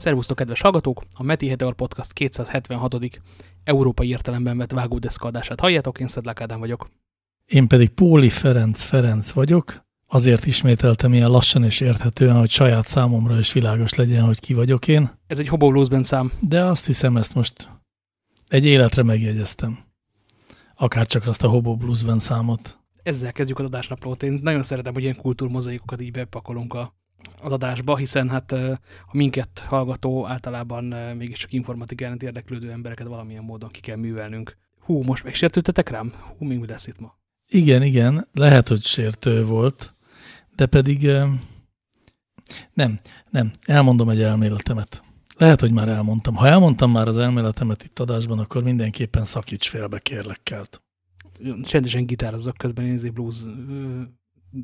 [0.00, 1.02] Szervusztok, kedves hallgatók!
[1.14, 2.96] A Meti Heteor Podcast 276.
[3.64, 6.90] európai értelemben vett vágódeszka adását halljátok, én Szedlák Ádám vagyok.
[7.46, 13.38] Én pedig Póli Ferenc Ferenc vagyok, azért ismételtem ilyen lassan és érthetően, hogy saját számomra
[13.38, 15.10] is világos legyen, hogy ki vagyok én.
[15.26, 16.32] Ez egy Hobo Bluesben szám.
[16.40, 17.68] De azt hiszem, ezt most
[18.48, 19.78] egy életre megjegyeztem.
[20.74, 22.78] Akár csak azt a Hobo Bluesben számot.
[23.02, 24.22] Ezzel kezdjük az adásnaplót.
[24.22, 26.98] Én nagyon szeretem, hogy ilyen kultúrmozaikokat így bepakolunk a
[27.42, 28.78] az adásba, hiszen hát a
[29.12, 30.84] minket hallgató általában
[31.16, 34.56] mégiscsak informatikáját érdeklődő embereket valamilyen módon ki kell művelnünk.
[34.80, 36.12] Hú, most megsértődtetek rám?
[36.38, 37.18] Hú, mi lesz itt ma?
[37.48, 39.94] Igen, igen, lehet, hogy sértő volt,
[40.56, 41.10] de pedig
[42.72, 45.02] nem, nem, elmondom egy elméletemet.
[45.36, 46.34] Lehet, hogy már elmondtam.
[46.34, 50.82] Ha elmondtam már az elméletemet itt adásban, akkor mindenképpen szakíts félbe, kérlek kelt.
[51.62, 53.36] Csendesen gitározok közben, nézi blues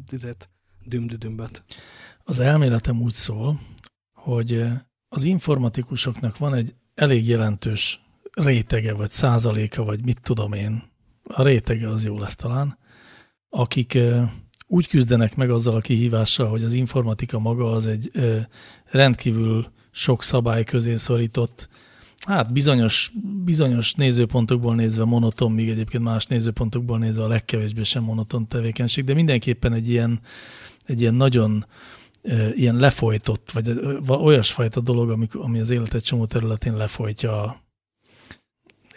[0.06, 0.50] tizet,
[0.84, 1.64] düm-düdümböt.
[2.28, 3.60] Az elméletem úgy szól,
[4.12, 4.64] hogy
[5.08, 8.00] az informatikusoknak van egy elég jelentős
[8.32, 10.82] rétege, vagy százaléka, vagy mit tudom én,
[11.22, 12.78] a rétege az jó lesz talán,
[13.48, 13.98] akik
[14.66, 18.10] úgy küzdenek meg azzal a kihívással, hogy az informatika maga az egy
[18.84, 21.68] rendkívül sok szabály közé szorított,
[22.26, 23.12] hát bizonyos,
[23.44, 29.14] bizonyos nézőpontokból nézve monoton, míg egyébként más nézőpontokból nézve a legkevésbé sem monoton tevékenység, de
[29.14, 30.20] mindenképpen egy ilyen,
[30.84, 31.66] egy ilyen nagyon
[32.54, 37.64] ilyen lefolytott, vagy olyasfajta dolog, ami, ami az élet egy csomó területén lefolytja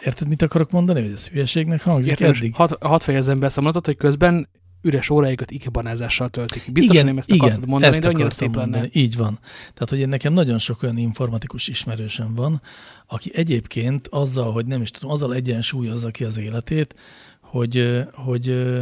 [0.04, 1.02] Érted, mit akarok mondani?
[1.02, 2.54] Hogy ez hülyeségnek hangzik Értem, eddig?
[2.54, 4.48] Hat, hat fejezem be a hogy közben
[4.82, 6.72] üres óráikat ikebanázással töltik.
[6.72, 8.72] Biztos, igen, nem ezt igen, akartad mondani, ezt de annyira szép mondani.
[8.72, 8.88] lenne.
[8.92, 9.38] Így van.
[9.74, 12.62] Tehát, hogy én nekem nagyon sok olyan informatikus ismerősöm van,
[13.06, 16.94] aki egyébként azzal, hogy nem is tudom, azzal egyensúlyozza ki az életét,
[17.40, 18.72] hogy, hogy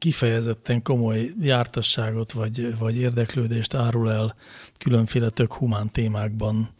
[0.00, 4.34] kifejezetten komoly jártasságot vagy, vagy érdeklődést árul el
[4.78, 6.70] különféle tök humán témákban,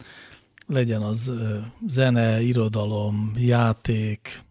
[0.67, 1.31] legyen az
[1.87, 4.43] zene, irodalom, játék,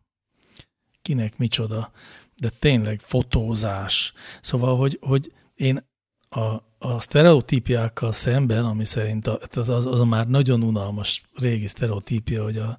[1.02, 1.92] kinek micsoda,
[2.36, 4.12] de tényleg fotózás.
[4.40, 5.86] Szóval, hogy, hogy én
[6.28, 11.66] a, a sztereotípiákkal szemben, ami szerint a, az, az, az a már nagyon unalmas régi
[11.66, 12.78] sztereotípia, hogy a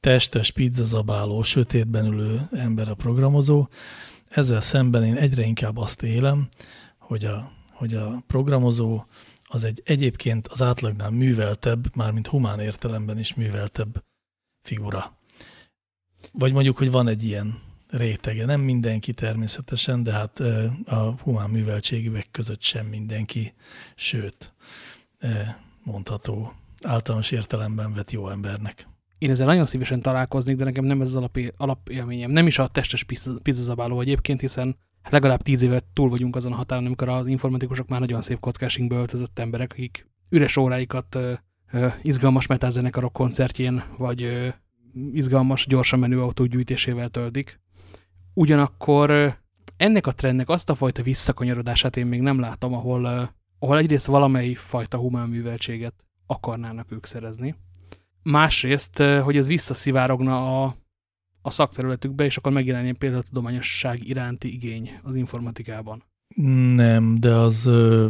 [0.00, 3.68] testes, pizzazabáló, sötétben ülő ember a programozó,
[4.28, 6.48] ezzel szemben én egyre inkább azt élem,
[6.98, 9.04] hogy a, hogy a programozó
[9.44, 14.04] az egy egyébként az átlagnál műveltebb, mármint humán értelemben is műveltebb
[14.62, 15.16] figura.
[16.32, 18.44] Vagy mondjuk, hogy van egy ilyen rétege.
[18.44, 20.40] Nem mindenki természetesen, de hát
[20.84, 23.54] a humán műveltségűek között sem mindenki,
[23.94, 24.52] sőt,
[25.82, 26.52] mondható
[26.82, 28.88] általános értelemben vett jó embernek.
[29.18, 32.30] Én ezzel nagyon szívesen találkoznék, de nekem nem ez az alap, alapélményem.
[32.30, 33.06] Nem is a testes
[33.42, 34.76] pizzazabáló egyébként, hiszen
[35.10, 38.96] legalább tíz évet túl vagyunk azon a határon, amikor az informatikusok már nagyon szép kockásingbe
[38.96, 41.32] öltözött emberek, akik üres óráikat ö,
[41.72, 44.48] ö, izgalmas metázenekarok koncertjén, vagy ö,
[45.12, 47.60] izgalmas, gyorsan menő autók gyűjtésével töltik.
[48.34, 49.28] Ugyanakkor ö,
[49.76, 53.22] ennek a trendnek azt a fajta visszakanyarodását én még nem látom, ahol, ö,
[53.58, 55.94] ahol egyrészt valamely fajta humán műveltséget
[56.26, 57.54] akarnának ők szerezni.
[58.30, 60.76] Másrészt, hogy ez visszaszivárogna a,
[61.42, 66.04] a szakterületükbe, és akkor megjelenjen például a tudományosság iránti igény az informatikában.
[66.74, 68.08] Nem, de az ö,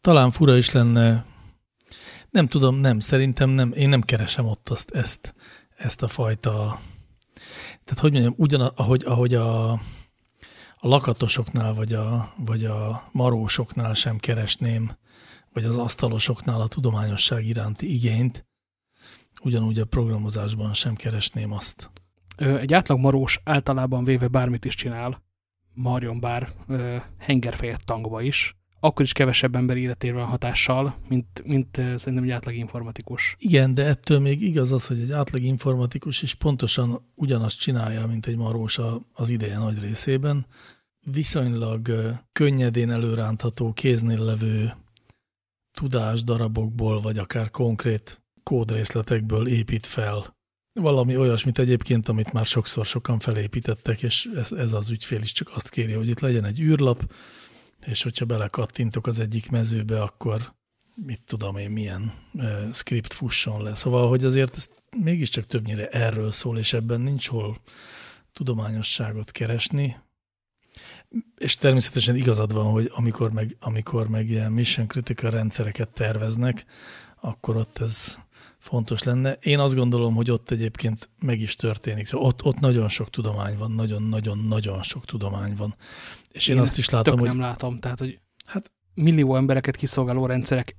[0.00, 1.24] talán fura is lenne.
[2.30, 5.34] Nem tudom, nem, szerintem nem, én nem keresem ott azt, ezt,
[5.76, 6.80] ezt a fajta,
[7.84, 14.18] tehát hogy mondjam, ugyan, ahogy, ahogy a, a lakatosoknál, vagy a, vagy a marósoknál sem
[14.18, 14.96] keresném,
[15.52, 18.48] vagy az asztalosoknál a tudományosság iránti igényt,
[19.42, 21.90] ugyanúgy a programozásban sem keresném azt.
[22.36, 25.22] Egy átlagmarós általában véve bármit is csinál,
[25.74, 26.52] marjon bár
[27.18, 32.54] hengerfejet tangba is, akkor is kevesebb ember életére van hatással, mint, mint szerintem egy átlag
[32.54, 33.36] informatikus.
[33.38, 38.26] Igen, de ettől még igaz az, hogy egy átlag informatikus is pontosan ugyanazt csinálja, mint
[38.26, 38.80] egy marós
[39.12, 40.46] az ideje nagy részében.
[41.00, 41.90] Viszonylag
[42.32, 44.74] könnyedén előrántható kéznél levő
[45.72, 50.38] tudásdarabokból, vagy akár konkrét kódrészletekből épít fel
[50.72, 55.50] valami olyasmit egyébként, amit már sokszor sokan felépítettek, és ez, ez az ügyfél is csak
[55.54, 57.12] azt kéri, hogy itt legyen egy űrlap,
[57.86, 60.54] és hogyha belekattintok az egyik mezőbe, akkor
[60.94, 63.74] mit tudom én, milyen uh, script fusson le.
[63.74, 67.60] Szóval, hogy azért ez mégiscsak többnyire erről szól, és ebben nincs hol
[68.32, 69.96] tudományosságot keresni.
[71.36, 76.64] És természetesen igazad van, hogy amikor meg, amikor meg ilyen mission critical rendszereket terveznek,
[77.20, 78.18] akkor ott ez
[78.60, 79.32] fontos lenne.
[79.32, 82.06] Én azt gondolom, hogy ott egyébként meg is történik.
[82.06, 85.74] Szóval ott, ott nagyon sok tudomány van, nagyon-nagyon-nagyon sok tudomány van.
[86.28, 87.28] És én, én azt is látom, hogy...
[87.28, 90.76] nem látom, tehát, hogy hát, millió embereket kiszolgáló rendszerek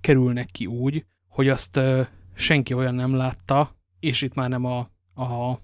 [0.00, 2.02] kerülnek ki úgy, hogy azt ö,
[2.34, 4.78] senki olyan nem látta, és itt már nem a,
[5.22, 5.58] a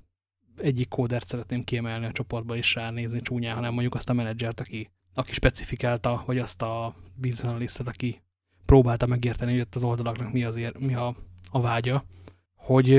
[0.57, 4.91] egyik kódert szeretném kiemelni a csoportba és ránézni csúnyán, hanem mondjuk azt a menedzsert, aki,
[5.15, 8.23] aki specifikálta, vagy azt a business aki
[8.65, 11.17] próbálta megérteni, hogy ott az oldalaknak mi, azért, mi a,
[11.51, 12.05] a vágya,
[12.55, 12.99] hogy,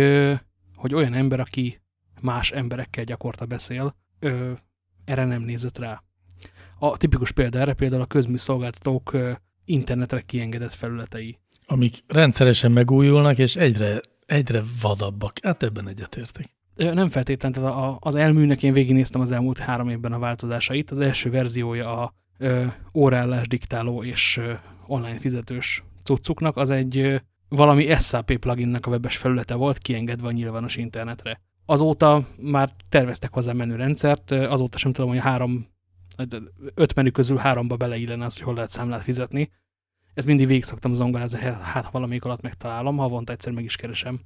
[0.76, 1.82] hogy olyan ember, aki
[2.22, 4.52] más emberekkel gyakorta beszél, ö,
[5.06, 6.04] erre nem nézett rá.
[6.80, 9.18] A tipikus példa erre például a közműszolgáltatók
[9.66, 11.40] internetre kiengedett felületei.
[11.66, 15.40] Amik rendszeresen megújulnak, és egyre, egyre vadabbak.
[15.42, 16.58] Hát ebben egyetértek.
[16.76, 20.92] Nem feltétlenül, tehát az elműnek én végignéztem az elmúlt három évben a változásait.
[20.92, 24.54] Az első verziója a ö, órállás diktáló és ö,
[24.88, 30.76] online fizetős cuccuknak, az egy valami SAP pluginnek a webes felülete volt, kiengedve a nyilvános
[30.76, 31.42] internetre.
[31.66, 35.68] Azóta már terveztek hozzá menürendszert, azóta sem tudom, hogy három,
[36.74, 39.52] öt menü közül háromba beleillene az, hogy hol lehet számlát fizetni.
[40.14, 44.20] Ez mindig végig szoktam zongorázni, hát ha valamelyik alatt megtalálom, havonta egyszer meg is keresem.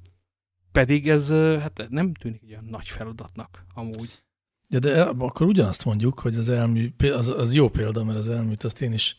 [0.71, 4.23] Pedig ez hát nem tűnik egy olyan nagy feladatnak amúgy.
[4.67, 8.63] Ja, de akkor ugyanazt mondjuk, hogy az elmű, az, az jó példa, mert az elműt
[8.63, 9.17] azt én is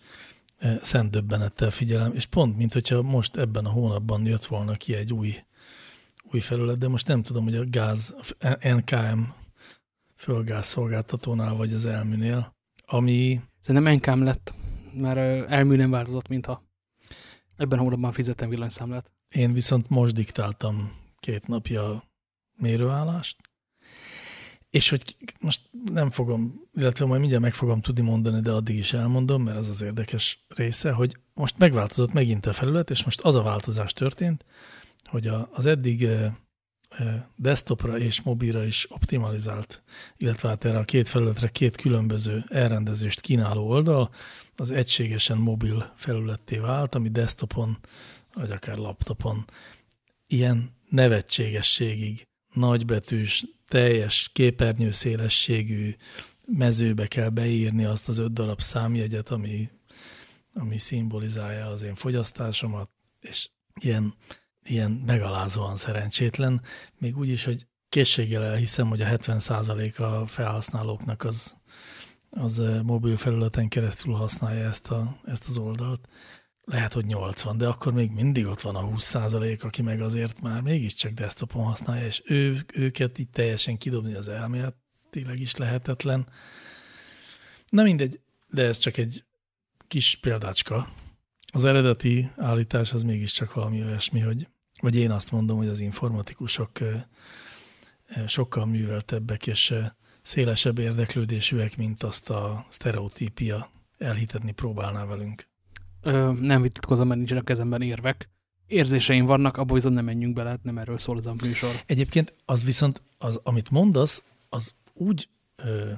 [0.81, 5.13] szent döbbenettel figyelem, és pont, mint hogyha most ebben a hónapban jött volna ki egy
[5.13, 5.45] új,
[6.33, 8.15] új felület, de most nem tudom, hogy a gáz,
[8.61, 9.21] NKM
[10.17, 12.55] földgáz szolgáltatónál, vagy az elműnél,
[12.87, 13.41] ami...
[13.61, 14.55] Szerintem NKM lett,
[14.93, 16.63] mert elmű nem változott, mintha
[17.57, 19.13] ebben a hónapban fizettem villanyszámlát.
[19.29, 22.05] Én viszont most diktáltam két napja
[22.57, 23.37] mérőállást,
[24.75, 25.61] és hogy most
[25.93, 29.69] nem fogom, illetve majd mindjárt meg fogom tudni mondani, de addig is elmondom, mert az
[29.69, 34.44] az érdekes része, hogy most megváltozott megint a felület, és most az a változás történt,
[35.05, 36.09] hogy a, az eddig
[37.37, 39.82] desktopra és mobilra is optimalizált,
[40.17, 44.11] illetve hát erre a két felületre két különböző elrendezést kínáló oldal,
[44.56, 47.79] az egységesen mobil felületté vált, ami desktopon,
[48.35, 49.44] vagy akár laptopon
[50.27, 55.97] ilyen nevetségességig nagybetűs, teljes képernyőszélességű
[56.47, 59.71] mezőbe kell beírni azt az öt darab számjegyet, ami,
[60.55, 62.91] ami szimbolizálja az én fogyasztásomat,
[63.21, 63.49] és
[63.81, 64.15] ilyen,
[64.63, 66.63] ilyen megalázóan szerencsétlen,
[66.99, 71.57] még úgy is, hogy készséggel elhiszem, hogy a 70% a felhasználóknak az,
[72.31, 76.09] az mobil felületen keresztül használja ezt, a, ezt az oldalt
[76.65, 80.41] lehet, hogy 80, de akkor még mindig ott van a 20 százalék, aki meg azért
[80.41, 86.27] már mégiscsak desktopon használja, és ő, őket így teljesen kidobni az elméletileg is lehetetlen.
[87.69, 89.25] Na mindegy, de ez csak egy
[89.89, 90.89] kis példácska.
[91.53, 94.49] Az eredeti állítás az mégiscsak valami olyasmi, hogy,
[94.81, 96.79] vagy én azt mondom, hogy az informatikusok
[98.27, 99.75] sokkal műveltebbek és
[100.23, 105.47] szélesebb érdeklődésűek, mint azt a sztereotípia elhitetni próbálná velünk
[106.05, 108.29] ö, nem vitatkozom, mert nincsenek kezemben érvek.
[108.67, 111.83] Érzéseim vannak, abból viszont nem menjünk bele, nem erről szól az a műsor.
[111.87, 115.91] Egyébként az viszont, az, amit mondasz, az úgy ö,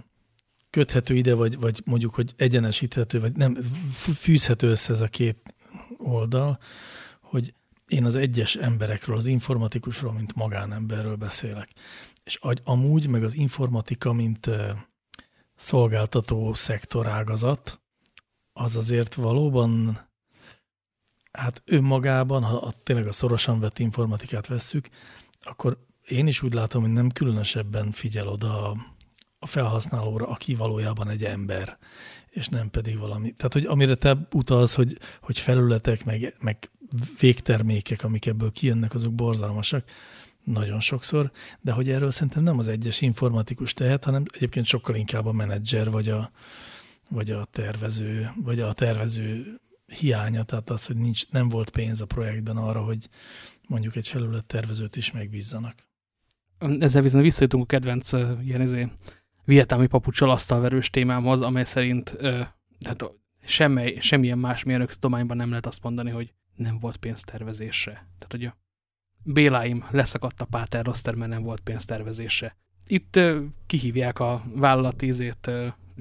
[0.70, 3.54] köthető ide, vagy, vagy mondjuk, hogy egyenesíthető, vagy nem,
[4.14, 5.54] fűzhető össze ez a két
[5.98, 6.58] oldal,
[7.20, 7.54] hogy
[7.88, 11.68] én az egyes emberekről, az informatikusról, mint magánemberről beszélek.
[12.24, 14.50] És amúgy, meg az informatika, mint
[15.54, 17.80] szolgáltató szektorágazat,
[18.58, 20.00] az azért valóban,
[21.32, 24.88] hát önmagában, ha tényleg a szorosan vett informatikát vesszük,
[25.42, 28.76] akkor én is úgy látom, hogy nem különösebben figyel oda
[29.38, 31.78] a felhasználóra, aki valójában egy ember,
[32.30, 33.32] és nem pedig valami.
[33.32, 36.70] Tehát, hogy amire te utalsz, hogy, hogy felületek, meg, meg
[37.20, 39.84] végtermékek, amik ebből kijönnek, azok borzalmasak,
[40.44, 45.26] nagyon sokszor, de hogy erről szerintem nem az egyes informatikus tehet, hanem egyébként sokkal inkább
[45.26, 46.30] a menedzser, vagy a,
[47.08, 52.06] vagy a tervező, vagy a tervező hiánya, tehát az, hogy nincs, nem volt pénz a
[52.06, 53.08] projektben arra, hogy
[53.68, 55.74] mondjuk egy felület tervezőt is megbízzanak.
[56.58, 58.88] Ezzel viszont visszajutunk a kedvenc ilyen izé,
[59.44, 62.16] vietnámi papucsal asztalverős témámhoz, amely szerint
[62.84, 63.04] hát
[63.44, 67.92] semmi, semmilyen más mérnök tudományban nem lehet azt mondani, hogy nem volt pénztervezésre.
[67.92, 68.56] Tehát, hogy a
[69.22, 72.56] Béláim leszakadt a Páter Roster, mert nem volt pénztervezésre.
[72.86, 73.20] Itt
[73.66, 75.50] kihívják a vállalatízét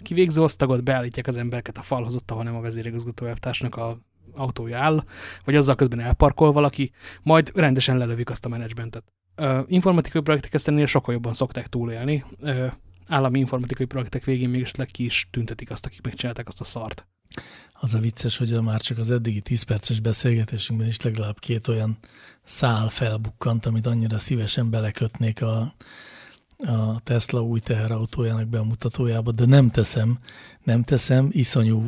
[0.01, 3.99] kivégző osztagot, beállítják az embereket a falhoz, ott, ahol nem a vezérigazgató elvtársnak a
[4.33, 5.03] autója áll,
[5.43, 9.03] vagy azzal közben elparkol valaki, majd rendesen lelövik azt a menedzsmentet.
[9.67, 12.23] Informatikai projektek ennél sokkal jobban szokták túlélni.
[12.39, 12.71] Uh,
[13.07, 17.07] állami informatikai projektek végén még esetleg ki is tüntetik azt, akik megcsinálták azt a szart.
[17.73, 21.97] Az a vicces, hogy már csak az eddigi 10 perces beszélgetésünkben is legalább két olyan
[22.43, 25.75] szál felbukkant, amit annyira szívesen belekötnék a,
[26.57, 30.19] a Tesla új teherautójának bemutatójába, de nem teszem,
[30.63, 31.87] nem teszem, iszonyú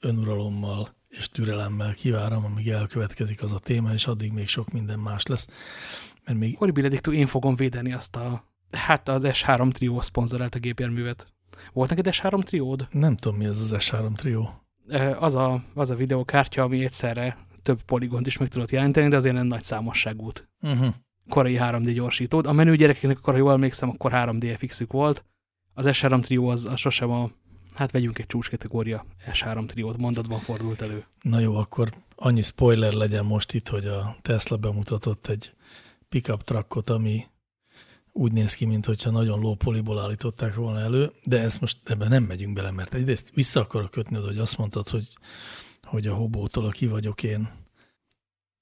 [0.00, 5.26] önuralommal és türelemmel kivárom, amíg elkövetkezik az a téma, és addig még sok minden más
[5.26, 5.46] lesz.
[6.24, 6.56] Mert még...
[6.56, 11.26] Horrible én fogom védeni azt a, hát az S3 trió szponzorált a gépjárművet.
[11.72, 12.88] Volt neked S3 triód?
[12.90, 14.62] Nem tudom, mi az az S3 trió.
[15.18, 19.34] Az a, az a videókártya, ami egyszerre több poligont is meg tudott jelenteni, de azért
[19.34, 20.48] nem nagy számosságút.
[20.60, 20.94] Uh -huh.
[21.28, 22.46] Korai 3D gyorsítód.
[22.46, 25.24] A menő gyerekeknek akkor, ha jól emlékszem, akkor 3D FX-ük volt.
[25.74, 27.30] Az S3 trió az, az sosem a,
[27.74, 31.04] hát vegyünk egy csúcskategória S3 triót, mondatban fordult elő.
[31.22, 35.52] Na jó, akkor annyi spoiler legyen most itt, hogy a Tesla bemutatott egy
[36.08, 37.24] pickup truckot, ami
[38.12, 42.22] úgy néz ki, mintha nagyon low polyból állították volna elő, de ezt most ebben nem
[42.22, 45.16] megyünk bele, mert egyrészt vissza akarok kötni, hogy azt mondtad, hogy,
[45.82, 47.48] hogy a hobótól a ki vagyok én,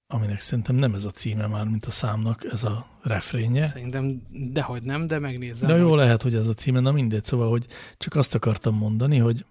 [0.06, 3.62] aminek szerintem nem ez a címe már, mint a számnak, ez a refrénje.
[3.62, 5.68] Szerintem dehogy nem, de megnézem.
[5.68, 5.98] De jó hogy...
[5.98, 9.44] lehet, hogy ez a címe, na mindegy, szóval, hogy csak azt akartam mondani, hogy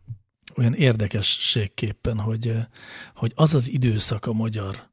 [0.56, 2.54] olyan érdekességképpen, hogy,
[3.16, 4.90] hogy az az időszak a magyar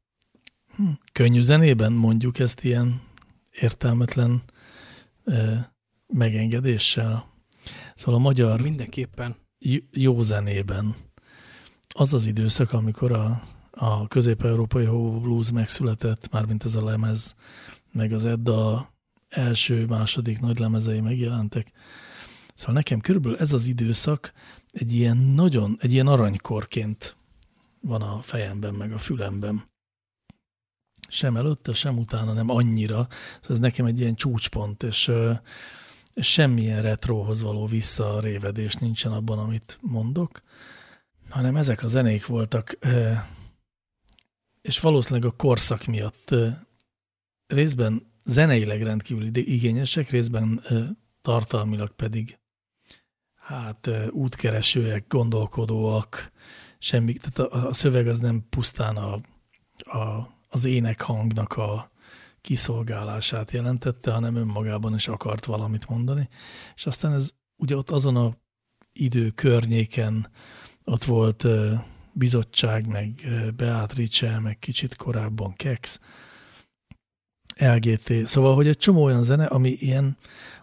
[0.75, 3.01] hm, könnyű zenében mondjuk ezt ilyen
[3.51, 4.43] értelmetlen
[6.07, 7.31] megengedéssel.
[7.95, 9.35] Szóval a magyar mindenképpen
[9.91, 10.95] jó zenében
[11.87, 13.43] az az időszak, amikor a,
[13.75, 14.85] a közép-európai
[15.21, 17.35] blues megszületett, mármint ez a lemez,
[17.91, 18.91] meg az Edda
[19.29, 21.71] első, második nagy lemezei megjelentek.
[22.55, 24.33] Szóval nekem körülbelül ez az időszak
[24.71, 27.15] egy ilyen nagyon, egy ilyen aranykorként
[27.81, 29.71] van a fejemben, meg a fülemben
[31.07, 33.07] sem előtte, sem utána nem annyira.
[33.41, 35.11] Szóval ez nekem egy ilyen csúcspont, és,
[36.13, 40.41] és semmilyen retrohoz való visszarévedés nincsen abban, amit mondok,
[41.29, 42.77] hanem ezek a zenék voltak,
[44.63, 46.35] és valószínűleg a korszak miatt
[47.47, 50.63] részben zeneileg rendkívül igényesek, részben
[51.21, 52.37] tartalmilag pedig
[53.35, 56.31] hát útkeresőek, gondolkodóak,
[56.79, 59.13] semmi, tehát a, a szöveg az nem pusztán a,
[59.97, 61.91] a az énekhangnak a
[62.41, 66.29] kiszolgálását jelentette, hanem önmagában is akart valamit mondani.
[66.75, 68.37] És aztán ez ugye ott azon a
[68.93, 70.29] idő környéken
[70.83, 71.47] ott volt
[72.13, 75.99] bizottság, meg Beatrice, meg kicsit korábban Kex,
[77.55, 80.17] LGT, szóval, hogy egy csomó olyan zene, ami ilyen,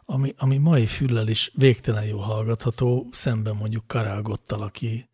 [0.05, 5.09] ami, ami mai füllel is végtelen jól hallgatható, szemben mondjuk Karálgottal, aki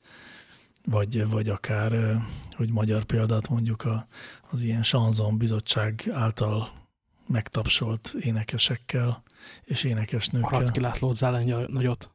[0.85, 2.21] vagy, vagy akár,
[2.57, 4.07] hogy magyar példát mondjuk a,
[4.51, 6.71] az ilyen Sanzon bizottság által
[7.27, 9.23] megtapsolt énekesekkel
[9.65, 10.55] és énekesnőkkel.
[10.55, 12.11] Aracki László hozzá egy nagyot.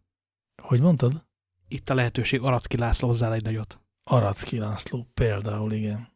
[0.62, 1.26] Hogy mondtad?
[1.68, 3.81] Itt a lehetőség Aracki László hozzá egy nagyot.
[4.12, 6.08] Aracki László, például, igen.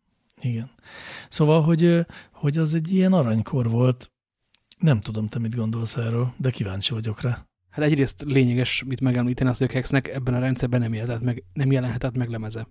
[0.42, 0.70] Igen.
[1.30, 4.12] Szóval, hogy, hogy az egy ilyen aranykor volt.
[4.78, 7.46] Nem tudom, te mit gondolsz erről, de kíváncsi vagyok rá.
[7.70, 11.44] Hát egyrészt lényeges mit megemlíteni azt, hogy a Kexnek ebben a rendszerben nem jelenhetett meg,
[11.54, 12.68] nem jelenhetett meg lemeze.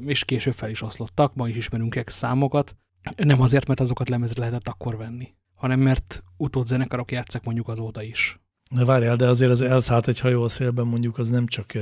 [0.00, 2.76] És később fel is oszlottak, ma is ismerünk Kex számokat,
[3.16, 8.40] nem azért, mert azokat lemezre lehetett akkor venni, hanem mert utódzenekarok játszak mondjuk azóta is.
[8.70, 11.74] Na várjál, de azért az elszállt egy hajó a szélben mondjuk az nem csak,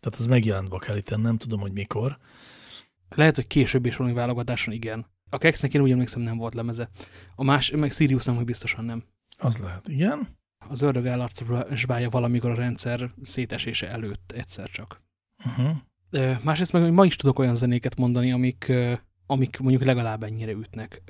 [0.00, 2.18] tehát az megjelent Bakeliten, nem tudom, hogy mikor.
[3.08, 5.06] Lehet, hogy később is valami válogatáson igen.
[5.30, 6.90] A Kexnek én úgy emlékszem nem volt lemeze.
[7.34, 9.04] A más, meg Siriusnak meg biztosan nem.
[9.38, 10.38] Az lehet, igen
[10.68, 15.02] az ördög állarcosbája valamikor a rendszer szétesése előtt egyszer csak.
[15.44, 16.42] Uh -huh.
[16.42, 18.72] Másrészt meg ma is tudok olyan zenéket mondani, amik,
[19.26, 21.02] amik mondjuk legalább ennyire ütnek.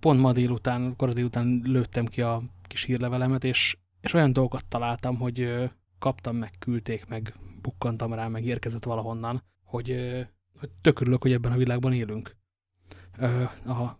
[0.00, 5.16] Pont ma délután, kora délután lőttem ki a kis hírlevelemet, és, és olyan dolgokat találtam,
[5.16, 9.88] hogy kaptam, meg küldték, meg bukkantam rá, meg érkezett valahonnan, hogy,
[10.58, 12.36] hogy tök örülök, hogy ebben a világban élünk.
[13.66, 13.98] A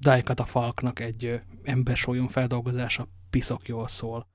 [0.00, 4.28] Daikata Falknak egy embersólyom feldolgozása piszok jól szól.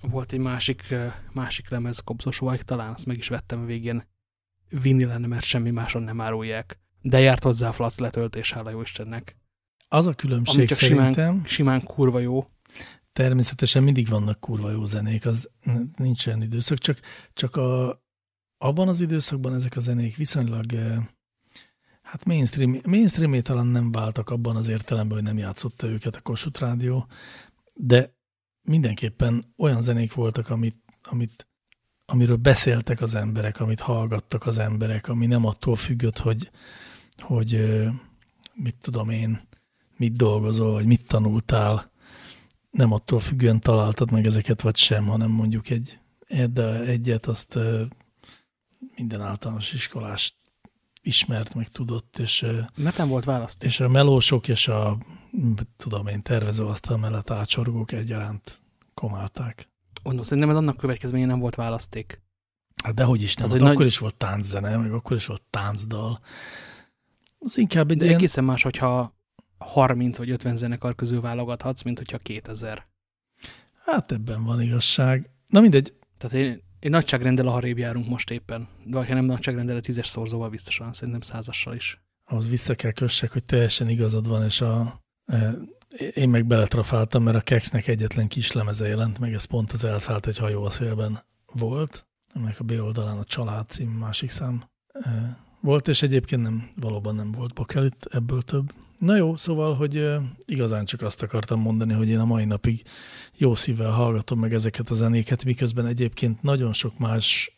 [0.00, 0.94] Volt egy másik,
[1.32, 4.06] másik lemez, Kobzos White, talán azt meg is vettem a végén.
[4.68, 6.78] Vinni lenne, mert semmi máson nem árulják.
[7.00, 9.36] De járt hozzá a flasz letöltés, hála jó Istennek.
[9.88, 11.12] Az a különbség csak szerintem...
[11.14, 12.44] Simán, simán kurva jó.
[13.14, 15.50] Természetesen mindig vannak kurva jó zenék, az
[15.96, 17.00] nincs olyan időszak, csak,
[17.32, 18.02] csak a,
[18.58, 20.72] abban az időszakban ezek a zenék viszonylag
[22.02, 26.60] hát mainstream, mainstream talán nem váltak abban az értelemben, hogy nem játszotta őket a Kossuth
[26.60, 27.06] Rádió,
[27.74, 28.14] de
[28.62, 31.48] mindenképpen olyan zenék voltak, amit, amit,
[32.06, 36.50] amiről beszéltek az emberek, amit hallgattak az emberek, ami nem attól függött, hogy,
[37.18, 37.80] hogy
[38.54, 39.48] mit tudom én,
[39.96, 41.92] mit dolgozol, vagy mit tanultál,
[42.74, 45.98] nem attól függően találtad meg ezeket, vagy sem, hanem mondjuk egy,
[46.86, 47.58] egyet, azt
[48.96, 50.38] minden általános iskolás
[51.02, 52.46] ismert, meg tudott, és,
[52.96, 53.68] nem volt választék.
[53.68, 54.98] És a melósok és a
[55.76, 58.60] tudom én, tervezőasztal mellett átsorgók egyaránt
[58.94, 59.68] komálták.
[60.02, 62.22] Mondom, szerintem ez annak következménye nem volt választék.
[62.84, 63.86] Hát dehogy is nem, hát, hát akkor nagy...
[63.86, 66.20] is volt tánczene, meg akkor is volt táncdal.
[67.38, 68.16] Az inkább egy De ilyen...
[68.16, 69.13] egészen más, hogyha
[69.64, 72.86] 30 vagy 50 zenekar közül válogathatsz, mint hogyha 2000.
[73.84, 75.30] Hát ebben van igazság.
[75.48, 75.92] Na mindegy.
[76.18, 78.68] Tehát én, én nagyságrendel arrébb járunk most éppen.
[78.84, 82.02] De ha nem nagyságrendel, a tízes szorzóval biztosan, szerintem százassal is.
[82.24, 85.54] Ahhoz vissza kell kössek, hogy teljesen igazad van, és a, e,
[86.14, 90.26] én meg beletrafáltam, mert a Kexnek egyetlen kis lemeze jelent meg, ez pont az elszállt
[90.26, 95.38] egy hajó a szélben volt, aminek a B oldalán a család cím másik szám e,
[95.60, 98.72] volt, és egyébként nem, valóban nem volt bakelit, ebből több.
[98.98, 100.08] Na jó, szóval, hogy
[100.46, 102.82] igazán csak azt akartam mondani, hogy én a mai napig
[103.36, 107.54] jó szívvel hallgatom meg ezeket a zenéket, miközben egyébként nagyon sok más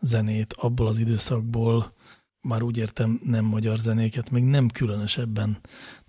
[0.00, 1.92] zenét abból az időszakból,
[2.40, 5.60] már úgy értem nem magyar zenéket, még nem különösebben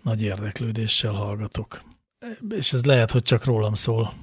[0.03, 1.81] nagy érdeklődéssel hallgatok.
[2.49, 4.13] És ez lehet, hogy csak rólam szól.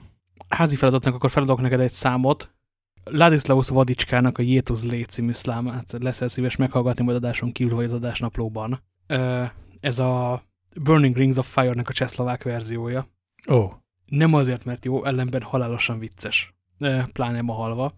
[0.48, 2.50] Házi feladatnak akkor feladok neked egy számot.
[3.04, 7.92] Ladislaus Vadicskának a Jétus Lé című szlámát leszel szíves meghallgatni majd adáson kívül vagy az
[7.92, 8.82] adásnaplóban
[9.80, 10.42] ez a
[10.82, 13.08] Burning Rings of Fire-nek a csehszlovák verziója.
[13.48, 13.54] Ó.
[13.54, 13.72] Oh.
[14.06, 16.54] Nem azért, mert jó, ellenben halálosan vicces.
[17.12, 17.94] Pláne ma halva.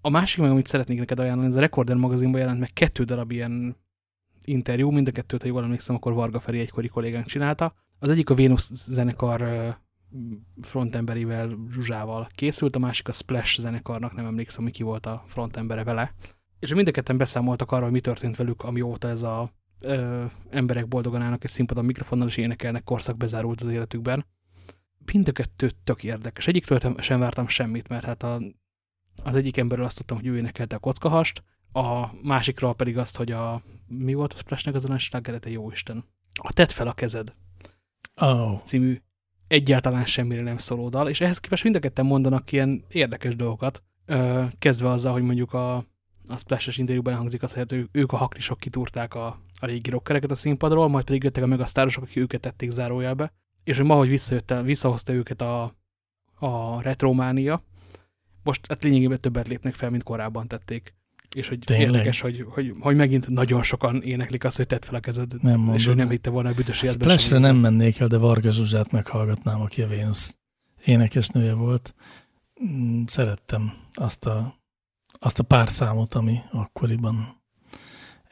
[0.00, 3.30] A másik meg, amit szeretnék neked ajánlani, ez a Recorder magazinban jelent meg kettő darab
[3.30, 3.76] ilyen
[4.44, 7.74] interjú, mind a kettőt, ha jól emlékszem, akkor Varga Feri egykori kollégánk csinálta.
[7.98, 9.44] Az egyik a Venus zenekar
[10.60, 15.84] frontemberivel, Zsuzsával készült, a másik a Splash zenekarnak, nem emlékszem, hogy ki volt a frontembere
[15.84, 16.14] vele.
[16.58, 19.52] És mind a ketten beszámoltak arra, hogy mi történt velük, amióta ez a
[19.82, 24.26] ö, emberek boldogan állnak egy színpadon mikrofonnal és énekelnek, korszak bezárult az életükben.
[25.12, 26.46] Mind a kettő tök érdekes.
[26.46, 28.40] Egyiktől sem vártam semmit, mert hát a,
[29.22, 33.32] az egyik emberről azt tudtam, hogy ő énekelte a kockahast, a másikról pedig azt, hogy
[33.32, 36.04] a mi volt a Splashnek az a nagy slágerete, jó Isten.
[36.32, 37.34] A Tedd fel a kezed
[38.16, 38.62] oh.
[38.64, 39.00] című
[39.46, 43.82] egyáltalán semmire nem szóló dal, és ehhez képest mind a ketten mondanak ilyen érdekes dolgokat,
[44.58, 45.84] kezdve azzal, hogy mondjuk a
[46.28, 50.34] a Splash-es interjúban hangzik az, hogy ők a haklisok kitúrták a, a régi rockereket a
[50.34, 53.32] színpadról, majd pedig jöttek a megasztárosok, akik őket tették zárójelbe,
[53.64, 55.74] és hogy ma, hogy visszajött, visszahozta őket a,
[56.34, 57.64] a retrománia,
[58.42, 60.94] most hát lényegében többet lépnek fel, mint korábban tették.
[61.34, 61.86] És hogy Tényleg?
[61.86, 65.56] érdekes, hogy, hogy, hogy megint nagyon sokan éneklik azt, hogy tedd fel a kezed, nem
[65.56, 65.76] mondod.
[65.76, 67.08] és hogy nem hitte volna a büdös életben.
[67.08, 70.36] Splash-re nem mennék el, de Varga Zsuzsát meghallgatnám, aki a Vénusz
[70.84, 71.94] énekesnője volt.
[72.64, 74.60] Mm, szerettem azt a
[75.18, 77.41] azt a pár számot, ami akkoriban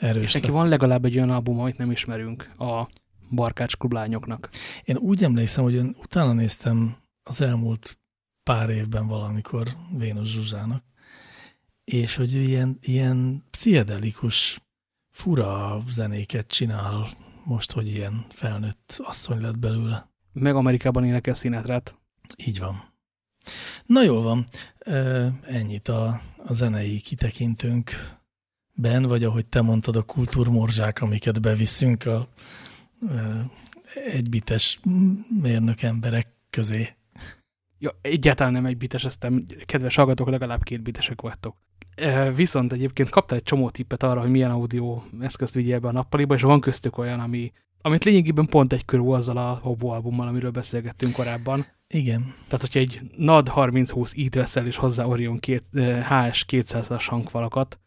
[0.01, 0.55] erős És neki lett.
[0.55, 2.89] van legalább egy olyan album, amit nem ismerünk, a
[3.31, 4.49] Barkács klublányoknak.
[4.85, 7.99] Én úgy emlékszem, hogy én utána néztem az elmúlt
[8.43, 10.85] pár évben valamikor Vénusz Zsuzsának,
[11.85, 14.61] és hogy ő ilyen, ilyen pszichedelikus,
[15.11, 17.07] fura zenéket csinál
[17.45, 20.11] most, hogy ilyen felnőtt asszony lett belőle.
[20.33, 21.99] Meg Amerikában énekel színetrát.
[22.37, 22.93] Így van.
[23.87, 24.45] Na jól van,
[25.43, 27.01] ennyit a, a zenei
[28.81, 32.29] kitekintőnkben, vagy ahogy te mondtad, a kultúrmorzsák, amiket beviszünk a
[34.13, 34.81] egybites
[35.41, 36.89] mérnök emberek közé.
[37.79, 41.57] Ja, egyáltalán nem egybites, aztán kedves hallgatók, legalább két bitesek vagytok.
[42.35, 46.35] Viszont egyébként kaptál egy csomó tippet arra, hogy milyen audio eszközt vigyél be a nappaliba,
[46.35, 50.51] és van köztük olyan, ami, amit lényegében pont egy körül azzal a Hobo albummal, amiről
[50.51, 51.67] beszélgettünk korábban.
[51.89, 52.35] Igen.
[52.49, 55.65] Tehát, hogyha egy NAD 3020 így veszel, és hozzá Orion két,
[56.09, 57.79] HS 200-as hangfalakat,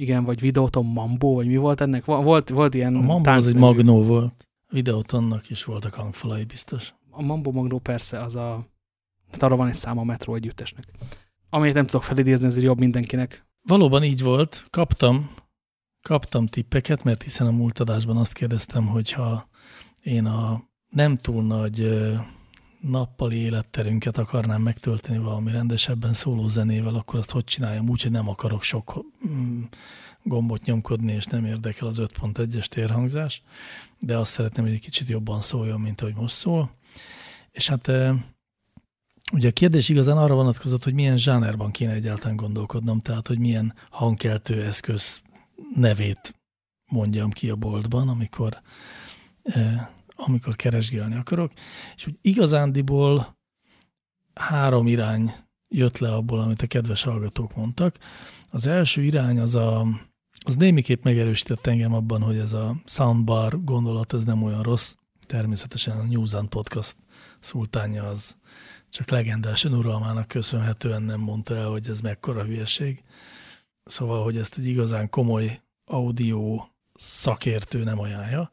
[0.00, 2.04] igen, vagy Videoton Mambo, vagy mi volt ennek?
[2.04, 4.48] Volt, volt ilyen A Mambo az egy Magnó volt.
[4.68, 6.94] Videotonnak is voltak hangfalai biztos.
[7.10, 8.66] A Mambo Magnó persze, az a...
[9.26, 10.84] Tehát arra van egy száma a Metro együttesnek.
[11.50, 13.46] Amelyet nem tudok felidézni, ezért jobb mindenkinek.
[13.62, 14.66] Valóban így volt.
[14.70, 15.30] Kaptam,
[16.02, 19.48] kaptam tippeket, mert hiszen a múlt adásban azt kérdeztem, hogyha
[20.02, 22.08] én a nem túl nagy
[22.80, 28.28] nappali életterünket akarnám megtölteni valami rendesebben szóló zenével, akkor azt hogy csináljam úgy, hogy nem
[28.28, 29.62] akarok sok mm,
[30.22, 33.42] gombot nyomkodni, és nem érdekel az 5.1-es térhangzás,
[33.98, 36.70] de azt szeretném, hogy egy kicsit jobban szóljon, mint ahogy most szól.
[37.50, 37.90] És hát
[39.32, 43.74] ugye a kérdés igazán arra vonatkozott, hogy milyen zsánerban kéne egyáltalán gondolkodnom, tehát hogy milyen
[43.90, 45.22] hangkeltő eszköz
[45.74, 46.34] nevét
[46.86, 48.60] mondjam ki a boltban, amikor
[50.26, 51.52] amikor keresgélni akarok,
[51.96, 53.38] és úgy igazándiból
[54.34, 55.32] három irány
[55.68, 57.96] jött le abból, amit a kedves hallgatók mondtak.
[58.50, 59.86] Az első irány az a,
[60.44, 64.94] az némiképp megerősített engem abban, hogy ez a soundbar gondolat, ez nem olyan rossz.
[65.26, 66.96] Természetesen a News and Podcast
[67.40, 68.36] szultánja az
[68.90, 73.02] csak legendás uralmának köszönhetően nem mondta el, hogy ez mekkora hülyeség.
[73.84, 78.52] Szóval, hogy ezt egy igazán komoly audio szakértő nem ajánlja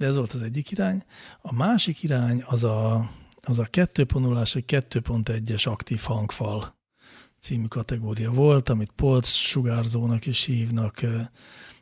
[0.00, 1.04] de ez volt az egyik irány.
[1.40, 3.10] A másik irány az a,
[3.42, 6.74] az a 2.0-as vagy 2.1-es aktív hangfal
[7.40, 11.00] című kategória volt, amit polc sugárzónak is hívnak,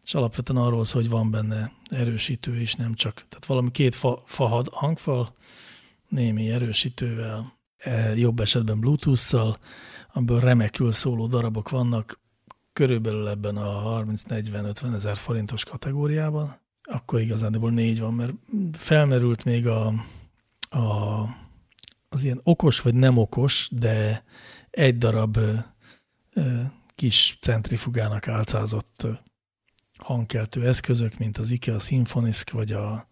[0.03, 3.15] és alapvetően arról szól, hogy van benne erősítő is, nem csak.
[3.15, 5.35] Tehát valami két fa, fa hangfal,
[6.09, 9.59] némi erősítővel, e, jobb esetben Bluetooth-szal,
[10.13, 12.21] amiből remekül szóló darabok vannak,
[12.73, 18.33] körülbelül ebben a 30-40-50 ezer forintos kategóriában, akkor igazándiból négy van, mert
[18.73, 19.87] felmerült még a,
[20.71, 21.23] a,
[22.09, 24.25] az ilyen okos vagy nem okos, de
[24.71, 25.53] egy darab ö,
[26.33, 26.61] ö,
[26.95, 29.07] kis centrifugának álcázott
[29.99, 33.09] hangkeltő eszközök, mint az IKEA Symfonisk, vagy a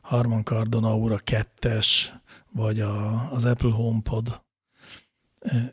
[0.00, 2.08] Harman Kardon Aura 2-es,
[2.50, 4.42] vagy a, az Apple HomePod.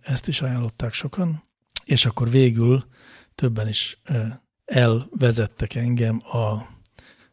[0.01, 1.43] Ezt is ajánlották sokan.
[1.85, 2.85] És akkor végül
[3.35, 4.01] többen is
[4.65, 6.67] elvezettek engem a,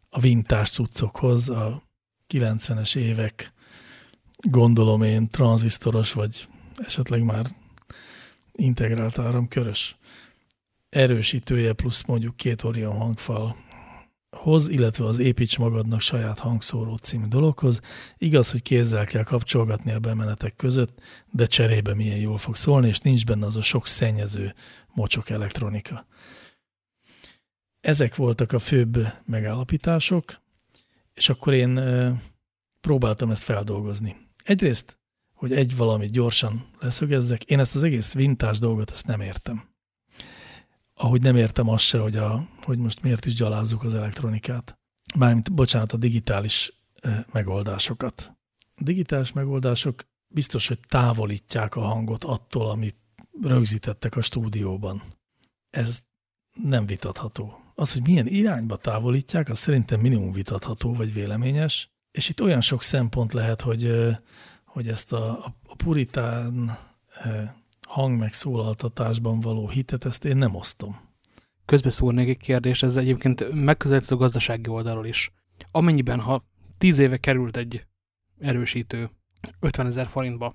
[0.08, 1.82] a vintás cuccokhoz, a
[2.28, 3.52] 90-es évek
[4.50, 7.46] gondolom én tranzisztoros, vagy esetleg már
[8.52, 9.96] integrált áramkörös
[10.88, 13.56] erősítője plusz mondjuk két Orion hangfal
[14.30, 17.80] hoz, illetve az építs magadnak saját hangszóró című dologhoz.
[18.18, 22.98] Igaz, hogy kézzel kell kapcsolgatni a bemenetek között, de cserébe milyen jól fog szólni, és
[22.98, 24.54] nincs benne az a sok szennyező
[24.94, 26.06] mocsok elektronika.
[27.88, 30.40] Ezek voltak a főbb megállapítások,
[31.14, 31.80] és akkor én
[32.80, 34.16] próbáltam ezt feldolgozni.
[34.44, 34.98] Egyrészt,
[35.34, 39.68] hogy egy valamit gyorsan leszögezzek, én ezt az egész vintás dolgot ezt nem értem
[41.00, 44.78] ahogy nem értem azt se, hogy, a, hogy most miért is gyalázzuk az elektronikát.
[45.16, 46.82] Mármint, bocsánat, a digitális
[47.32, 48.32] megoldásokat.
[48.74, 52.96] A digitális megoldások biztos, hogy távolítják a hangot attól, amit
[53.42, 55.02] rögzítettek a stúdióban.
[55.70, 56.02] Ez
[56.52, 57.67] nem vitatható.
[57.80, 61.90] Az, hogy milyen irányba távolítják, az szerintem minimum vitatható, vagy véleményes.
[62.10, 64.08] És itt olyan sok szempont lehet, hogy,
[64.64, 66.78] hogy ezt a, a puritán
[67.88, 71.00] hangmegszólaltatásban való hitet, ezt én nem osztom.
[71.64, 75.32] Közbeszúrnék egy kérdés, ez egyébként megközelítő gazdasági oldalról is.
[75.70, 76.44] Amennyiben, ha
[76.78, 77.86] 10 éve került egy
[78.38, 79.10] erősítő
[79.60, 80.54] 50 ezer forintba,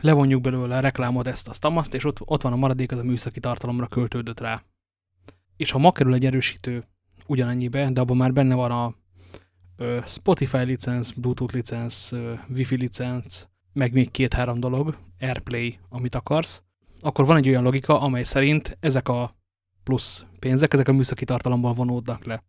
[0.00, 3.04] levonjuk belőle a reklámot, ezt, azt, amazt, és ott, ott van a maradék, az a
[3.04, 4.62] műszaki tartalomra költődött rá.
[5.56, 6.84] És ha ma kerül egy erősítő
[7.26, 8.94] ugyanennyibe, de abban már benne van a
[10.06, 12.10] Spotify licenc, Bluetooth licenc,
[12.48, 16.62] Wi-Fi licenc, meg még két-három dolog, Airplay, amit akarsz,
[17.00, 19.36] akkor van egy olyan logika, amely szerint ezek a
[19.82, 22.44] plusz pénzek, ezek a műszaki tartalomból vonódnak le.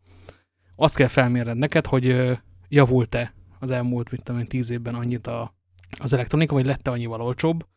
[0.76, 2.38] Azt kell felmérned neked, hogy
[2.70, 5.56] javult-e az elmúlt, mit tudom tíz évben annyit a,
[6.00, 7.68] az elektronika, vagy lett-e annyival olcsóbb,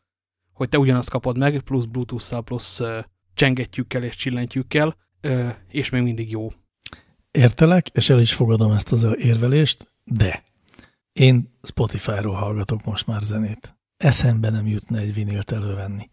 [0.52, 2.82] hogy te ugyanazt kapod meg, plusz Bluetooth-szal, plusz
[3.34, 4.96] csengettyűkkel és csillentyűkkel,
[5.68, 6.52] és még mindig jó.
[7.30, 10.42] Értelek, és el is fogadom ezt az érvelést, de
[11.12, 13.78] én Spotify-ról hallgatok most már zenét.
[13.96, 16.08] Eszembe nem jutna egy vinilt elővenni.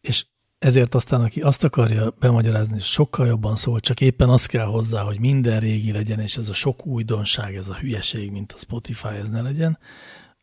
[0.00, 0.26] És
[0.58, 5.20] ezért aztán, aki azt akarja bemagyarázni, sokkal jobban szól, csak éppen az kell hozzá, hogy
[5.20, 9.28] minden régi legyen, és ez a sok újdonság, ez a hülyeség, mint a Spotify, ez
[9.28, 9.78] ne legyen,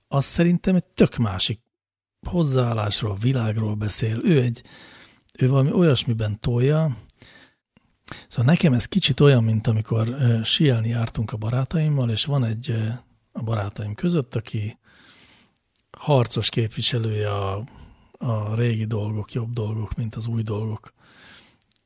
[0.08, 1.62] az szerintem egy tök másik
[2.28, 4.20] hozzáállásról, világról beszél.
[4.24, 4.62] Ő egy,
[5.40, 6.98] ő valami olyasmiben tolja,
[8.28, 12.70] Szóval nekem ez kicsit olyan, mint amikor uh, sielni jártunk a barátaimmal, és van egy
[12.70, 12.94] uh,
[13.32, 14.78] a barátaim között, aki
[15.98, 17.64] harcos képviselője a,
[18.18, 20.94] a régi dolgok, jobb dolgok, mint az új dolgok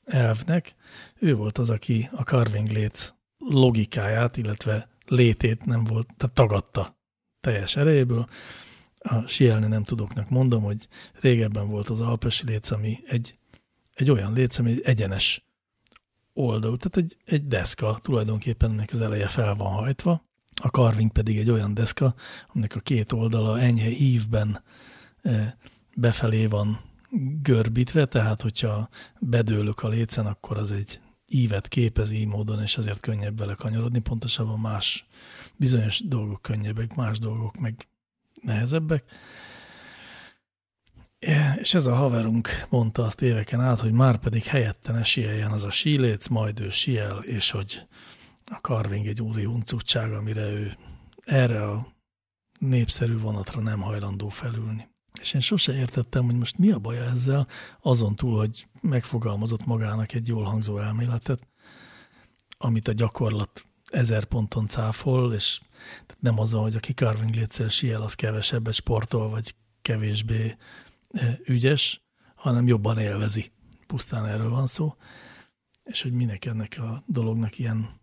[0.06, 0.76] elvnek.
[1.20, 6.98] Ő volt az, aki a carving léc logikáját, illetve létét nem volt, tehát tagadta
[7.42, 8.28] teljes erejéből.
[8.98, 10.88] A sielni nem tudoknak mondom, hogy
[11.20, 13.38] régebben volt az alpesi léc, ami egy,
[13.94, 15.47] egy olyan léc, ami egy egyenes
[16.38, 20.26] oldalú, tehát egy, egy deszka, tulajdonképpen ennek az eleje fel van hajtva,
[20.62, 22.16] a carving pedig egy olyan deszka,
[22.54, 24.64] aminek a két oldala enyhe ívben
[25.22, 25.58] e,
[25.96, 26.80] befelé van
[27.42, 33.00] görbítve, tehát hogyha bedőlök a lécen, akkor az egy ívet képez így módon, és azért
[33.00, 35.08] könnyebb vele kanyarodni, pontosabban más
[35.56, 37.88] bizonyos dolgok könnyebbek, más dolgok meg
[38.42, 39.04] nehezebbek.
[41.60, 45.64] És ez a haverunk mondta azt éveken át, hogy már pedig helyette ne sieljen az
[45.64, 47.88] a síléc, majd ő siel, és hogy
[48.46, 50.78] a Carving egy úri huncutság, amire ő
[51.26, 51.88] erre a
[52.60, 54.88] népszerű vonatra nem hajlandó felülni.
[55.22, 57.48] És én sose értettem, hogy most mi a baja ezzel,
[57.82, 61.48] azon túl, hogy megfogalmazott magának egy jól hangzó elméletet,
[62.58, 65.62] amit a gyakorlat ezer ponton cáfol, és
[66.20, 70.58] nem azon, hogy aki carving létszel siel, az kevesebbet sportol, vagy kevésbé
[71.46, 72.02] ügyes,
[72.36, 73.52] hanem jobban élvezi.
[73.88, 74.96] Pusztán erről van szó.
[75.84, 78.00] És hogy minek ennek a dolognak ilyen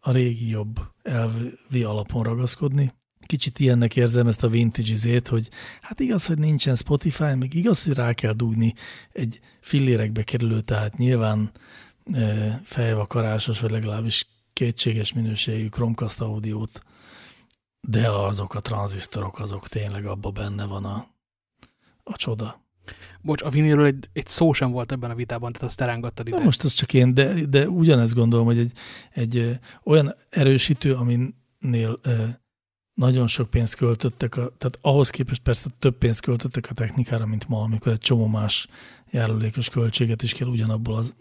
[0.00, 2.92] a régi jobb elvi alapon ragaszkodni.
[3.26, 5.48] kicsit ilyennek érzem ezt a vintage izét, hogy
[5.80, 8.74] hát igaz, hogy nincsen Spotify, meg igaz, hogy rá kell dugni
[9.12, 11.50] egy fillérekbe kerülő, tehát nyilván
[12.12, 16.82] e, fejvakarásos, vagy legalábbis kétséges minőségű Chromecast audiót,
[17.80, 21.08] de azok a tranzisztorok, azok tényleg abban benne van a,
[22.08, 22.66] a csoda.
[23.22, 26.36] Bocs, a vinilről egy, egy szó sem volt ebben a vitában, tehát azt elrángattad ide.
[26.36, 28.72] Na most az csak én, de, de ugyanezt gondolom, hogy egy,
[29.10, 32.00] egy olyan erősítő, aminél
[32.94, 37.48] nagyon sok pénzt költöttek, a, tehát ahhoz képest persze több pénzt költöttek a technikára, mint
[37.48, 38.68] ma, amikor egy csomó más
[39.10, 41.14] járulékos költséget is kell ugyanabból az,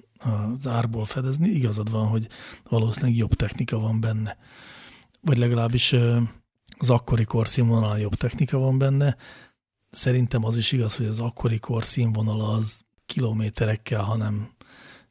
[0.58, 1.50] az árból fedezni.
[1.50, 2.28] Igazad van, hogy
[2.70, 4.38] valószínűleg jobb technika van benne.
[5.22, 5.96] Vagy legalábbis
[6.78, 9.16] az akkori kor színvonalán jobb technika van benne.
[9.92, 14.56] Szerintem az is igaz, hogy az akkori kor színvonala az kilométerekkel, hanem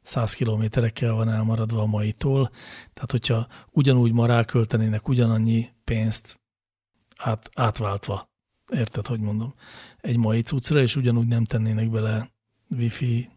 [0.01, 2.49] száz kilométerekkel van elmaradva a maitól.
[2.93, 6.39] Tehát, hogyha ugyanúgy ma ráköltenének ugyanannyi pénzt
[7.17, 8.29] át, átváltva,
[8.73, 9.53] érted, hogy mondom,
[9.97, 12.31] egy mai cuccra, és ugyanúgy nem tennének bele
[12.69, 13.29] wifi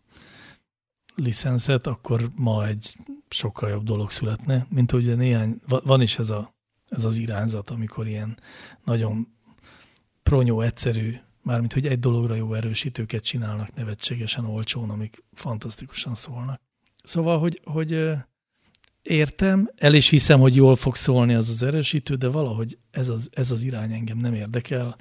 [1.15, 2.97] licenszet, akkor ma egy
[3.29, 6.55] sokkal jobb dolog születne, mint hogy néhány, van is ez, a,
[6.89, 8.39] ez az irányzat, amikor ilyen
[8.85, 9.29] nagyon
[10.23, 16.61] pronyó, egyszerű, mármint hogy egy dologra jó erősítőket csinálnak nevetségesen olcsón, amik fantasztikusan szólnak.
[17.05, 18.11] Szóval, hogy, hogy
[19.03, 23.29] értem, el is hiszem, hogy jól fog szólni az az erősítő, de valahogy ez az,
[23.33, 24.97] ez az irány engem nem érdekel.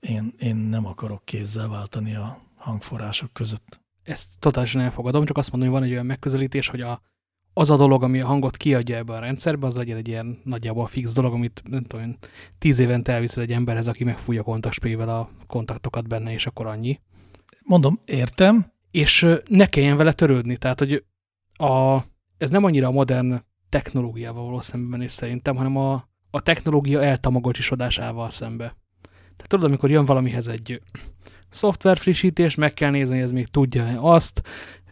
[0.00, 3.80] Én, én nem akarok kézzel váltani a hangforrások között.
[4.02, 7.00] Ezt totálisan elfogadom, csak azt mondom, hogy van egy olyan megközelítés, hogy a,
[7.58, 10.86] az a dolog, ami a hangot kiadja ebbe a rendszerbe, az legyen egy ilyen nagyjából
[10.86, 12.16] fix dolog, amit nem tudom,
[12.58, 17.00] tíz évente elviszel egy emberhez, aki megfújja kontaktspével a kontaktokat benne, és akkor annyi.
[17.62, 18.72] Mondom, értem.
[18.90, 21.04] És ne kelljen vele törődni, tehát, hogy
[21.52, 21.96] a,
[22.38, 28.30] ez nem annyira a modern technológiával való szemben is szerintem, hanem a, a technológia eltamagocsisodásával
[28.30, 28.76] szembe.
[29.36, 30.80] Tehát tudod, amikor jön valamihez egy
[31.48, 34.42] szoftver frissítés, meg kell nézni, hogy ez még tudja -e azt,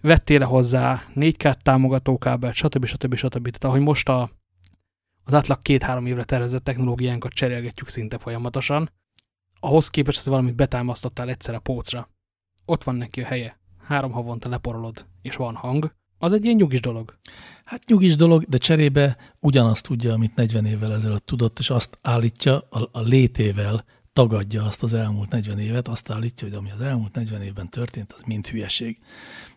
[0.04, 2.84] vettél -e hozzá 4K támogatókábelt, stb.
[2.84, 3.14] stb.
[3.14, 3.44] stb.
[3.44, 4.30] Tehát ahogy most a,
[5.24, 8.90] az átlag két-három évre tervezett technológiánkat cserélgetjük szinte folyamatosan,
[9.60, 12.08] ahhoz képest, hogy valamit betámasztottál egyszer a pócra.
[12.64, 13.58] Ott van neki a helye.
[13.84, 17.18] Három havonta leporolod, és van hang az egy ilyen nyugis dolog.
[17.64, 22.58] Hát nyugis dolog, de cserébe ugyanazt tudja, amit 40 évvel ezelőtt tudott, és azt állítja,
[22.70, 27.14] a, a létével tagadja azt az elmúlt 40 évet, azt állítja, hogy ami az elmúlt
[27.14, 28.98] 40 évben történt, az mind hülyeség.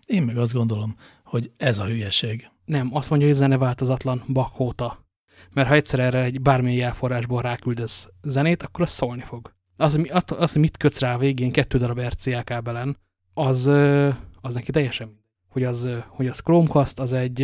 [0.08, 2.50] Én meg azt gondolom, hogy ez a hülyeség.
[2.66, 5.06] Nem, azt mondja, hogy zene változatlan bakóta.
[5.54, 9.54] Mert ha egyszer erre egy bármilyen jelforrásból ráküldesz zenét, akkor az szólni fog.
[9.78, 12.98] Az, hogy, azt, azt, hogy mit kötsz rá a végén kettő darab RCA kábelen,
[13.34, 13.68] az,
[14.42, 15.26] az neki teljesen
[15.58, 17.40] hogy az, hogy az Chromecast, az egy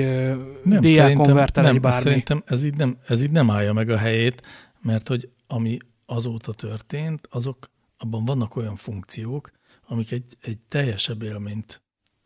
[0.63, 2.01] nem, DA konverter, egy bármi.
[2.01, 4.41] Szerintem ez így, nem, ez így nem állja meg a helyét,
[4.81, 9.51] mert hogy ami azóta történt, azok, abban vannak olyan funkciók,
[9.87, 11.82] amik egy, egy teljesebb élményt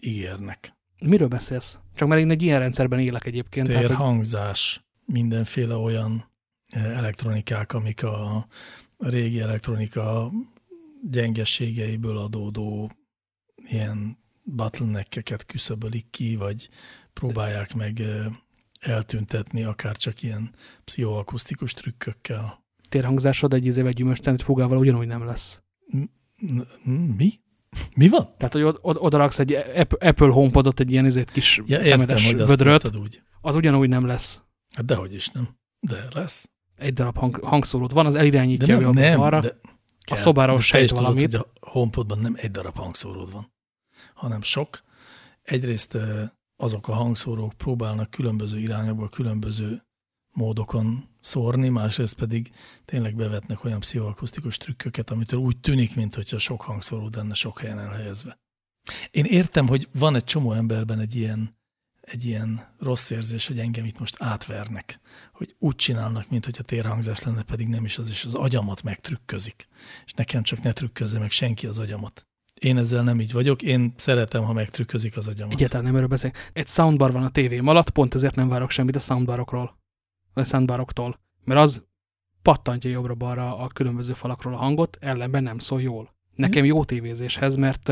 [0.08, 0.74] ígérnek.
[1.00, 1.80] Miről beszélsz?
[1.96, 3.68] Csak mert én egy ilyen rendszerben élek egyébként.
[3.68, 5.14] Térhangzás, tehát, hogy...
[5.14, 6.30] mindenféle olyan
[6.72, 8.48] elektronikák, amik a,
[8.98, 10.32] régi elektronika
[11.12, 12.92] gyengességeiből adódó
[13.56, 16.70] ilyen bottleneckeket küszöbölik ki, vagy
[17.14, 18.02] próbálják meg
[18.80, 22.66] eltüntetni, akár csak ilyen pszichoakusztikus trükkökkel.
[22.90, 25.64] Térhangzásod egy izével gyümölcscentri fogával ugyanúgy nem lesz.
[27.18, 27.40] Mi?
[27.96, 28.28] Mi van?
[28.38, 29.58] Tehát, hogy od odaraksz egy
[30.00, 33.22] Apple HomePodot, egy ilyen izét kis ja, szemetes értem, vödröt, úgy.
[33.42, 34.42] az ugyanúgy nem lesz.
[34.76, 35.58] Hát dehogy is nem.
[35.80, 36.50] De lesz.
[36.76, 39.40] Egy darab hang, hangszórót van, az elirányítja de nem, nem, arra.
[39.40, 39.60] De
[40.12, 41.30] a szobára sejt valamit.
[41.30, 43.56] Tudod, hogy a HomePodban nem egy darab hangszóród van
[44.18, 44.84] hanem sok.
[45.42, 45.98] Egyrészt
[46.56, 49.87] azok a hangszórók próbálnak különböző irányokba, különböző
[50.38, 52.52] módokon szórni, másrészt pedig
[52.86, 58.40] tényleg bevetnek olyan pszichoakusztikus trükköket, amitől úgy tűnik, mintha sok hangszóró lenne sok helyen elhelyezve.
[59.12, 61.58] Én értem, hogy van egy csomó emberben egy ilyen,
[62.02, 65.00] egy ilyen rossz érzés, hogy engem itt most átvernek,
[65.34, 69.68] hogy úgy csinálnak, mint hogyha térhangzás lenne, pedig nem is az, is az agyamat megtrükközik.
[70.06, 72.28] És nekem csak ne trükközze meg senki az agyamat.
[72.54, 75.54] Én ezzel nem így vagyok, én szeretem, ha megtrükközik az agyamat.
[75.54, 76.52] Egyáltalán nem erről beszélek.
[76.54, 79.78] Egy soundbar van a tévém alatt, pont ezért nem várok semmit a soundbarokról,
[80.40, 81.20] a soundbaroktól.
[81.44, 81.86] Mert az
[82.42, 86.16] pattantja jobbra-balra a különböző falakról a hangot, ellenben nem szól jól.
[86.36, 87.92] Nekem jó tévézéshez, mert,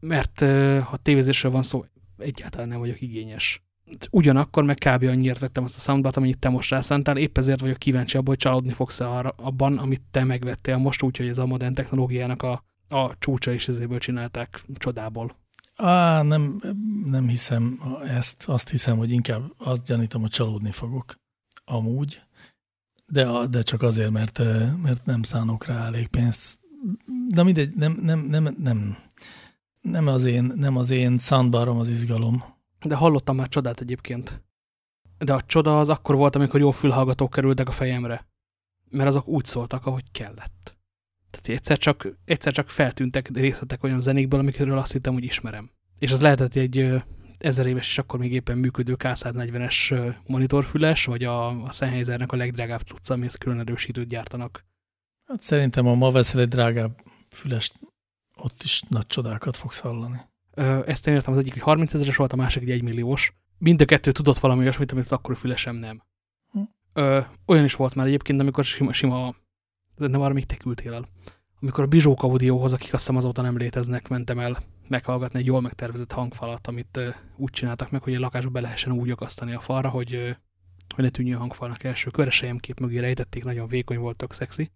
[0.00, 0.40] mert
[0.84, 1.84] ha tévézésről van szó,
[2.18, 3.62] egyáltalán nem vagyok igényes.
[4.10, 5.02] Ugyanakkor meg kb.
[5.04, 8.38] annyiért vettem azt a soundbart, amennyit te most rászántál, épp ezért vagyok kíváncsi abban, hogy
[8.38, 12.64] csalódni fogsz -e abban, amit te megvettél most úgy, hogy ez a modern technológiának a
[12.90, 15.36] a csúcsa is ezéből csinálták csodából.
[15.76, 16.60] Á, nem,
[17.04, 18.44] nem hiszem ezt.
[18.46, 21.19] Azt hiszem, hogy inkább azt gyanítom, hogy csalódni fogok.
[21.70, 22.22] Amúgy.
[23.06, 24.38] de, de csak azért, mert,
[24.82, 26.58] mert nem szánok rá elég pénzt.
[27.28, 28.96] De mindegy, nem, nem, nem, nem,
[29.80, 32.44] nem az én, nem az én soundbarom az izgalom.
[32.84, 34.42] De hallottam már csodát egyébként.
[35.18, 38.28] De a csoda az akkor volt, amikor jó fülhallgatók kerültek a fejemre.
[38.88, 40.78] Mert azok úgy szóltak, ahogy kellett.
[41.30, 45.70] Tehát egyszer csak, egyszer csak feltűntek részletek olyan zenékből, amikről azt hittem, hogy ismerem.
[45.98, 47.02] És az lehetett egy
[47.40, 52.80] ezer éves és akkor még éppen működő K140-es monitorfüles, vagy a, a Sennheisernek a legdrágább
[52.80, 54.64] cucca, amihez külön erősítőt gyártanak.
[55.26, 57.00] Hát szerintem, ha ma veszel egy drágább
[57.30, 57.74] fülest,
[58.36, 60.20] ott is nagy csodákat fogsz hallani.
[60.86, 63.34] Ezt én értem, az egyik, hogy 30 ezeres volt, a másik egy 1 milliós.
[63.58, 66.02] Mind a kettő tudott valami olyasmit, amit az akkori fülesem nem.
[66.52, 66.60] Hm.
[66.92, 69.34] Ö, olyan is volt már egyébként, amikor sima, sima
[69.96, 71.08] de nem arra még te küldtél el.
[71.60, 74.58] Amikor a Bizsók Audiohoz, akik azt hiszem azóta nem léteznek, mentem el
[74.90, 77.00] meghallgatni egy jól megtervezett hangfalat, amit
[77.36, 80.36] úgy csináltak meg, hogy a lakásba be lehessen úgy akasztani a falra, hogy,
[80.94, 84.70] hogy ne tűnjön hangfalnak első körre, kép mögé rejtették, nagyon vékony voltak, szexi,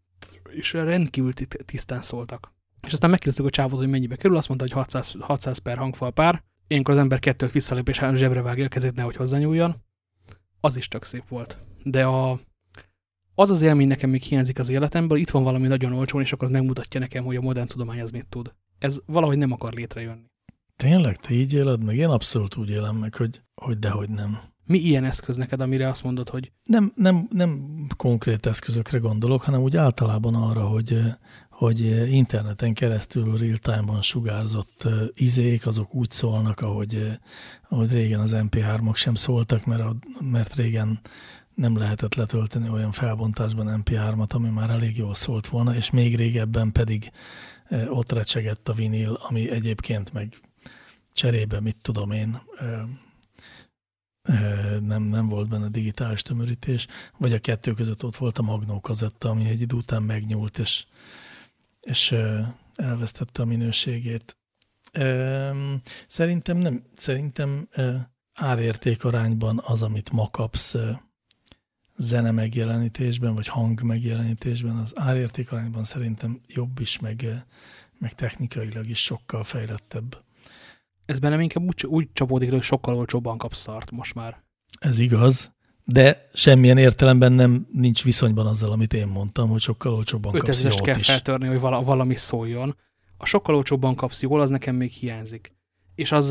[0.50, 1.32] és rendkívül
[1.64, 2.52] tisztán szóltak.
[2.86, 6.12] És aztán megkérdeztük a csávot, hogy mennyibe kerül, azt mondta, hogy 600, 600 per hangfal
[6.12, 9.82] pár, ilyenkor az ember kettőt visszalép, és zsebre vágja a kezét, nehogy hozzányúljon.
[10.60, 11.58] Az is tök szép volt.
[11.82, 12.40] De a,
[13.34, 16.48] az az élmény nekem még hiányzik az életemből, itt van valami nagyon olcsón, és akkor
[16.50, 18.54] megmutatja nekem, hogy a modern tudomány az mit tud.
[18.78, 20.32] Ez valahogy nem akar létrejönni.
[20.76, 21.16] Tényleg?
[21.16, 21.96] Te így éled meg?
[21.96, 24.38] Én abszolút úgy élem meg, hogy, hogy dehogy nem.
[24.66, 26.52] Mi ilyen eszköz neked, amire azt mondod, hogy...
[26.64, 31.00] Nem, nem, nem konkrét eszközökre gondolok, hanem úgy általában arra, hogy,
[31.50, 31.80] hogy
[32.12, 37.18] interneten keresztül real-time-ban sugárzott izék, azok úgy szólnak, ahogy,
[37.68, 41.00] ahogy régen az MP3-ok sem szóltak, mert, a, mert régen
[41.54, 46.72] nem lehetett letölteni olyan felbontásban MP3-at, ami már elég jól szólt volna, és még régebben
[46.72, 47.10] pedig
[47.70, 50.40] ott recsegett a vinil, ami egyébként meg
[51.12, 52.42] cserébe, mit tudom én,
[54.80, 56.86] nem, nem volt benne digitális tömörítés,
[57.18, 60.86] vagy a kettő között ott volt a magnó kazetta, ami egy idő után megnyúlt, és,
[61.80, 62.14] és
[62.74, 64.36] elvesztette a minőségét.
[66.08, 67.68] Szerintem nem, szerintem
[68.34, 69.04] árérték
[69.56, 70.76] az, amit ma kapsz
[71.96, 77.44] zene megjelenítésben, vagy hang megjelenítésben, az árérték arányban szerintem jobb is, meg,
[77.98, 80.22] meg technikailag is sokkal fejlettebb.
[81.06, 84.42] Ez bennem inkább úgy, úgy csapódik, hogy sokkal olcsóbban kapsz szart most már.
[84.78, 85.54] Ez igaz,
[85.84, 90.80] de semmilyen értelemben nem nincs viszonyban azzal, amit én mondtam, hogy sokkal olcsóbban kapsz jót
[90.80, 91.06] kell is.
[91.06, 92.76] feltörni, hogy vala, valami szóljon.
[93.16, 95.52] A sokkal olcsóbban kapsz jól, az nekem még hiányzik.
[95.94, 96.30] És az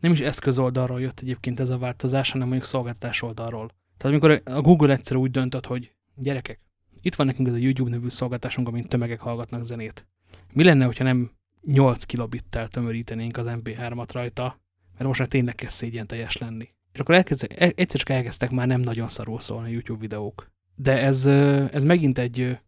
[0.00, 3.70] nem is eszköz oldalról jött egyébként ez a változás, hanem mondjuk szolgáltatás oldalról.
[3.98, 6.60] Tehát amikor a Google egyszer úgy döntött, hogy gyerekek,
[7.00, 10.06] itt van nekünk ez a YouTube nevű szolgáltásunk, amint tömegek hallgatnak zenét.
[10.52, 11.30] Mi lenne, hogyha nem
[11.62, 14.60] 8 kilobittel tömörítenénk az MP3-at rajta,
[14.92, 16.68] mert most már tényleg kezd szégyen teljes lenni.
[16.92, 20.50] És akkor elkezdtek, e, egyszer csak elkezdtek már nem nagyon szarul szólni a YouTube videók.
[20.76, 21.26] De ez,
[21.72, 22.58] ez megint egy,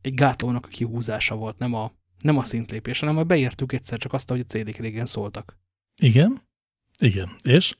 [0.00, 4.12] egy gátlónak a kihúzása volt, nem a, nem a szintlépés, hanem a beértük egyszer csak
[4.12, 5.58] azt, hogy a CD-k régen szóltak.
[6.00, 6.42] Igen?
[6.98, 7.36] Igen.
[7.42, 7.76] És?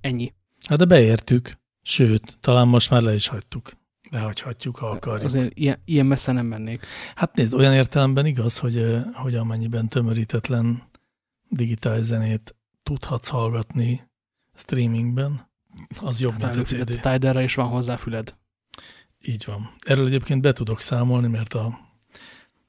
[0.00, 0.32] Ennyi.
[0.68, 1.60] Hát de beértük.
[1.82, 3.72] Sőt, talán most már le is hagytuk.
[4.10, 5.24] Lehagyhatjuk, ha akarjuk.
[5.24, 6.86] Azért ilyen, ilyen messze nem mennék.
[7.14, 10.82] Hát nézd, olyan értelemben igaz, hogy, hogy amennyiben tömörítetlen
[11.48, 14.10] digitális zenét tudhatsz hallgatni
[14.54, 15.50] streamingben,
[16.00, 17.04] az jobb, hát mint a CD.
[17.04, 18.34] A Tidalra is van hozzá füled.
[19.20, 19.74] Így van.
[19.78, 21.78] Erről egyébként be tudok számolni, mert a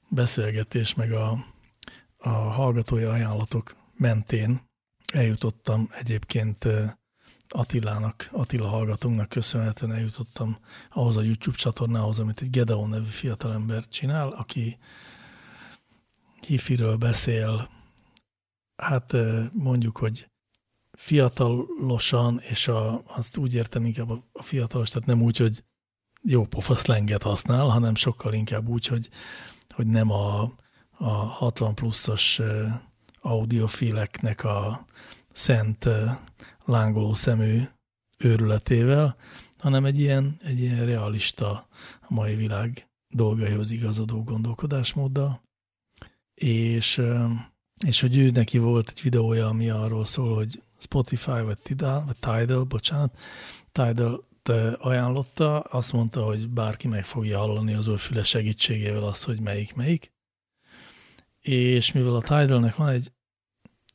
[0.08, 1.46] beszélgetés meg a,
[2.18, 4.62] a hallgatói ajánlatok mentén
[5.14, 6.68] eljutottam egyébként
[7.54, 10.58] Attilának, Attila hallgatónknak köszönhetően eljutottam
[10.90, 14.78] ahhoz a YouTube csatornához, amit egy Gedeon nevű fiatalember csinál, aki
[16.48, 17.70] hifiről beszél,
[18.76, 19.16] hát
[19.52, 20.30] mondjuk, hogy
[20.92, 25.64] fiatalosan, és a, azt úgy értem inkább a fiatalos, tehát nem úgy, hogy
[26.22, 29.10] jó pofa szlenget használ, hanem sokkal inkább úgy, hogy,
[29.70, 30.42] hogy nem a,
[30.98, 32.42] a 60 pluszos
[33.22, 34.86] audiofileknek a
[35.32, 35.90] szent
[36.66, 37.64] lángoló szemű
[38.18, 39.16] őrületével,
[39.58, 41.68] hanem egy ilyen, egy ilyen realista
[42.02, 45.42] a mai világ dolgaihoz igazodó gondolkodásmóddal.
[46.34, 47.02] És,
[47.86, 52.18] és hogy ő neki volt egy videója, ami arról szól, hogy Spotify vagy Tidal, vagy
[52.18, 53.18] Tidal, bocsánat,
[53.72, 54.26] Tidal
[54.78, 59.76] ajánlotta, azt mondta, hogy bárki meg fogja hallani az ő füle segítségével azt, hogy melyik
[59.76, 60.12] melyik.
[61.40, 63.12] És mivel a Tidalnek van egy,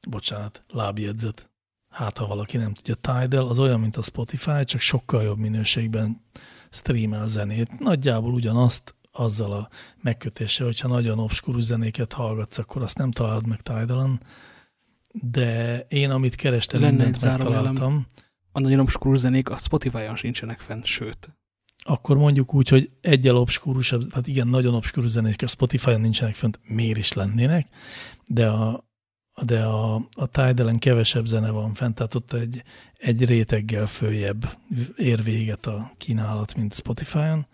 [0.08, 1.47] bocsánat, lábjegyzet,
[1.98, 6.20] hát ha valaki nem tudja, Tidal az olyan, mint a Spotify, csak sokkal jobb minőségben
[6.70, 7.78] streamel zenét.
[7.78, 9.68] Nagyjából ugyanazt azzal a
[10.02, 14.20] megkötése, hogyha nagyon obskurus zenéket hallgatsz, akkor azt nem találod meg Tidal-on,
[15.12, 18.06] de én, amit kerestem, Lenne mindent megtaláltam.
[18.52, 21.36] A nagyon obskurus zenék a Spotify-on sincsenek fenn, sőt.
[21.78, 26.60] akkor mondjuk úgy, hogy egyel obskúrusabb, hát igen, nagyon obskúrus zenék a Spotify-on nincsenek fönt,
[26.62, 27.68] miért is lennének,
[28.26, 28.87] de a,
[29.44, 32.62] de a, a Tidal-en kevesebb zene van fent, tehát ott egy,
[32.98, 34.58] egy réteggel följebb
[34.96, 37.46] ér véget a kínálat, mint Spotify-on.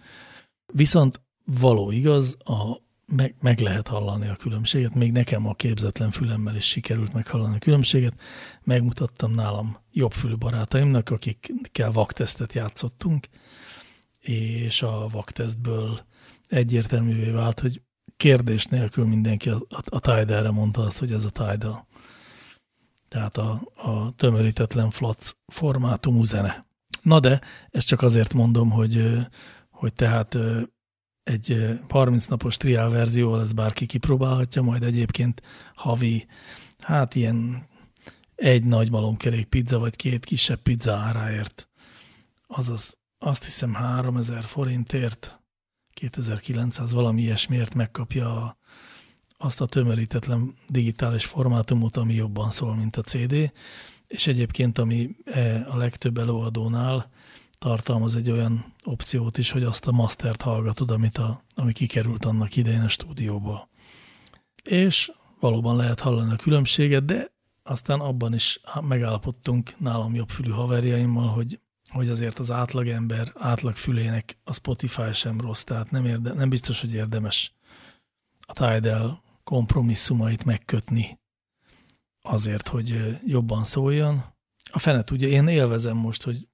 [0.72, 6.56] Viszont való igaz, a, meg, meg lehet hallani a különbséget, még nekem a képzetlen fülemmel
[6.56, 8.14] is sikerült meghallani a különbséget.
[8.62, 13.26] Megmutattam nálam jobbfülű barátaimnak, akikkel vaktesztet játszottunk,
[14.20, 16.00] és a vaktesztből
[16.48, 17.80] egyértelművé vált, hogy
[18.16, 21.86] kérdés nélkül mindenki a, a, a Tidal-re mondta azt, hogy ez a Tidal.
[23.08, 26.66] Tehát a, a tömörítetlen flac formátumú zene.
[27.02, 27.40] Na de,
[27.70, 29.26] ezt csak azért mondom, hogy,
[29.70, 30.36] hogy tehát
[31.22, 35.42] egy 30 napos triál verzió lesz bárki kipróbálhatja, majd egyébként
[35.74, 36.26] havi,
[36.78, 37.68] hát ilyen
[38.34, 41.68] egy nagy malomkerék pizza, vagy két kisebb pizza áráért.
[42.46, 45.40] Azaz azt hiszem 3000 forintért,
[46.10, 48.56] 2900 valami ilyesmiért megkapja a,
[49.38, 53.52] azt a tömörítetlen digitális formátumot, ami jobban szól, mint a CD,
[54.06, 57.10] és egyébként ami e, a legtöbb előadónál
[57.58, 62.56] tartalmaz egy olyan opciót is, hogy azt a mastert hallgatod, amit a, ami kikerült annak
[62.56, 63.68] idején a stúdióból.
[64.62, 67.32] És valóban lehet hallani a különbséget, de
[67.62, 71.60] aztán abban is megállapodtunk nálam jobb fülű haverjaimmal, hogy
[71.94, 76.80] hogy azért az átlagember átlag fülének a Spotify sem rossz, tehát nem, érde, nem biztos,
[76.80, 77.54] hogy érdemes
[78.40, 81.18] a Tidal kompromisszumait megkötni
[82.22, 84.24] azért, hogy jobban szóljon.
[84.72, 86.48] A fenet ugye én élvezem most, hogy,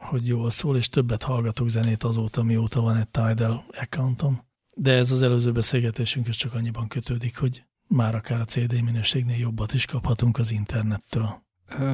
[0.00, 4.44] hogy jól szól, és többet hallgatok zenét azóta, mióta van egy Tidal accountom.
[4.76, 9.74] De ez az előző beszélgetésünk csak annyiban kötődik, hogy már akár a CD minőségnél jobbat
[9.74, 11.42] is kaphatunk az internettől.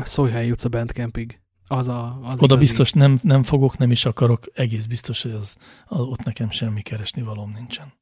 [0.04, 1.39] Szólj, jutsz a Bandcampig
[1.70, 2.18] az a...
[2.22, 2.58] Az Oda igazi.
[2.58, 5.56] biztos nem, nem fogok, nem is akarok, egész biztos, hogy az,
[5.86, 7.92] az, ott nekem semmi keresni valóm nincsen.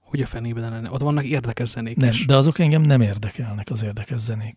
[0.00, 0.90] Hogy a fenében lenne?
[0.90, 4.56] Ott vannak érdekes zenék Nem, de azok engem nem érdekelnek az érdekes zenék.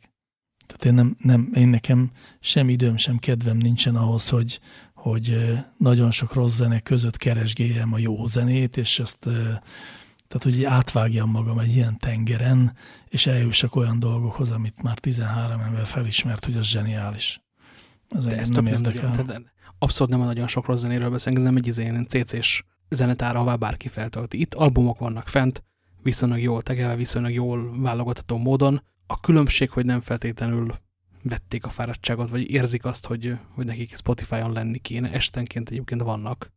[0.67, 4.59] Tehát én, nem, nem, én nekem sem időm, sem kedvem nincsen ahhoz, hogy,
[4.93, 9.19] hogy nagyon sok rossz zene között keresgéljem a jó zenét, és ezt
[10.27, 12.75] tehát, hogy átvágjam magam egy ilyen tengeren,
[13.07, 17.41] és eljussak olyan dolgokhoz, amit már 13 ember felismert, hogy az zseniális.
[18.09, 19.09] Ez De ez nem érdekel.
[19.09, 19.49] Nagyon,
[19.79, 23.87] abszolút nem nagyon sok rossz zenéről beszélünk, ez nem egy izén CC-s zenetár, ahová bárki
[23.87, 24.39] feltölti.
[24.39, 25.63] Itt albumok vannak fent,
[26.01, 28.83] viszonylag jól tegelve, viszonylag jól válogatható módon.
[29.07, 30.75] A különbség, hogy nem feltétlenül
[31.23, 35.11] vették a fáradtságot, vagy érzik azt, hogy, hogy nekik Spotify-on lenni kéne.
[35.11, 36.51] Estenként egyébként vannak.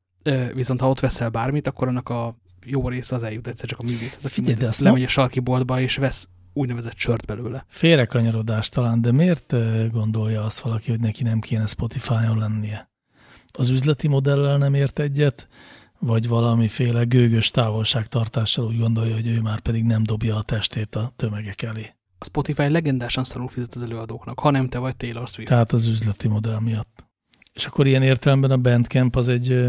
[0.55, 3.83] Viszont ha ott veszel bármit, akkor annak a jó része az eljut egyszer csak a
[3.83, 4.19] művész.
[4.25, 7.65] Ez a lemegy a sarki boltba, és vesz úgynevezett sört belőle.
[7.69, 9.55] Félrekanyarodás talán, de miért
[9.93, 12.91] gondolja azt valaki, hogy neki nem kéne Spotify-on lennie?
[13.47, 15.49] Az üzleti modellel nem ért egyet,
[15.99, 21.13] vagy valamiféle gőgös távolságtartással úgy gondolja, hogy ő már pedig nem dobja a testét a
[21.17, 21.95] tömegek elé.
[22.19, 25.49] A Spotify legendásan szarul fizet az előadóknak, ha nem te vagy Taylor Swift.
[25.49, 27.05] Tehát az üzleti modell miatt.
[27.53, 29.67] És akkor ilyen értelemben a Bandcamp az egy,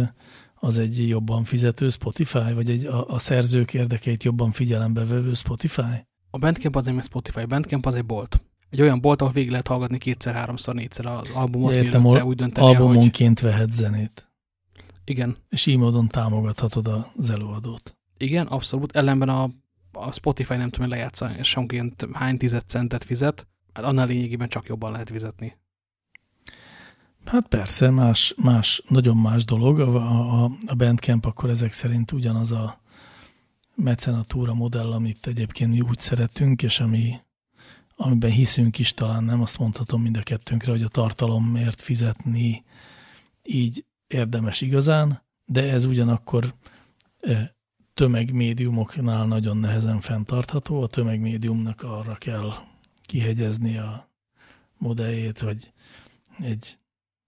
[0.56, 6.08] az egy jobban fizető Spotify, vagy egy, a, a szerzők érdekeit jobban figyelembe vevő Spotify?
[6.36, 8.42] A Bandcamp az nem egy Spotify, Bandcamp az egy bolt.
[8.70, 12.36] Egy olyan bolt, ahol végig lehet hallgatni kétszer, háromszor, négyszer az albumot, Értem, te úgy
[12.36, 13.50] döntenél, albumonként hogy...
[13.50, 14.32] vehet zenét.
[15.06, 15.38] Igen.
[15.50, 17.98] És így módon támogathatod az előadót.
[18.18, 18.96] Igen, abszolút.
[18.96, 19.50] Ellenben a,
[19.92, 24.68] a Spotify nem tudom lejátszani, és sonként hány tized centet fizet, hát annál lényegében csak
[24.68, 25.58] jobban lehet fizetni.
[27.26, 29.80] Hát persze, más, más, nagyon más dolog.
[29.80, 29.96] A,
[30.44, 32.82] a, a Bandcamp akkor ezek szerint ugyanaz a
[33.76, 37.20] mecenatúra modell, amit egyébként mi úgy szeretünk, és ami,
[37.96, 42.64] amiben hiszünk is, talán nem azt mondhatom mind a kettőnkre, hogy a tartalomért fizetni
[43.44, 46.54] így érdemes igazán, de ez ugyanakkor
[47.20, 47.56] e,
[47.94, 50.82] tömegmédiumoknál nagyon nehezen fenntartható.
[50.82, 52.54] A tömegmédiumnak arra kell
[53.02, 54.10] kihegyezni a
[54.78, 55.74] modelljét, hogy
[56.40, 56.78] egy,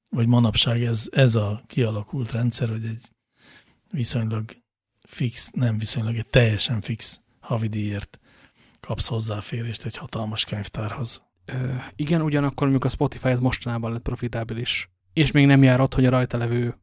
[0.09, 3.03] vagy manapság ez, ez a kialakult rendszer, hogy egy
[3.91, 4.63] viszonylag
[5.05, 8.19] fix, nem viszonylag egy teljesen fix havidíjért
[8.79, 11.21] kapsz hozzáférést egy hatalmas könyvtárhoz.
[11.45, 15.93] Ö, igen, ugyanakkor amikor a Spotify ez mostanában lett profitábilis, és még nem jár ott,
[15.93, 16.75] hogy a rajta levő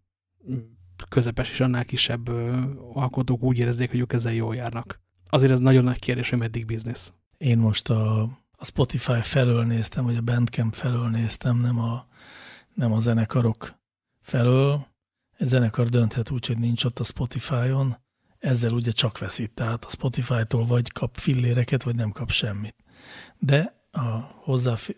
[1.09, 2.62] közepes és annál kisebb ö,
[2.93, 5.01] alkotók úgy érezzék, hogy ők ezzel jól járnak.
[5.25, 7.14] Azért ez nagyon nagy kérdés, hogy meddig biznisz.
[7.39, 12.07] Én most a, a Spotify felől néztem, vagy a Bandcamp felől néztem, nem a,
[12.75, 13.75] nem a zenekarok
[14.20, 14.87] felől.
[15.39, 17.97] Egy zenekar dönthet úgy, hogy nincs ott a Spotify-on,
[18.43, 22.74] ezzel ugye csak veszít, tehát a Spotify-tól vagy kap filléreket, vagy nem kap semmit.
[23.38, 24.97] De a hozzáfér,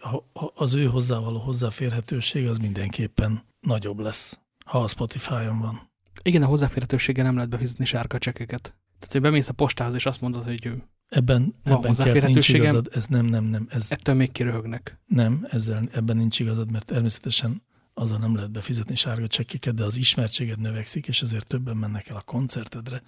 [0.54, 5.90] az ő hozzávaló hozzáférhetőség az mindenképpen nagyobb lesz, ha a Spotify-on van.
[6.22, 8.62] Igen, a hozzáférhetőséggel nem lehet befizetni sárga csekeket.
[8.98, 10.72] Tehát, hogy bemész a postához, és azt mondod, hogy
[11.08, 12.62] Ebben, Van ebben kell, nincs hozzáférhetőségem?
[12.62, 14.98] igazad, ez nem, nem, nem, ez ettől még kiröhögnek.
[15.06, 17.62] nem, ezzel, ebben nincs igazad, mert természetesen
[17.94, 22.16] azzal nem lehet befizetni sárga csekkeket, de az ismertséged növekszik, és ezért többen mennek el
[22.16, 23.02] a koncertedre,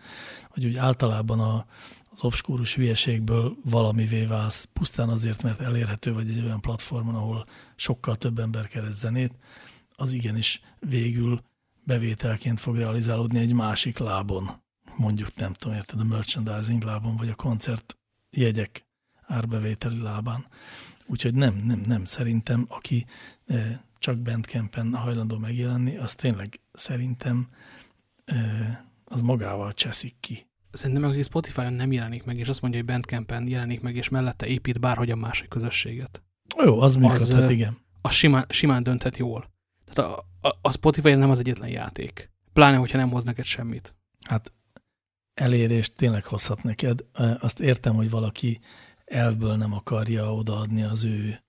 [0.54, 1.66] vagy úgy általában a,
[2.10, 8.16] az obskúrus hülyeségből valamivé válsz, pusztán azért, mert elérhető vagy egy olyan platformon, ahol sokkal
[8.16, 9.32] több ember keres zenét,
[9.96, 11.42] az igenis végül
[11.84, 14.50] bevételként fog realizálódni egy másik lábon.
[14.96, 17.96] Mondjuk nem tudom, érted, a merchandising lábon, vagy a koncert
[18.30, 18.86] jegyek
[19.26, 20.46] árbevételi lábán.
[21.06, 22.04] Úgyhogy nem, nem, nem.
[22.04, 23.06] Szerintem, aki
[23.46, 27.48] eh, csak Bandcampen hajlandó megjelenni, az tényleg szerintem
[29.04, 30.46] az magával cseszik ki.
[30.70, 34.46] Szerintem, aki Spotify-on nem jelenik meg, és azt mondja, hogy Bandcampen jelenik meg, és mellette
[34.46, 36.22] épít bárhogyan másik közösséget.
[36.64, 37.78] Jó, az működhet, ö, igen.
[38.00, 39.50] Az simán, simán dönthet jól.
[39.84, 40.18] Tehát a,
[40.48, 42.30] a, a Spotify nem az egyetlen játék.
[42.52, 43.94] Pláne, hogyha nem hoz neked semmit.
[44.26, 44.52] Hát
[45.34, 47.04] elérést tényleg hozhat neked.
[47.40, 48.60] Azt értem, hogy valaki
[49.04, 51.44] elvből nem akarja odaadni az ő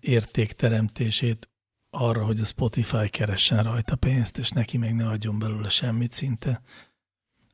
[0.00, 1.50] értékteremtését
[1.90, 6.62] arra, hogy a Spotify keressen rajta pénzt, és neki még ne adjon belőle semmit szinte.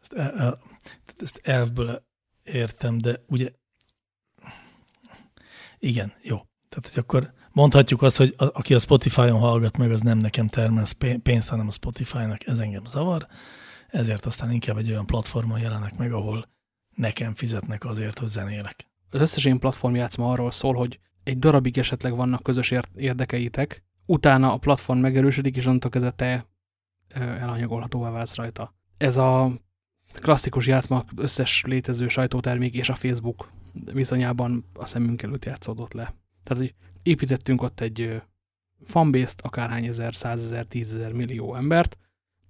[0.00, 2.06] Ezt, el, tehát ezt elvből
[2.42, 3.50] értem, de ugye
[5.78, 6.36] igen, jó.
[6.68, 10.48] Tehát, hogy akkor mondhatjuk azt, hogy a, aki a Spotify-on hallgat meg, az nem nekem
[10.48, 13.26] termel pé- pénzt, hanem a Spotify-nak, ez engem zavar,
[13.88, 16.48] ezért aztán inkább egy olyan platformon jelenek meg, ahol
[16.94, 18.86] nekem fizetnek azért, hogy zenélek.
[19.10, 24.52] Az összes én platformjátszma arról szól, hogy egy darabig esetleg vannak közös ér- érdekeitek, utána
[24.52, 26.46] a platform megerősödik, és onnantól kezdve te
[27.14, 28.74] ö, elanyagolhatóvá válsz rajta.
[28.96, 29.52] Ez a
[30.12, 33.50] klasszikus játszma összes létező sajtótermék és a Facebook
[33.92, 36.14] viszonyában a szemünk előtt játszódott le.
[36.44, 38.22] Tehát, hogy építettünk ott egy
[38.84, 41.98] fanbase-t, akárhány ezer, százezer, tízezer, millió embert,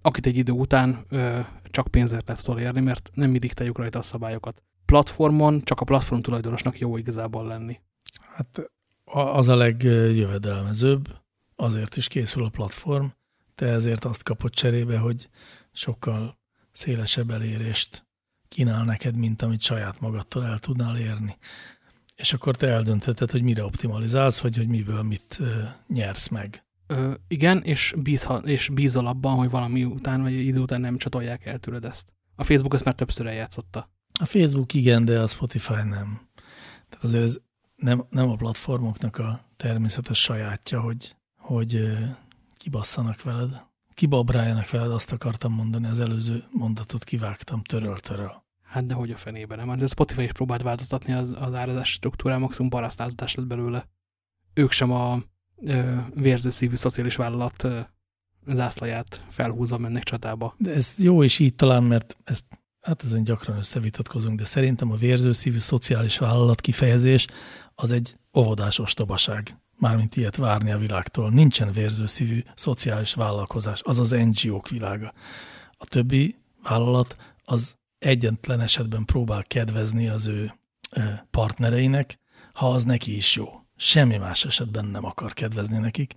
[0.01, 4.01] akit egy idő után ö, csak pénzért lehet utolérni, mert nem mi diktáljuk rajta a
[4.01, 4.63] szabályokat.
[4.85, 7.79] Platformon csak a platform tulajdonosnak jó igazából lenni.
[8.39, 8.71] Hát
[9.05, 11.17] az a legjövedelmezőbb,
[11.55, 13.05] azért is készül a platform,
[13.55, 15.29] te ezért azt kapod cserébe, hogy
[15.71, 16.39] sokkal
[16.71, 18.07] szélesebb elérést
[18.47, 21.37] kínál neked, mint amit saját magadtól el tudnál érni.
[22.15, 25.39] És akkor te eldöntheted, hogy mire optimalizálsz, vagy hogy miből mit
[25.87, 26.63] nyersz meg.
[26.87, 31.45] Ö, igen, és, bízha, és bízol abban, hogy valami után, vagy idő után nem csatolják
[31.45, 32.13] el tőled ezt.
[32.35, 33.91] A Facebook ezt már többször eljátszotta.
[34.19, 36.29] A Facebook igen, de a Spotify nem.
[36.89, 37.37] Tehát azért ez
[37.79, 41.97] nem, nem a platformoknak a természetes sajátja, hogy, hogy
[42.57, 43.67] kibasszanak veled.
[43.93, 48.43] Kibabráljanak veled, azt akartam mondani, az előző mondatot kivágtam töröl-töröl.
[48.63, 49.77] Hát de hogy a fenében nem.
[49.77, 53.87] De a Spotify is próbált változtatni az, az árazás struktúrán, maximum parasztázás lett belőle.
[54.53, 55.21] Ők sem a
[55.61, 57.79] ö, vérző szívű szociális vállalat ö,
[58.47, 60.55] zászlaját felhúzva mennek csatába.
[60.57, 62.43] De ez jó is így talán, mert ezt,
[62.81, 67.27] hát ezen gyakran összevitatkozunk, de szerintem a vérzőszívű szociális vállalat kifejezés
[67.81, 69.57] az egy óvodás ostobaság.
[69.75, 71.29] Mármint ilyet várni a világtól.
[71.29, 75.13] Nincsen vérzőszívű szociális vállalkozás, az az NGO-k világa.
[75.77, 80.53] A többi vállalat az egyetlen esetben próbál kedvezni az ő
[81.29, 82.19] partnereinek,
[82.53, 83.47] ha az neki is jó.
[83.75, 86.13] Semmi más esetben nem akar kedvezni nekik,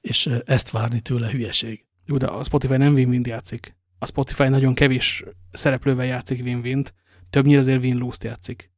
[0.00, 1.84] és ezt várni tőle hülyeség.
[2.04, 3.76] Jó, de a Spotify nem win-win játszik.
[3.98, 6.94] A Spotify nagyon kevés szereplővel játszik win-win-t,
[7.30, 8.71] többnyire azért win-lose-t játszik.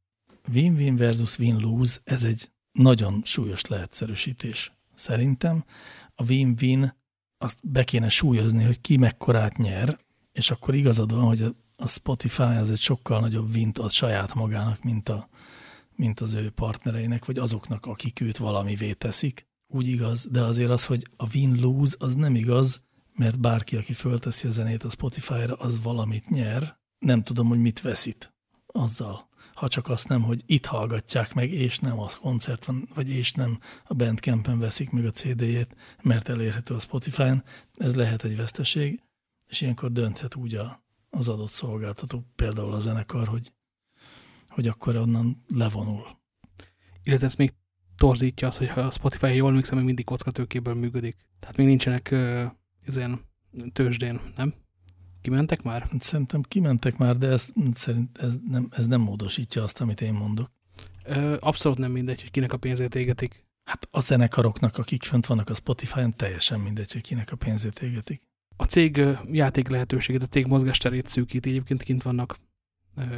[0.53, 4.73] Win-win versus win-lose, ez egy nagyon súlyos leegyszerűsítés.
[4.93, 5.65] Szerintem
[6.15, 6.95] a win-win
[7.37, 9.99] azt be kéne súlyozni, hogy ki mekkorát nyer,
[10.31, 14.83] és akkor igazad van, hogy a, Spotify az egy sokkal nagyobb vint ad saját magának,
[14.83, 15.29] mint, a,
[15.95, 19.47] mint az ő partnereinek, vagy azoknak, akik őt valamivé teszik.
[19.67, 22.81] Úgy igaz, de azért az, hogy a win-lose az nem igaz,
[23.13, 26.79] mert bárki, aki fölteszi a zenét a Spotify-ra, az valamit nyer.
[26.99, 28.33] Nem tudom, hogy mit veszít
[28.65, 33.09] azzal ha csak azt nem, hogy itt hallgatják meg, és nem a koncert van, vagy
[33.09, 37.43] és nem a Bandcampen veszik meg a CD-jét, mert elérhető a Spotify-n,
[37.73, 39.01] ez lehet egy veszteség,
[39.47, 43.51] és ilyenkor dönthet úgy a, az adott szolgáltató, például a zenekar, hogy,
[44.49, 46.07] hogy akkor onnan levonul.
[47.03, 47.53] Illetve ezt még
[47.97, 51.17] torzítja az, hogy ha a Spotify jól emlékszem, még mindig kockatőkéből működik.
[51.39, 52.11] Tehát még nincsenek
[52.85, 53.25] ezen
[53.73, 54.53] tőzsdén, nem?
[55.25, 55.89] Kimentek már?
[55.99, 60.51] Szerintem kimentek már, de ez, szerint ez, nem, ez nem módosítja azt, amit én mondok.
[61.03, 63.45] Ö, abszolút nem mindegy, hogy kinek a pénzét égetik.
[63.63, 68.21] Hát a zenekaroknak, akik fönt vannak a Spotify-on, teljesen mindegy, hogy kinek a pénzét égetik.
[68.55, 69.01] A cég
[69.31, 72.39] játék lehetőséget, a cég mozgásterét szűkíti, egyébként kint vannak,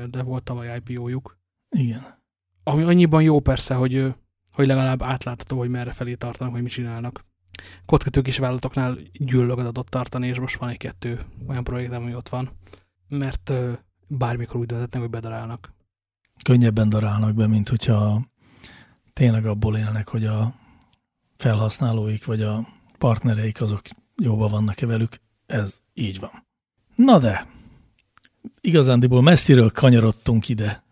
[0.10, 1.38] de volt tavaly IPO-juk.
[1.70, 2.20] Igen.
[2.64, 4.14] Ami annyiban jó persze, hogy,
[4.52, 7.26] hogy legalább átlátható, hogy merre felé tartanak, hogy mit csinálnak.
[7.86, 12.50] Kockatők is vállalatoknál gyűlögadatot tartani, és most van egy-kettő olyan projekt, ami ott van,
[13.08, 13.54] mert
[14.08, 15.74] bármikor úgy döntetnek, hogy bedarálnak.
[16.44, 18.22] Könnyebben darálnak be, mint hogyha
[19.14, 20.54] tényleg abból élnek, hogy a
[21.38, 23.82] felhasználóik vagy a partnereik azok
[24.16, 25.22] jóban vannak-e velük.
[25.46, 26.46] Ez így van.
[26.96, 27.48] Na de,
[28.62, 30.84] igazándiból messziről kanyarodtunk ide.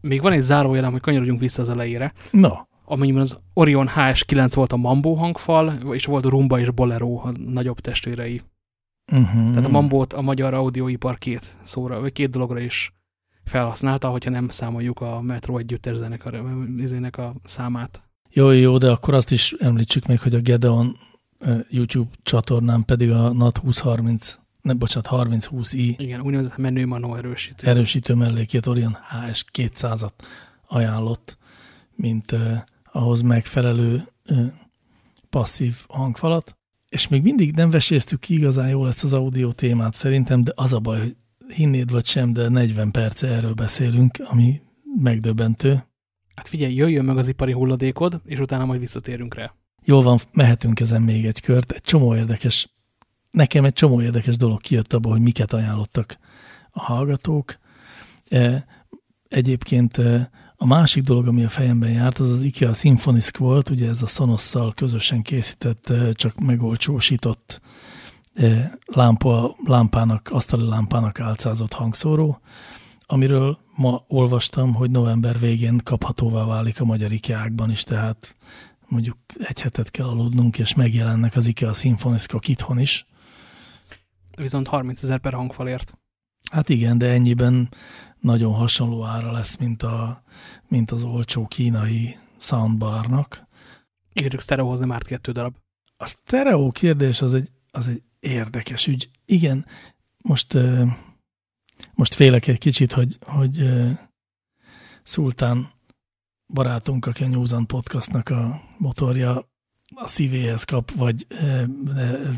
[0.00, 2.12] Még van egy zárójelem, hogy kanyarodjunk vissza az elejére.
[2.30, 2.50] No.
[2.90, 7.32] Amennyiben az Orion HS9 volt a Mambo hangfal, és volt a Rumba és Bolero a
[7.46, 8.42] nagyobb testvérei.
[9.12, 9.38] Uh Mhm.
[9.38, 9.50] -huh.
[9.50, 12.94] Tehát a Mambót a magyar audioipar két szóra, vagy két dologra is
[13.44, 16.34] felhasználta, hogyha nem számoljuk a Metro együttes zenekar
[17.18, 18.02] a számát.
[18.30, 20.96] Jó, jó, de akkor azt is említsük meg, hogy a Gedeon
[21.68, 27.66] YouTube csatornán pedig a NAT 2030, nem bocsánat, 3020i Igen, úgynevezett menő manó erősítő.
[27.66, 30.12] erősítő mellékét Orion HS 200-at
[30.66, 31.38] ajánlott,
[31.94, 32.34] mint
[32.92, 34.08] ahhoz megfelelő
[35.30, 36.56] passzív hangfalat.
[36.88, 40.72] És még mindig nem veséztük ki igazán jól ezt az audio témát szerintem, de az
[40.72, 41.16] a baj, hogy
[41.48, 44.62] hinnéd vagy sem, de 40 perce erről beszélünk, ami
[45.00, 45.84] megdöbbentő.
[46.34, 49.54] Hát figyelj, jöjjön meg az ipari hulladékod, és utána majd visszatérünk rá.
[49.84, 51.72] Jól van, mehetünk ezen még egy kört.
[51.72, 52.74] Egy csomó érdekes,
[53.30, 56.18] nekem egy csomó érdekes dolog kijött abból, hogy miket ajánlottak
[56.70, 57.58] a hallgatók.
[59.28, 60.00] Egyébként
[60.62, 64.06] a másik dolog, ami a fejemben járt, az az IKEA Symfonisk volt, ugye ez a
[64.06, 67.60] Sonosszal közösen készített, csak megolcsósított
[68.84, 72.40] lámpa, lámpának, asztali lámpának álcázott hangszóró,
[73.06, 78.34] amiről ma olvastam, hogy november végén kaphatóvá válik a magyar IKEA-kban is, tehát
[78.88, 83.06] mondjuk egy hetet kell aludnunk, és megjelennek az IKEA Symfoniskok itthon is.
[84.36, 85.98] Viszont 30 ezer per hangfalért.
[86.50, 87.68] Hát igen, de ennyiben
[88.20, 90.22] nagyon hasonló ára lesz, mint, a,
[90.68, 93.48] mint az olcsó kínai soundbarnak.
[94.12, 95.56] Csak sztereóhoz nem árt kettő darab.
[95.96, 99.10] A sztereó kérdés az egy, az egy érdekes ügy.
[99.24, 99.66] Igen,
[100.22, 100.58] most,
[101.94, 103.70] most félek egy kicsit, hogy, hogy
[105.02, 105.70] Szultán
[106.46, 109.48] barátunk, aki a Newsan podcastnak a motorja
[109.94, 111.26] a szívéhez kap, vagy,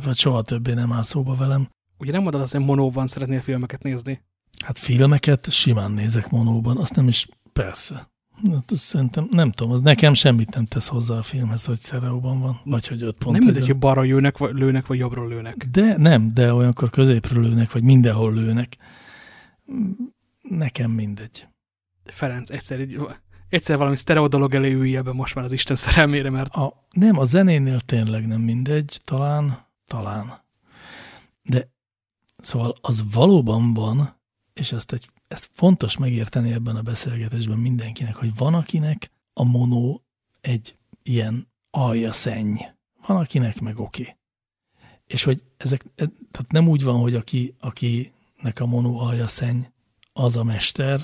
[0.04, 1.68] vagy soha többé nem áll szóba velem.
[1.98, 4.22] Ugye nem mondod azt, hogy monóban szeretnél filmeket nézni?
[4.62, 8.10] Hát filmeket simán nézek monóban, azt nem is persze.
[8.50, 12.60] Hát szerintem, nem tudom, az nekem semmit nem tesz hozzá a filmhez, hogy szereóban van,
[12.64, 13.36] vagy hogy öt pont.
[13.36, 15.56] Nem mindegy, hogy balra lőnek, vagy, lőnek, vagy jobbról lőnek.
[15.56, 18.76] De nem, de olyankor középről lőnek, vagy mindenhol lőnek.
[20.40, 21.46] Nekem mindegy.
[22.04, 22.86] Ferenc, egyszer,
[23.48, 26.54] egyszer valami sztereó dolog elé ülje be most már az Isten szerelmére, mert...
[26.54, 30.40] A, nem, a zenénél tényleg nem mindegy, talán, talán.
[31.42, 31.70] De
[32.38, 34.20] szóval az valóban van,
[34.52, 40.00] és ezt, egy, ezt fontos megérteni ebben a beszélgetésben mindenkinek, hogy van akinek a mono
[40.40, 42.56] egy ilyen alja szenny.
[43.06, 44.02] Van akinek meg oké.
[44.02, 44.16] Okay.
[45.06, 45.84] És hogy ezek,
[46.30, 49.62] tehát nem úgy van, hogy aki, akinek a mono alja szenny,
[50.12, 51.00] az a mester,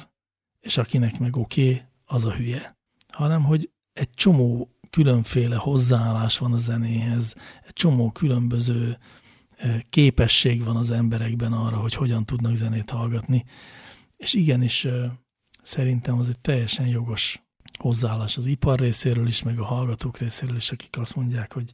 [0.60, 2.76] és akinek meg oké, okay, az a hülye.
[3.12, 7.34] Hanem, hogy egy csomó különféle hozzáállás van a zenéhez,
[7.66, 8.98] egy csomó különböző
[9.88, 13.44] képesség van az emberekben arra, hogy hogyan tudnak zenét hallgatni,
[14.16, 14.86] és igenis
[15.62, 17.42] szerintem az egy teljesen jogos
[17.78, 21.70] hozzáállás az ipar részéről is, meg a hallgatók részéről is, akik azt mondják, hogy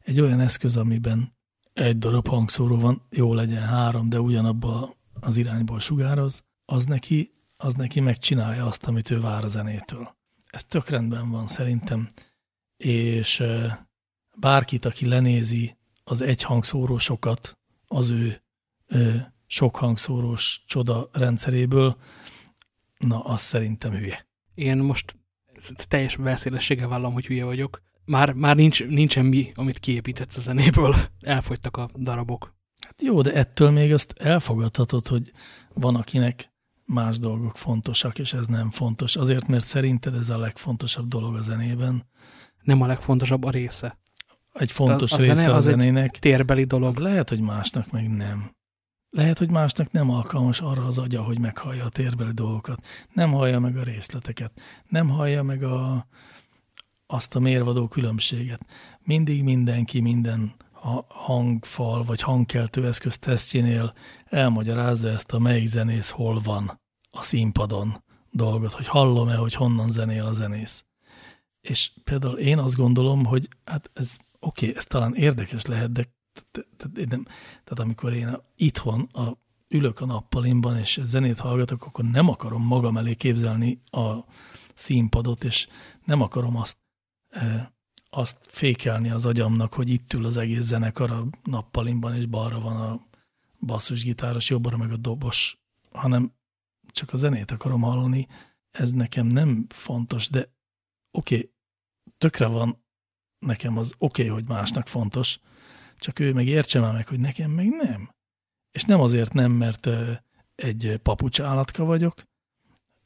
[0.00, 1.34] egy olyan eszköz, amiben
[1.72, 7.74] egy darab hangszóró van, jó legyen három, de ugyanabban az irányból sugároz, az neki, az
[7.74, 10.16] neki megcsinálja azt, amit ő vár a zenétől.
[10.50, 12.08] Ez tök rendben van szerintem,
[12.76, 13.42] és
[14.36, 15.76] bárkit, aki lenézi
[16.10, 18.42] az egy hangszórósokat az ő
[18.86, 19.14] ö,
[19.46, 21.96] sok hangszórós csoda rendszeréből,
[22.98, 24.26] na, az szerintem hülye.
[24.54, 25.16] Én most
[25.88, 27.82] teljes beszélességgel vállalom, hogy hülye vagyok.
[28.04, 30.94] Már, már nincs, nincsen mi, amit kiépített a zenéből.
[31.20, 32.54] Elfogytak a darabok.
[32.80, 35.32] Hát jó, de ettől még azt elfogadhatod, hogy
[35.74, 36.52] van, akinek
[36.84, 39.16] más dolgok fontosak, és ez nem fontos.
[39.16, 42.08] Azért, mert szerinted ez a legfontosabb dolog a zenében.
[42.62, 43.98] Nem a legfontosabb a része
[44.60, 46.18] egy fontos a része zene, a zenének.
[46.18, 46.88] térbeli dolog.
[46.88, 48.50] Az lehet, hogy másnak meg nem.
[49.10, 52.86] Lehet, hogy másnak nem alkalmas arra az agya, hogy meghallja a térbeli dolgokat.
[53.12, 54.52] Nem hallja meg a részleteket.
[54.88, 56.06] Nem hallja meg a,
[57.06, 58.66] azt a mérvadó különbséget.
[59.02, 60.54] Mindig mindenki minden
[61.08, 63.92] hangfal vagy hangkeltő eszköz tesztjénél
[64.24, 66.80] elmagyarázza ezt a melyik zenész hol van
[67.10, 70.84] a színpadon dolgot, hogy hallom-e, hogy honnan zenél a zenész.
[71.60, 76.08] És például én azt gondolom, hogy hát ez oké, okay, ez talán érdekes lehet, de
[77.64, 79.32] tehát amikor én itthon a,
[79.68, 84.24] ülök a nappalimban, és zenét hallgatok, akkor nem akarom magam elé képzelni a
[84.74, 85.68] színpadot, és
[86.04, 86.78] nem akarom azt,
[88.10, 92.76] azt fékelni az agyamnak, hogy itt ül az egész zenekar a nappalimban, és balra van
[92.76, 93.00] a
[93.60, 95.58] basszusgitáros, jobbra meg a dobos,
[95.92, 96.32] hanem
[96.92, 98.28] csak a zenét akarom hallani,
[98.70, 100.52] ez nekem nem fontos, de
[101.10, 101.52] oké, okay,
[102.18, 102.84] tökre van
[103.40, 105.38] nekem az oké, okay, hogy másnak fontos,
[105.98, 108.14] csak ő meg értse már meg, hogy nekem meg nem.
[108.72, 109.88] És nem azért nem, mert
[110.54, 112.22] egy papucsállatka vagyok,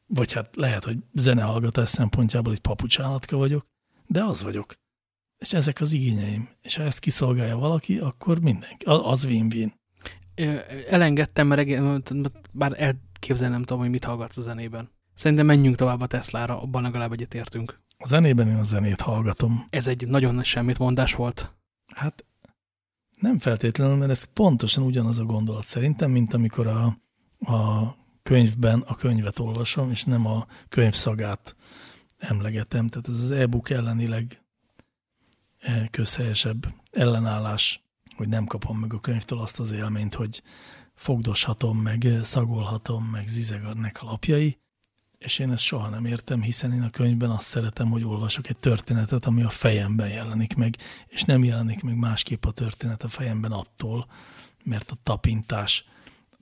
[0.07, 3.66] vagy hát lehet, hogy zenehallgatás szempontjából egy papucsállatka vagyok,
[4.07, 4.74] de az vagyok.
[5.39, 6.49] És ezek az igényeim.
[6.62, 8.85] És ha ezt kiszolgálja valaki, akkor mindenki.
[8.85, 9.74] Az win-win.
[10.91, 12.12] Elengedtem, mert
[12.53, 14.91] bár elképzelni nem tudom, hogy mit hallgatsz a zenében.
[15.14, 17.82] Szerintem menjünk tovább a Teslára, abban legalább egyetértünk.
[18.05, 19.66] A zenében én a zenét hallgatom.
[19.70, 21.52] Ez egy nagyon nagy semmit mondás volt.
[21.94, 22.24] Hát
[23.20, 26.84] nem feltétlenül, mert ez pontosan ugyanaz a gondolat szerintem, mint amikor a,
[27.52, 31.57] a könyvben a könyvet olvasom, és nem a könyv szagát
[32.18, 32.88] emlegetem.
[32.88, 34.42] Tehát ez az e-book ellenileg
[35.59, 37.84] e, közhelyesebb ellenállás,
[38.16, 40.42] hogy nem kapom meg a könyvtől azt az élményt, hogy
[40.94, 44.59] fogdoshatom, meg szagolhatom, meg zizegnek a lapjai,
[45.25, 48.57] és én ezt soha nem értem, hiszen én a könyvben azt szeretem, hogy olvasok egy
[48.57, 53.53] történetet, ami a fejemben jelenik meg, és nem jelenik meg másképp a történet a fejemben
[53.53, 54.07] attól,
[54.64, 55.85] mert a tapintás,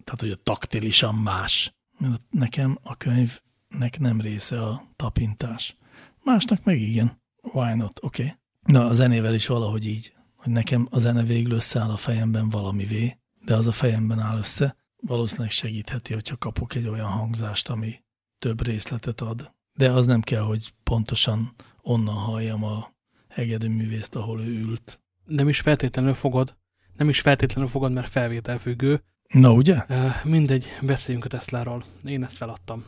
[0.05, 1.75] tehát hogy a taktilisan más.
[1.99, 5.77] Mert nekem a könyvnek nem része a tapintás.
[6.23, 7.21] Másnak meg igen.
[7.43, 7.99] Why not?
[8.03, 8.23] Oké.
[8.23, 8.37] Okay.
[8.63, 13.19] Na, a zenével is valahogy így, hogy nekem a zene végül összeáll a fejemben valamivé,
[13.45, 14.77] de az a fejemben áll össze.
[14.97, 18.03] Valószínűleg segítheti, hogyha kapok egy olyan hangzást, ami
[18.43, 19.53] több részletet ad.
[19.75, 22.93] De az nem kell, hogy pontosan onnan halljam a
[23.29, 25.01] hegedűművészt, ahol ő ült.
[25.25, 26.57] Nem is feltétlenül fogod.
[26.97, 29.03] Nem is feltétlenül fogod, mert felvételfüggő.
[29.29, 29.85] Na, ugye?
[30.25, 31.85] Mindegy, beszéljünk a Tesláról.
[32.05, 32.85] Én ezt feladtam.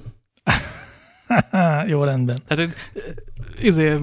[1.90, 2.38] Jó, rendben.
[2.46, 2.74] Tehát
[3.60, 3.98] izé,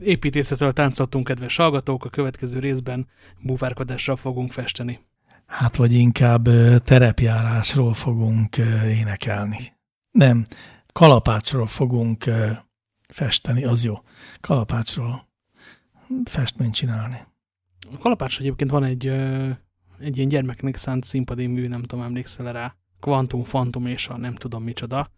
[0.00, 3.08] építészetről táncoltunk, kedves hallgatók, a következő részben
[3.40, 5.00] búvárkodással fogunk festeni.
[5.46, 6.48] Hát, vagy inkább
[6.82, 9.72] terepjárásról fogunk énekelni.
[10.10, 10.44] Nem,
[10.94, 12.24] kalapácsról fogunk
[13.08, 13.94] festeni, az jó.
[14.40, 15.28] Kalapácsról
[16.24, 17.24] festményt csinálni.
[17.92, 19.06] A kalapács egyébként van egy,
[19.98, 22.74] egy ilyen gyermeknek szánt színpadi mű, nem tudom, emlékszel rá.
[23.00, 25.10] Quantum, Fantom és a nem tudom micsoda.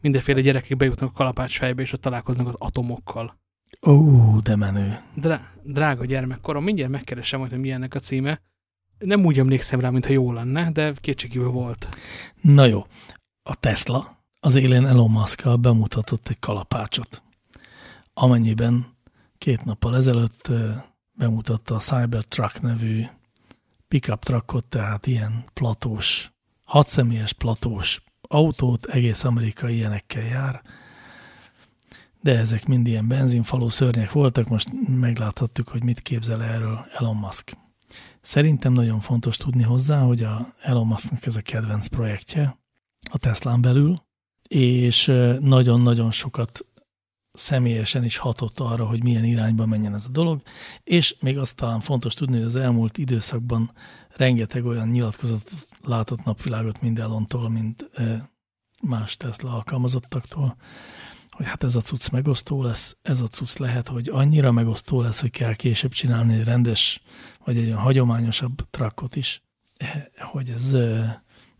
[0.00, 3.38] Mindenféle gyerekek bejutnak a kalapács fejbe, és ott találkoznak az atomokkal.
[3.86, 5.00] Ó, de menő.
[5.14, 8.40] Drá drága gyermekkorom, mindjárt megkeresem, hogy mi ennek a címe.
[8.98, 11.88] Nem úgy emlékszem rá, mintha jó lenne, de kétségívül volt.
[12.40, 12.86] Na jó.
[13.42, 14.15] A Tesla
[14.46, 17.22] az élén Elon musk bemutatott egy kalapácsot,
[18.14, 18.86] amennyiben
[19.38, 20.50] két nappal ezelőtt
[21.12, 23.04] bemutatta a Cybertruck nevű
[23.88, 26.32] pickup truckot, tehát ilyen platós,
[26.64, 30.62] hatszemélyes platós autót, egész Amerika ilyenekkel jár,
[32.20, 37.56] de ezek mind ilyen benzinfaló szörnyek voltak, most megláthattuk, hogy mit képzel erről Elon Musk.
[38.20, 42.56] Szerintem nagyon fontos tudni hozzá, hogy a Elon Musknak ez a kedvenc projektje
[43.10, 44.04] a Teslán belül,
[44.48, 45.06] és
[45.40, 46.66] nagyon-nagyon sokat
[47.32, 50.42] személyesen is hatott arra, hogy milyen irányba menjen ez a dolog,
[50.84, 53.72] és még azt talán fontos tudni, hogy az elmúlt időszakban
[54.08, 55.50] rengeteg olyan nyilatkozat
[55.84, 57.90] látott napvilágot mind Elontól, mint
[58.82, 60.56] más Tesla alkalmazottaktól,
[61.30, 65.20] hogy hát ez a cucc megosztó lesz, ez a cucc lehet, hogy annyira megosztó lesz,
[65.20, 67.02] hogy kell később csinálni egy rendes,
[67.44, 69.42] vagy egy olyan hagyományosabb trakot is,
[70.18, 70.76] hogy ez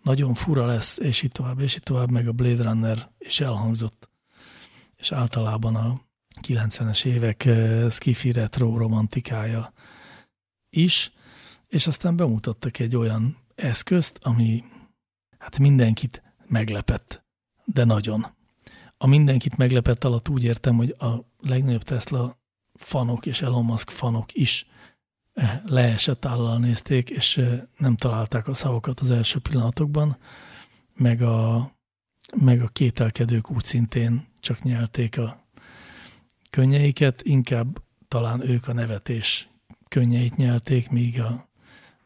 [0.06, 4.08] nagyon fura lesz, és így tovább, és így tovább, meg a Blade Runner is elhangzott.
[4.96, 6.00] És általában a
[6.42, 9.72] 90-es évek uh, skifi retro romantikája
[10.70, 11.12] is,
[11.66, 14.64] és aztán bemutattak egy olyan eszközt, ami
[15.38, 17.24] hát mindenkit meglepett,
[17.64, 18.26] de nagyon.
[18.96, 22.38] A mindenkit meglepett alatt úgy értem, hogy a legnagyobb Tesla
[22.74, 24.66] fanok és Elon Musk fanok is
[25.64, 27.40] leesett állal nézték, és
[27.78, 30.16] nem találták a szavakat az első pillanatokban,
[30.94, 31.70] meg a,
[32.36, 35.44] meg a kételkedők úgy szintén csak nyelték a
[36.50, 39.48] könnyeiket, inkább talán ők a nevetés
[39.88, 41.48] könnyeit nyelték, míg a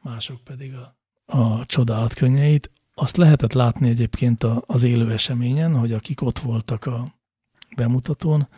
[0.03, 0.97] mások pedig a,
[1.39, 2.71] a csodálat könnyeit.
[2.95, 7.15] Azt lehetett látni egyébként az élő eseményen, hogy akik ott voltak a
[7.77, 8.49] bemutatón,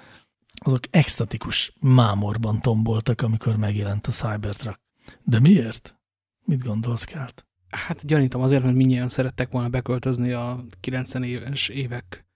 [0.62, 4.80] azok extatikus mámorban tomboltak, amikor megjelent a Cybertruck.
[5.24, 5.96] De miért?
[6.44, 7.46] Mit gondolsz, Kárt?
[7.70, 12.26] Hát gyanítom azért, mert mindjárt szerettek volna beköltözni a 90 éves évek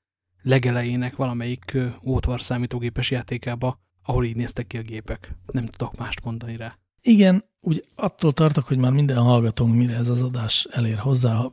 [0.43, 5.35] legelejének valamelyik ótvar számítógépes játékába, ahol így néztek ki a gépek.
[5.47, 6.79] Nem tudok mást mondani rá.
[7.01, 11.45] Igen, úgy attól tartok, hogy már minden hallgatónk, mire ez az adás elér hozzá,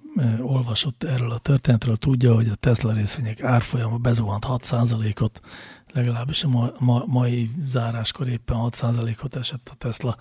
[0.41, 5.41] olvasott erről a történetről, tudja, hogy a Tesla részvények árfolyama bezuhant 6%-ot,
[5.93, 10.17] legalábbis a ma, ma, mai záráskor éppen 6%-ot esett a Tesla,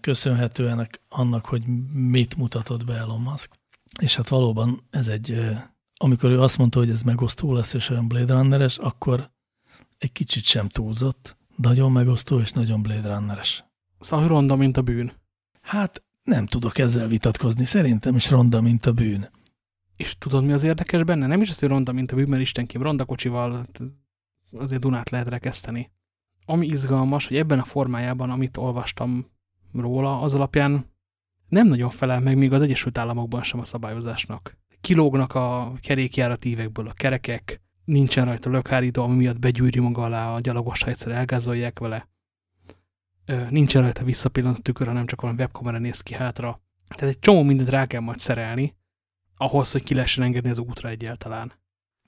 [0.00, 3.50] köszönhetően annak, hogy mit mutatott be Elon Musk.
[4.00, 5.50] És hát valóban ez egy,
[5.96, 9.30] amikor ő azt mondta, hogy ez megosztó lesz és olyan Blade Runneres, akkor
[9.98, 13.64] egy kicsit sem túlzott, nagyon megosztó és nagyon Blade Runneres.
[14.00, 15.12] Szóval ronda, mint a bűn.
[15.60, 19.30] Hát nem tudok ezzel vitatkozni, szerintem is ronda, mint a bűn.
[19.96, 21.26] És tudod, mi az érdekes benne?
[21.26, 23.66] Nem is az, hogy ronda, mint a bűn, mert istenként ronda kocsival
[24.58, 25.90] azért Dunát lehet rekeszteni.
[26.46, 29.26] Ami izgalmas, hogy ebben a formájában, amit olvastam
[29.72, 30.92] róla, az alapján
[31.48, 34.56] nem nagyon felel meg még az Egyesült Államokban sem a szabályozásnak.
[34.80, 40.82] Kilógnak a kerékjáratívekből a kerekek, nincsen rajta lökhárító, ami miatt begyűri maga alá a gyalogos,
[40.82, 42.08] ha egyszer elgázolják vele.
[43.50, 46.60] Nincsen rajta visszapillantó tükör, hanem csak valami webkamera néz ki hátra.
[46.88, 48.76] Tehát egy csomó mindent rá kell majd szerelni,
[49.36, 51.52] ahhoz, hogy ki lehessen engedni az útra egyáltalán.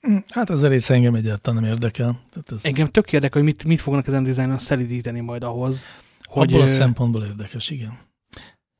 [0.01, 2.19] Hm, hát ez a része engem egyáltalán nem érdekel.
[2.29, 2.65] Tehát ez...
[2.65, 5.83] Engem tök érdekel, hogy mit, mit fognak ezen dizájnon szelidíteni majd ahhoz,
[6.23, 6.53] hogy...
[6.53, 7.97] Abból a szempontból érdekes, igen.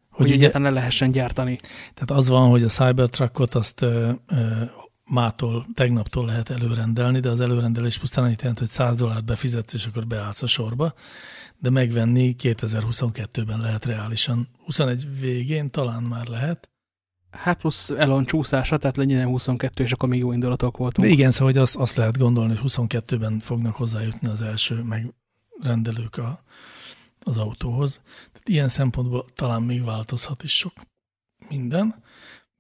[0.10, 1.60] Hogy, hogy egyáltalán le lehessen gyártani.
[1.94, 4.64] Tehát az van, hogy a Cybertruckot azt ö, ö,
[5.08, 9.86] mától, tegnaptól lehet előrendelni, de az előrendelés pusztán annyit jelent, hogy 100 dollárt befizetsz, és
[9.86, 10.94] akkor beállsz a sorba,
[11.60, 14.48] de megvenni 2022-ben lehet reálisan.
[14.66, 16.70] 21 végén talán már lehet.
[17.38, 21.08] Hát plusz Elon csúszása, tehát legyen 22, és akkor még jó indulatok voltunk.
[21.08, 26.18] De igen, szóval hogy azt, azt lehet gondolni, hogy 22-ben fognak hozzájutni az első megrendelők
[26.18, 26.44] a,
[27.20, 28.02] az autóhoz.
[28.04, 30.74] Tehát ilyen szempontból talán még változhat is sok
[31.50, 32.04] minden,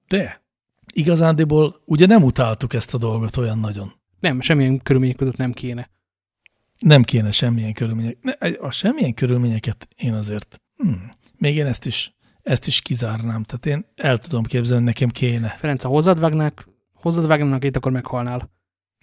[0.07, 0.41] de
[0.93, 3.93] igazándiból ugye nem utáltuk ezt a dolgot olyan nagyon.
[4.19, 5.89] Nem, semmilyen körülmények között nem kéne.
[6.79, 8.17] Nem kéne semmilyen körülmények.
[8.61, 12.16] A semmilyen körülményeket én azért, hmm, még én ezt is,
[12.47, 13.43] ezt is kizárnám.
[13.43, 15.55] Tehát én el tudom képzelni, nekem kéne.
[15.57, 18.49] Ferenc, ha hozzád vágnak, hozzád vágnak itt, akkor meghalnál.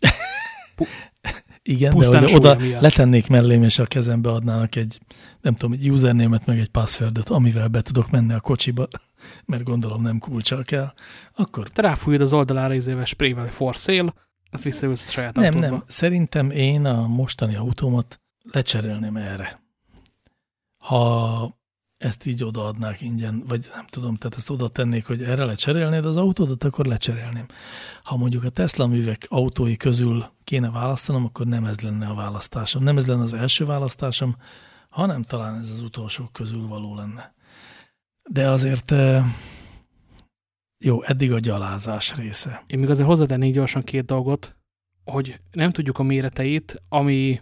[1.67, 2.83] Igen, de hogy oda miatt.
[2.83, 5.01] letennék mellém, és a kezembe adnának egy,
[5.41, 8.89] nem tudom, egy username-et, meg egy passwordot, amivel be tudok menni a kocsiba,
[9.47, 10.93] mert gondolom nem kulcsal kell,
[11.35, 11.69] akkor...
[11.69, 14.15] Te ráfújod az oldalára izével sprével for sale,
[14.51, 18.21] azt visszaülsz a saját Nem, nem, szerintem én a mostani autómat
[18.53, 19.63] lecserélném erre.
[20.77, 21.63] Ha
[21.99, 26.17] ezt így odaadnák ingyen, vagy nem tudom, tehát ezt oda tennék, hogy erre lecserélnéd az
[26.17, 27.47] autódat, akkor lecserélném.
[28.03, 32.83] Ha mondjuk a Tesla művek autói közül kéne választanom, akkor nem ez lenne a választásom.
[32.83, 34.37] Nem ez lenne az első választásom,
[34.89, 37.35] hanem talán ez az utolsó közül való lenne.
[38.31, 38.95] De azért
[40.85, 42.65] jó, eddig a gyalázás része.
[42.67, 44.57] Én még azért hozzátennék gyorsan két dolgot,
[45.05, 47.41] hogy nem tudjuk a méreteit, ami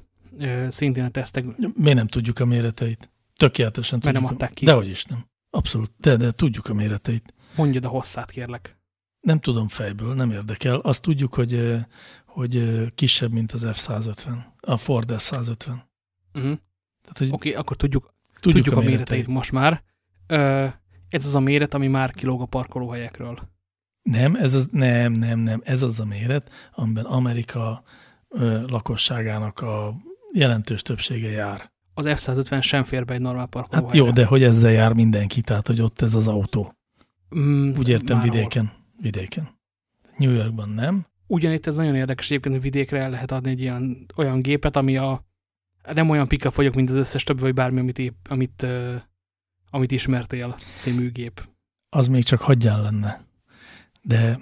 [0.69, 1.45] szintén a tesztek...
[1.57, 3.12] Miért nem tudjuk a méreteit?
[3.37, 4.31] Tökéletesen Mert tudjuk.
[4.31, 4.65] nem adták ki.
[4.65, 5.27] Dehogy is nem.
[5.51, 5.91] Abszolút.
[5.99, 7.35] De, de tudjuk a méreteit.
[7.57, 8.77] Mondjad a hosszát, kérlek.
[9.21, 10.77] Nem tudom fejből, nem érdekel.
[10.77, 11.79] Azt tudjuk, hogy,
[12.27, 14.45] hogy kisebb, mint az F-150.
[14.61, 15.69] A Ford F-150.
[16.35, 16.53] Uh -huh.
[17.09, 19.09] Oké, okay, akkor tudjuk, tudjuk, tudjuk a, a méreteit.
[19.09, 19.83] méreteit most már.
[20.27, 20.67] Ö,
[21.09, 23.51] ez az a méret, ami már kilóg a parkolóhelyekről.
[24.03, 25.61] Nem, ez az, nem, nem, nem.
[25.65, 27.83] Ez az a méret, amiben Amerika
[28.29, 29.95] ö, lakosságának a
[30.33, 33.99] jelentős többsége jár az F-150 sem fér be egy normál parkolóhelyre.
[33.99, 36.75] Hát jó, de hogy ezzel jár mindenki, tehát hogy ott ez az autó.
[37.37, 38.67] Mm, Úgy értem vidéken.
[38.67, 38.77] Hol.
[39.01, 39.49] Vidéken.
[40.17, 41.07] New Yorkban nem.
[41.27, 44.97] Ugyanitt ez nagyon érdekes egyébként, hogy vidékre el lehet adni egy ilyen, olyan gépet, ami
[44.97, 45.25] a
[45.95, 48.95] nem olyan pika fogyok, mint az összes többi, vagy bármi, amit, épp, amit, uh,
[49.71, 51.49] amit ismertél című gép.
[51.89, 53.25] Az még csak hagyján lenne.
[54.03, 54.39] De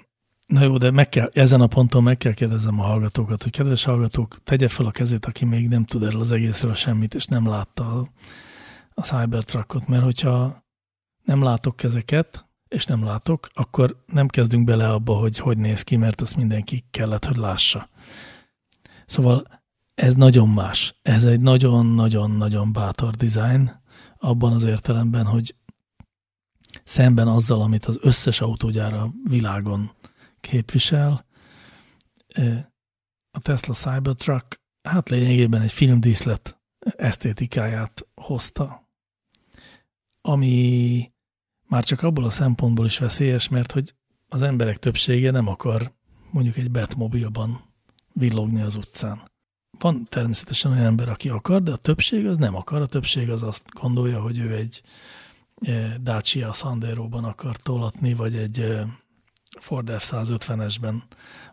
[0.51, 3.83] Na jó, de meg kell, ezen a ponton meg kell kérdezem a hallgatókat, hogy kedves
[3.83, 7.47] hallgatók, tegye fel a kezét, aki még nem tud erről az egészről semmit, és nem
[7.47, 8.07] látta a,
[8.93, 10.63] a Cybertruckot, mert hogyha
[11.23, 15.95] nem látok kezeket, és nem látok, akkor nem kezdünk bele abba, hogy hogy néz ki,
[15.95, 17.89] mert azt mindenki kellett, hogy lássa.
[19.05, 19.61] Szóval
[19.95, 20.95] ez nagyon más.
[21.01, 23.71] Ez egy nagyon-nagyon-nagyon bátor design,
[24.17, 25.55] abban az értelemben, hogy
[26.83, 29.91] szemben azzal, amit az összes autógyára világon
[30.41, 31.25] képvisel.
[33.31, 38.89] A Tesla Cybertruck hát lényegében egy filmdíszlet esztétikáját hozta,
[40.21, 41.11] ami
[41.67, 43.95] már csak abból a szempontból is veszélyes, mert hogy
[44.27, 45.93] az emberek többsége nem akar
[46.31, 47.73] mondjuk egy Batmobilban
[48.13, 49.29] villogni az utcán.
[49.79, 52.81] Van természetesen olyan ember, aki akar, de a többség az nem akar.
[52.81, 54.81] A többség az azt gondolja, hogy ő egy
[56.01, 58.79] Dacia Sandero-ban akar tolatni, vagy egy
[59.59, 61.01] Ford F-150-esben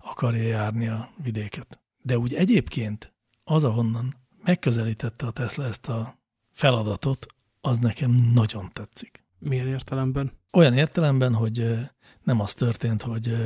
[0.02, 1.80] akarja járni a vidéket.
[2.02, 3.12] De úgy egyébként
[3.44, 6.18] az, ahonnan megközelítette a Tesla ezt a
[6.52, 7.26] feladatot,
[7.60, 9.24] az nekem nagyon tetszik.
[9.38, 10.32] Milyen értelemben?
[10.52, 11.78] Olyan értelemben, hogy
[12.22, 13.36] nem az történt, hogy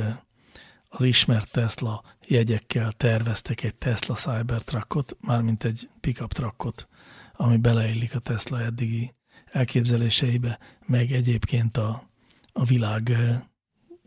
[0.87, 6.87] az ismert Tesla jegyekkel terveztek egy Tesla Cybertruckot, mármint egy pickup truckot,
[7.33, 9.13] ami beleillik a Tesla eddigi
[9.45, 12.09] elképzeléseibe, meg egyébként a,
[12.53, 13.17] a világ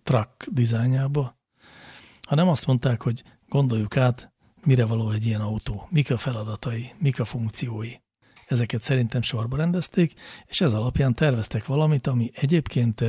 [0.06, 1.38] truck dizájnjába,
[2.22, 4.32] hanem azt mondták, hogy gondoljuk át,
[4.64, 7.92] mire való egy ilyen autó, mik a feladatai, mik a funkciói.
[8.46, 10.12] Ezeket szerintem sorba rendezték,
[10.46, 13.04] és ez alapján terveztek valamit, ami egyébként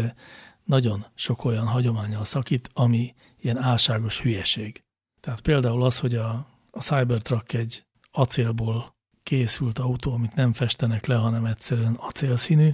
[0.64, 4.84] nagyon sok olyan hagyományal szakít, ami ilyen álságos hülyeség.
[5.20, 11.16] Tehát például az, hogy a, a Cybertruck egy acélból készült autó, amit nem festenek le,
[11.16, 12.72] hanem egyszerűen acélszínű,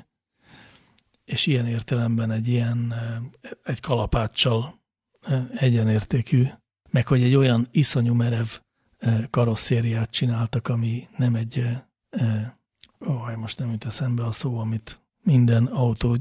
[1.25, 2.93] és ilyen értelemben egy ilyen,
[3.63, 4.81] egy kalapáccsal
[5.55, 6.47] egyenértékű,
[6.89, 8.47] meg hogy egy olyan iszonyú merev
[9.29, 11.65] karosszériát csináltak, ami nem egy,
[13.07, 16.17] ó, most nem jut eszembe a szó, amit minden autó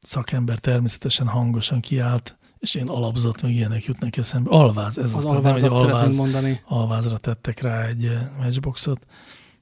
[0.00, 4.50] szakember természetesen hangosan kiállt, és én alapzat, meg ilyenek jutnak eszembe.
[4.50, 6.60] Alváz, ez az, az nem egy alváz, mondani.
[6.64, 9.06] alvázra tettek rá egy matchboxot,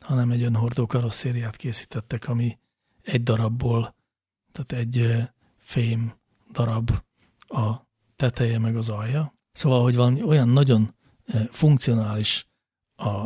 [0.01, 2.59] hanem egy önhordó karosszériát készítettek, ami
[3.03, 3.95] egy darabból,
[4.57, 5.24] tehát egy
[5.59, 6.14] fém
[6.52, 6.90] darab
[7.38, 7.74] a
[8.16, 9.34] teteje meg az alja.
[9.52, 10.94] Szóval, hogy valami olyan nagyon
[11.50, 12.48] funkcionális,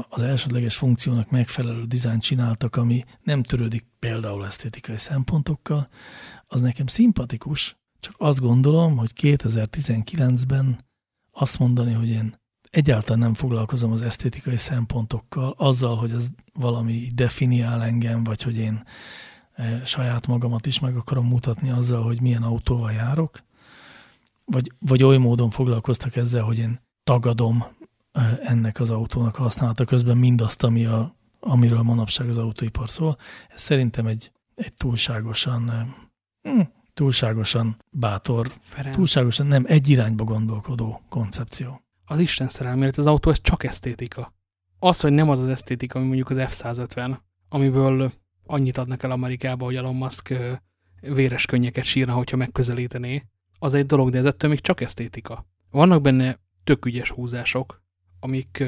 [0.09, 5.89] az elsődleges funkciónak megfelelő dizájn csináltak, ami nem törődik például esztétikai szempontokkal,
[6.47, 10.85] az nekem szimpatikus, csak azt gondolom, hogy 2019-ben
[11.31, 12.39] azt mondani, hogy én
[12.71, 18.85] egyáltalán nem foglalkozom az esztétikai szempontokkal, azzal, hogy ez valami definiál engem, vagy hogy én
[19.85, 23.43] saját magamat is meg akarom mutatni azzal, hogy milyen autóval járok,
[24.45, 27.65] vagy, vagy oly módon foglalkoztak ezzel, hogy én tagadom
[28.13, 33.17] e, ennek az autónak a használata közben mindazt, ami a, amiről manapság az autóipar szól.
[33.49, 35.87] Ez szerintem egy, egy túlságosan e,
[36.43, 36.61] hm,
[36.95, 38.97] túlságosan bátor, Ferenc.
[38.97, 41.83] túlságosan nem egy irányba gondolkodó koncepció.
[42.05, 44.33] Az Isten szerelmért az autó, ez csak esztétika.
[44.79, 47.17] Az, hogy nem az az esztétika, ami mondjuk az F-150,
[47.49, 48.13] amiből
[48.51, 50.35] annyit adnak el Amerikába, hogy Elon Musk
[51.01, 53.25] véres könnyeket sírna, hogyha megközelítené,
[53.59, 55.47] az egy dolog, de ez ettől még csak esztétika.
[55.71, 57.83] Vannak benne tök ügyes húzások,
[58.21, 58.65] amik,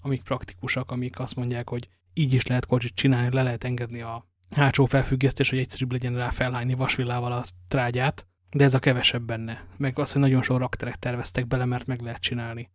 [0.00, 4.26] amik praktikusak, amik azt mondják, hogy így is lehet kocsit csinálni, le lehet engedni a
[4.50, 9.66] hátsó felfüggesztés, hogy egyszerűbb legyen rá felhányni vasvillával a trágyát, de ez a kevesebb benne.
[9.76, 12.70] Meg az, hogy nagyon sok rakterek terveztek bele, mert meg lehet csinálni.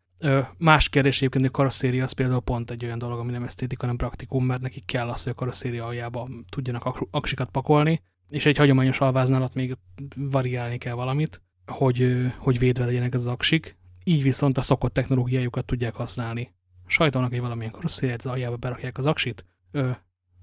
[0.57, 3.81] Más kérdés egyébként, hogy a karosszéria az például pont egy olyan dolog, ami nem esztétika,
[3.81, 8.57] hanem praktikum, mert nekik kell az, hogy a karosszéria aljába tudjanak aksikat pakolni, és egy
[8.57, 9.77] hagyományos alváznál még
[10.15, 15.93] variálni kell valamit, hogy, hogy védve legyenek az aksik, így viszont a szokott technológiájukat tudják
[15.93, 16.53] használni.
[16.85, 19.89] Sajtolnak egy valamilyen karosszériát, az aljába berakják az aksit, ö,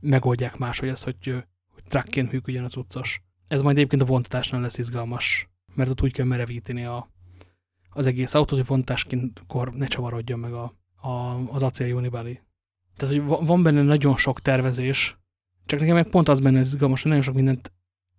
[0.00, 3.22] megoldják máshogy ezt, hogy, hogy truckként működjön az utcos.
[3.48, 7.10] Ez majd egyébként a vontatásnál lesz izgalmas, mert ott úgy kell merevíteni a,
[7.96, 11.08] az egész autót, hogy vontáskintkor ne csavarodjon meg a, a,
[11.52, 12.40] az acél Unibali.
[12.96, 15.18] Tehát, hogy van benne nagyon sok tervezés,
[15.66, 17.72] csak nekem meg pont az benne ez izgalmas, hogy nagyon sok mindent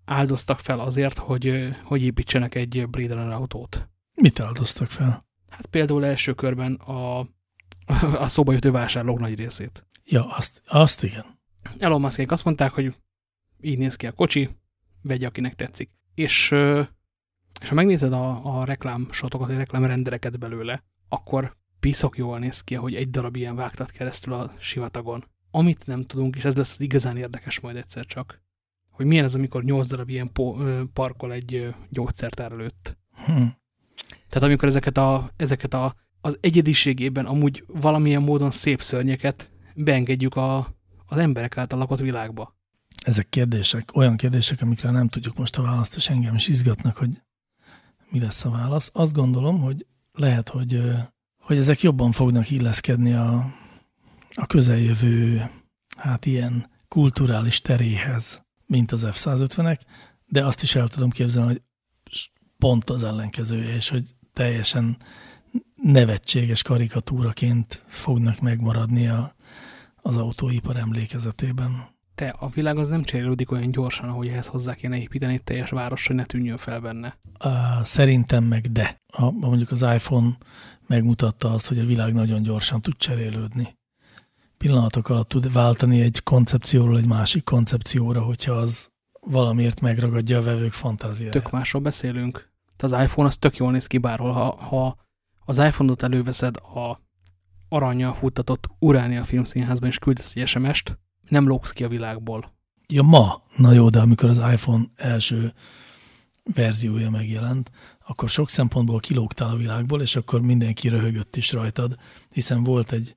[0.06, 3.90] áldoztak fel azért, hogy, hogy építsenek egy Blade Runner autót.
[4.14, 5.26] Mit áldoztak fel?
[5.50, 7.20] Hát például első körben a,
[8.20, 9.86] a szóba jöttő vásárlók nagy részét.
[10.04, 11.26] Ja, azt, azt igen.
[11.78, 12.96] Elon Musk azt mondták, hogy
[13.62, 14.50] így néz ki a kocsi,
[15.02, 15.90] vegye, akinek tetszik.
[16.16, 16.56] És,
[17.62, 22.96] és ha megnézed a, a reklámsotokat, a reklámrendereket belőle, akkor piszok jól néz ki, hogy
[22.96, 25.26] egy darab ilyen vágtat keresztül a sivatagon.
[25.52, 28.42] Amit nem tudunk, és ez lesz az igazán érdekes majd egyszer csak,
[28.92, 30.32] hogy milyen ez, amikor nyolc darab ilyen
[30.94, 32.98] parkol egy gyógyszertár előtt.
[33.26, 33.58] Hmm.
[34.30, 40.76] Tehát amikor ezeket, a, ezeket a, az egyediségében amúgy valamilyen módon szép szörnyeket beengedjük a,
[41.06, 42.56] az emberek által lakott világba.
[43.06, 47.22] Ezek kérdések, olyan kérdések, amikre nem tudjuk most a választ, és engem is izgatnak, hogy
[48.10, 48.90] mi lesz a válasz.
[48.94, 50.82] Azt gondolom, hogy lehet, hogy,
[51.40, 53.54] hogy ezek jobban fognak illeszkedni a,
[54.34, 55.50] a közeljövő,
[55.98, 59.80] hát ilyen kulturális teréhez, mint az F-150-ek,
[60.26, 61.62] de azt is el tudom képzelni, hogy
[62.58, 64.98] pont az ellenkezője, és hogy teljesen
[65.76, 69.36] nevetséges karikatúraként fognak megmaradni a,
[70.02, 71.96] az autóipar emlékezetében.
[72.18, 75.70] Te, a világ az nem cserélődik olyan gyorsan, ahogy ehhez hozzá kéne építeni egy teljes
[75.70, 77.18] város, hogy ne tűnjön fel benne.
[77.46, 79.02] Uh, szerintem meg de.
[79.14, 80.38] Ha mondjuk az iPhone
[80.88, 83.78] megmutatta azt, hogy a világ nagyon gyorsan tud cserélődni.
[84.58, 88.90] Pillanatok alatt tud váltani egy koncepcióról egy másik koncepcióra, hogyha az
[89.22, 91.34] valamiért megragadja a vevők fantáziáját.
[91.34, 92.50] Tök másról beszélünk.
[92.78, 94.32] Az iPhone az tök jól néz ki bárhol.
[94.32, 94.98] Ha, ha
[95.46, 97.00] az iPhone-ot előveszed a
[97.70, 100.98] aranyjal futtatott Uránia filmszínházban, és küldesz egy SMS-t,
[101.30, 102.56] nem lógsz ki a világból.
[102.88, 103.44] Ja, ma.
[103.56, 105.54] Na jó, de amikor az iPhone első
[106.54, 107.72] verziója megjelent,
[108.08, 111.96] akkor sok szempontból kilógtál a világból, és akkor mindenki röhögött is rajtad,
[112.30, 113.16] hiszen volt egy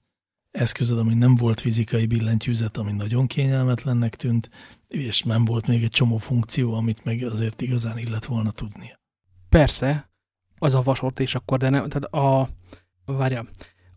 [0.51, 4.51] eszközöd, ami nem volt fizikai billentyűzet, ami nagyon kényelmetlennek tűnt,
[4.89, 9.01] és nem volt még egy csomó funkció, amit meg azért igazán illet volna tudnia.
[9.49, 10.11] Persze,
[10.59, 12.49] az a vasort és akkor, de nem, tehát a,
[13.05, 13.47] várja,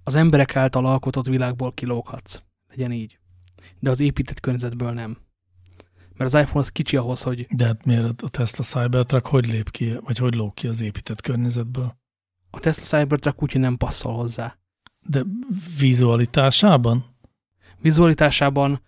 [0.04, 3.20] az emberek által alkotott világból kilóghatsz, legyen így.
[3.84, 5.18] De az épített környezetből nem.
[6.18, 7.48] Mert az iPhone az kicsi ahhoz, hogy...
[7.50, 11.22] De hát miért a Tesla Cybertruck hogy lép ki, vagy hogy lóg ki az épített
[11.22, 11.96] környezetből?
[12.50, 14.58] A Tesla Cybertruck úgy, nem passzol hozzá.
[15.00, 15.24] De
[15.80, 17.16] vizualitásában?
[17.82, 18.82] Vizualitásában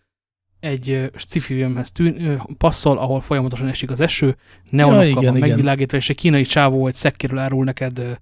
[0.59, 4.37] egy sci-fi filmhez tűn, passzol, ahol folyamatosan esik az eső,
[4.69, 8.19] neonokkal ja, van megvilágítva, és egy kínai csávó egy szekkéről árul neked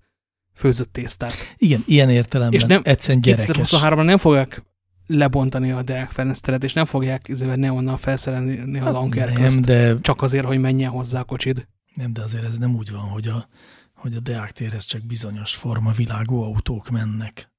[0.54, 1.56] főzött tésztát.
[1.58, 3.70] Igen, ilyen értelemben és nem, egyszerűen gyerekes.
[3.72, 4.64] 2023-ra nem fogják
[5.08, 10.00] lebontani a Deák Ferenc teret, és nem fogják izével neonnal felszerelni az hát ankerközt, de...
[10.00, 11.68] csak azért, hogy menjen hozzá a kocsid.
[11.94, 13.48] Nem, de azért ez nem úgy van, hogy a,
[13.94, 17.52] hogy a Deák térhez csak bizonyos forma világú autók mennek.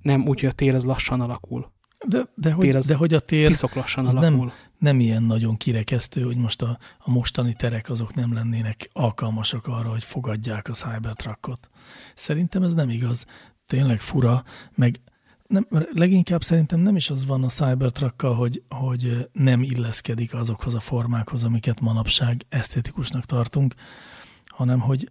[0.00, 1.72] Nem, úgy, hogy a tér az lassan alakul.
[2.06, 4.44] De, de, hogy, tér az de hogy a tér piszok lassan az alakul.
[4.46, 9.66] Nem, nem ilyen nagyon kirekesztő, hogy most a, a mostani terek azok nem lennének alkalmasak
[9.66, 11.70] arra, hogy fogadják a Cybertruckot.
[12.14, 13.26] Szerintem ez nem igaz.
[13.66, 14.44] Tényleg fura,
[14.74, 15.00] meg
[15.48, 20.80] nem, leginkább szerintem nem is az van a Cybertruckkal, hogy, hogy nem illeszkedik azokhoz a
[20.80, 23.74] formákhoz, amiket manapság esztétikusnak tartunk,
[24.46, 25.10] hanem hogy,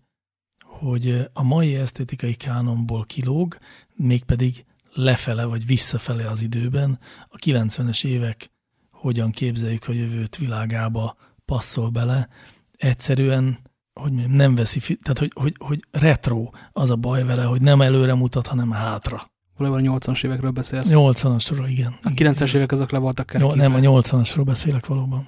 [0.59, 3.57] hogy a mai esztétikai kánonból kilóg,
[3.95, 8.51] mégpedig lefele vagy visszafele az időben, a 90-es évek
[8.91, 11.15] hogyan képzeljük a jövőt világába
[11.45, 12.29] passzol bele,
[12.77, 13.59] egyszerűen
[13.93, 17.81] hogy mondjam, nem veszi, tehát hogy, hogy, hogy retro az a baj vele, hogy nem
[17.81, 19.31] előre mutat, hanem hátra.
[19.69, 20.91] Valójában a 80-as évekről beszélsz.
[20.93, 21.97] 80-asról, igen.
[22.03, 23.67] A 90-es évek azok le voltak kerekítve.
[23.67, 25.27] Nem, a 80-asról beszélek valóban.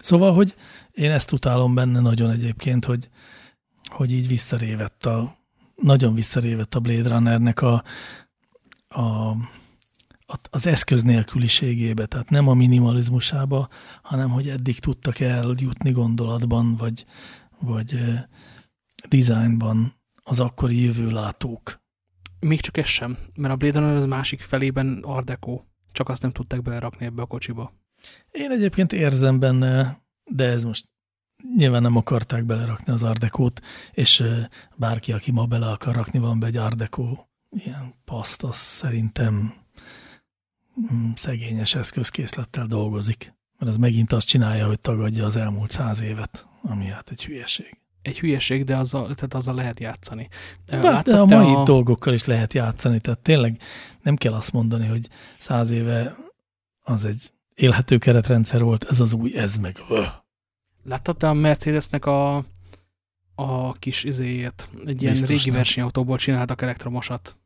[0.00, 0.54] Szóval, hogy
[0.90, 3.08] én ezt utálom benne nagyon egyébként, hogy,
[3.84, 5.36] hogy így visszarévett a,
[5.74, 7.82] nagyon visszarévett a Blade Runnernek a,
[8.88, 9.36] a,
[10.50, 13.68] az eszköz nélküliségébe, tehát nem a minimalizmusába,
[14.02, 17.04] hanem hogy eddig tudtak eljutni gondolatban, vagy,
[17.60, 17.98] vagy
[19.08, 21.79] dizájnban az akkori jövőlátók.
[22.40, 25.38] Még csak ez sem, mert a Blade Runner az másik felében Art
[25.92, 27.72] csak azt nem tudták belerakni ebbe a kocsiba.
[28.30, 30.88] Én egyébként érzem benne, de ez most
[31.56, 33.62] nyilván nem akarták belerakni az Art Deco-t,
[33.92, 34.24] és
[34.76, 39.54] bárki, aki ma bele akar rakni van be egy Art Deco ilyen paszt, az szerintem
[40.92, 43.34] mm, szegényes eszközkészlettel dolgozik.
[43.58, 47.80] Mert az megint azt csinálja, hogy tagadja az elmúlt száz évet, ami hát egy hülyeség
[48.02, 50.28] egy hülyeség, de azzal, tehát azzal lehet játszani.
[50.66, 51.62] Bár, de a mai a...
[51.62, 53.60] dolgokkal is lehet játszani, tehát tényleg
[54.02, 56.16] nem kell azt mondani, hogy száz éve
[56.82, 59.78] az egy élhető keretrendszer volt, ez az új, ez meg.
[60.84, 62.44] Láttad te a Mercedesnek a,
[63.34, 64.68] a kis izéjét?
[64.86, 65.56] Egy ilyen Biztos régi nem.
[65.56, 67.36] versenyautóból csináltak elektromosat.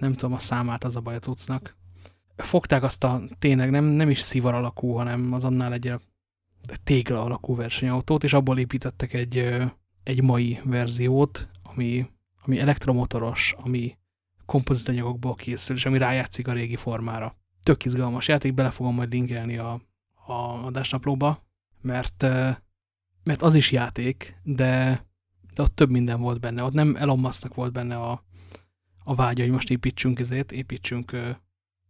[0.00, 1.76] Nem tudom a számát, az a baj a cuccnak.
[2.36, 5.92] Fogták azt a tényleg nem, nem is szivar alakú, hanem az annál egy
[6.84, 9.54] tégla alakú versenyautót, és abból építettek egy,
[10.02, 12.06] egy mai verziót, ami,
[12.44, 13.98] ami elektromotoros, ami
[14.46, 17.36] kompozitanyagokból készül, és ami rájátszik a régi formára.
[17.62, 19.80] Tök izgalmas játék, bele fogom majd linkelni a,
[20.26, 20.32] a
[20.64, 21.46] adásnaplóba,
[21.80, 22.22] mert,
[23.22, 25.04] mert az is játék, de,
[25.54, 26.62] de ott több minden volt benne.
[26.62, 28.24] Ott nem Elon volt benne a,
[29.04, 31.16] a vágya, hogy most építsünk ezért, építsünk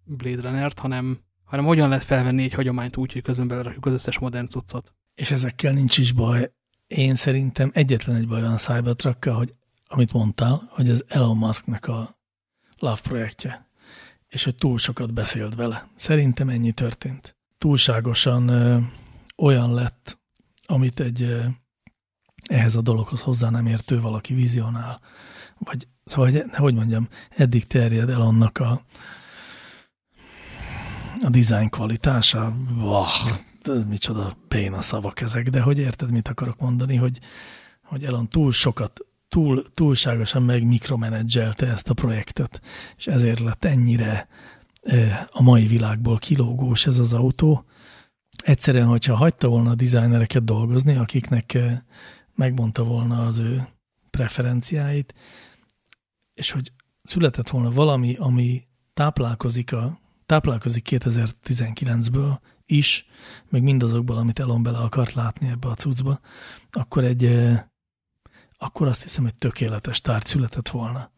[0.04, 4.18] Blade Runner-t, hanem, hanem hogyan lehet felvenni egy hagyományt úgy, hogy közben belerakjuk az összes
[4.18, 4.94] modern cuccot.
[5.14, 6.52] És ezekkel nincs is baj
[6.90, 9.52] én szerintem egyetlen egy baj van a cybertruck hogy
[9.86, 12.18] amit mondtál, hogy ez Elon Musknak a
[12.78, 13.66] Love projektje,
[14.28, 15.88] és hogy túl sokat beszélt vele.
[15.96, 17.36] Szerintem ennyi történt.
[17.58, 18.78] Túlságosan ö,
[19.36, 20.18] olyan lett,
[20.66, 21.44] amit egy ö,
[22.44, 25.00] ehhez a dologhoz hozzá nem értő valaki vizionál.
[25.58, 28.82] Vagy, szóval, hogy, hogy mondjam, eddig terjed el annak a,
[31.22, 32.54] a design kvalitása.
[32.74, 37.18] Vah, micsoda béna szavak ezek, de hogy érted, mit akarok mondani, hogy,
[37.82, 42.60] hogy Elon túl sokat, túl, túlságosan meg mikromenedzselte ezt a projektet,
[42.96, 44.28] és ezért lett ennyire
[45.30, 47.64] a mai világból kilógós ez az autó.
[48.44, 51.58] Egyszerűen, hogyha hagyta volna a designereket dolgozni, akiknek
[52.34, 53.68] megmondta volna az ő
[54.10, 55.14] preferenciáit,
[56.34, 56.72] és hogy
[57.02, 62.38] született volna valami, ami táplálkozik, a, táplálkozik 2019-ből,
[62.70, 63.06] is,
[63.48, 66.20] meg mindazokból, amit Elon bele akart látni ebbe a cuccba,
[66.70, 67.38] akkor egy,
[68.58, 71.10] akkor azt hiszem, egy tökéletes tárgy született volna.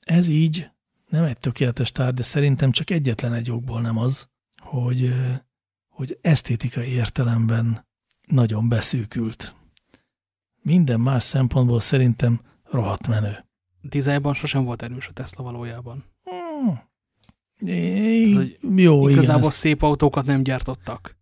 [0.00, 0.70] Ez így
[1.08, 4.28] nem egy tökéletes tárgy, de szerintem csak egyetlen egy jogból nem az,
[4.62, 5.14] hogy,
[5.88, 7.86] hogy esztétikai értelemben
[8.26, 9.54] nagyon beszűkült.
[10.62, 13.44] Minden más szempontból szerintem rohadt menő.
[13.80, 16.04] Dizájnban sosem volt erős a Tesla valójában.
[16.24, 16.87] Hmm.
[17.66, 21.16] É, jó, Igazából igen, szép autókat nem gyártottak.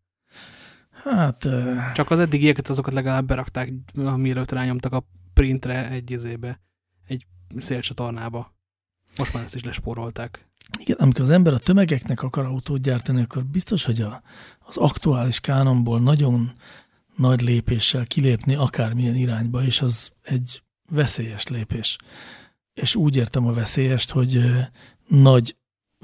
[0.91, 1.49] Hát...
[1.95, 3.73] Csak az eddigieket azokat legalább berakták,
[4.17, 6.61] mielőtt rányomtak a printre egy izébe,
[7.07, 7.27] egy
[7.57, 8.55] szélcsatornába.
[9.17, 10.49] Most már ezt is lespórolták.
[10.79, 14.23] Igen, amikor az ember a tömegeknek akar autót gyártani, akkor biztos, hogy a,
[14.59, 16.53] az aktuális kánonból nagyon
[17.17, 21.97] nagy lépéssel kilépni akármilyen irányba, és az egy veszélyes lépés.
[22.75, 24.41] És úgy értem a veszélyest, hogy
[25.09, 25.57] nagy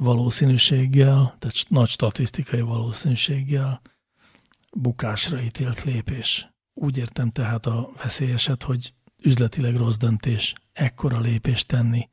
[0.03, 3.81] valószínűséggel, tehát nagy statisztikai valószínűséggel
[4.77, 6.53] bukásra ítélt lépés.
[6.75, 12.09] Úgy értem tehát a veszélyeset, hogy üzletileg rossz döntés ekkora lépést tenni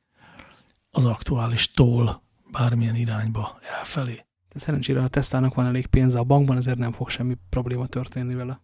[0.90, 4.26] az aktuális tól bármilyen irányba elfelé.
[4.54, 8.34] De szerencsére a Teslának van elég pénze a bankban, ezért nem fog semmi probléma történni
[8.34, 8.62] vele.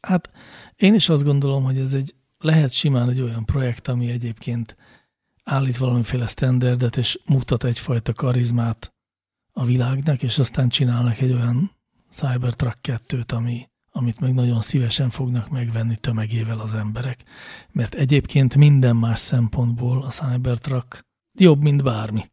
[0.00, 0.30] Hát
[0.76, 4.76] én is azt gondolom, hogy ez egy lehet simán egy olyan projekt, ami egyébként
[5.46, 8.94] állít valamiféle standardet, és mutat egyfajta karizmát
[9.52, 11.70] a világnak, és aztán csinálnak egy olyan
[12.10, 17.24] Cybertruck 2-t, ami, amit meg nagyon szívesen fognak megvenni tömegével az emberek.
[17.72, 21.06] Mert egyébként minden más szempontból a Cybertruck
[21.38, 22.30] jobb, mint bármi.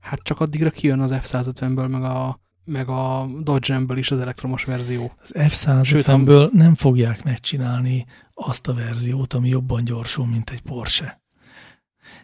[0.00, 4.64] Hát csak addigra kijön az F-150-ből, meg a, meg a Dodge Ram-ből is az elektromos
[4.64, 5.12] verzió.
[5.22, 11.21] Az F-150-ből nem fogják megcsinálni azt a verziót, ami jobban gyorsul, mint egy Porsche.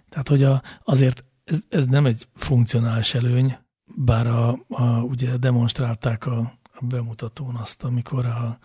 [0.09, 3.59] Tehát, hogy a, azért ez, ez nem egy funkcionális előny,
[3.97, 6.39] bár a, a, ugye demonstrálták a,
[6.73, 8.59] a bemutatón azt, amikor a,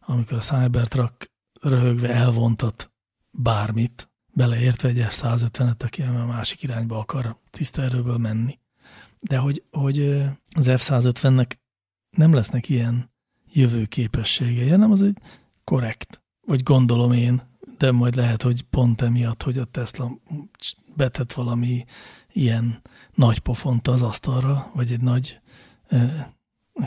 [0.00, 2.92] amikor a Cybertruck röhögve elvontat
[3.30, 8.58] bármit, beleértve egy F-150-et, aki a másik irányba akar tiszta erőből menni.
[9.20, 10.00] De hogy, hogy
[10.56, 11.50] az F-150-nek
[12.10, 13.10] nem lesznek ilyen
[13.52, 15.18] jövőképességei, hanem az egy
[15.64, 17.42] korrekt, vagy gondolom én,
[17.78, 20.10] de majd lehet, hogy pont emiatt, hogy a Tesla
[21.00, 21.84] betett valami
[22.32, 22.82] ilyen
[23.14, 25.40] nagy pofont az asztalra, vagy egy nagy
[25.88, 26.26] eh,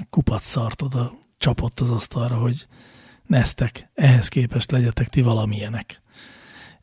[0.10, 2.68] kupat szart oda csapott az asztalra, hogy
[3.26, 6.02] neztek, ehhez képest legyetek ti valamilyenek.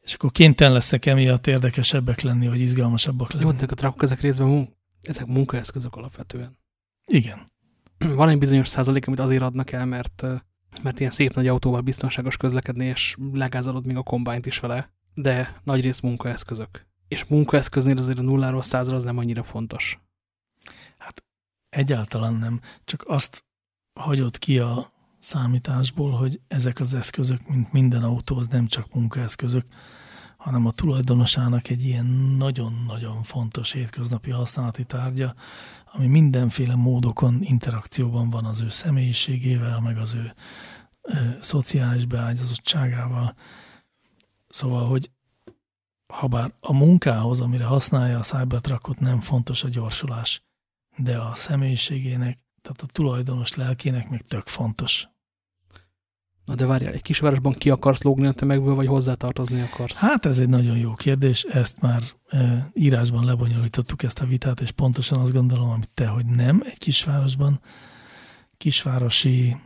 [0.01, 3.45] És akkor kénytelen leszek emiatt érdekesebbek lenni, vagy izgalmasabbak lenni.
[3.45, 6.59] Jó, ezek a trakok, ezek részben mun ezek munkaeszközök alapvetően.
[7.07, 7.47] Igen.
[8.19, 10.25] Van egy bizonyos százalék, amit azért adnak el, mert,
[10.83, 15.61] mert ilyen szép nagy autóval biztonságos közlekedni, és legázolod még a kombányt is vele, de
[15.65, 16.90] nagy rész munkaeszközök.
[17.11, 20.01] És munkaeszköznél azért a nulláról százra az nem annyira fontos.
[20.99, 21.25] Hát
[21.69, 22.61] egyáltalán nem.
[22.85, 23.45] Csak azt
[24.01, 29.65] hagyott ki a számításból, hogy ezek az eszközök, mint minden autó, az nem csak munkaeszközök,
[30.37, 32.07] hanem a tulajdonosának egy ilyen
[32.39, 35.35] nagyon-nagyon fontos hétköznapi használati tárgya,
[35.93, 40.35] ami mindenféle módokon interakcióban van az ő személyiségével, meg az ő
[41.03, 43.35] ö, szociális beágyazottságával.
[44.49, 45.11] Szóval, hogy
[46.11, 50.43] ha bár a munkához, amire használja a Cybertruckot nem fontos a gyorsulás,
[50.97, 55.09] de a személyiségének, tehát a tulajdonos lelkének meg tök fontos.
[56.45, 60.01] Na de várjál, egy kisvárosban ki akarsz lógni a tömegből, vagy hozzátartozni akarsz?
[60.01, 64.71] Hát ez egy nagyon jó kérdés, ezt már e, írásban lebonyolítottuk ezt a vitát, és
[64.71, 67.61] pontosan azt gondolom, amit te, hogy nem egy kisvárosban.
[68.57, 69.57] Kisvárosi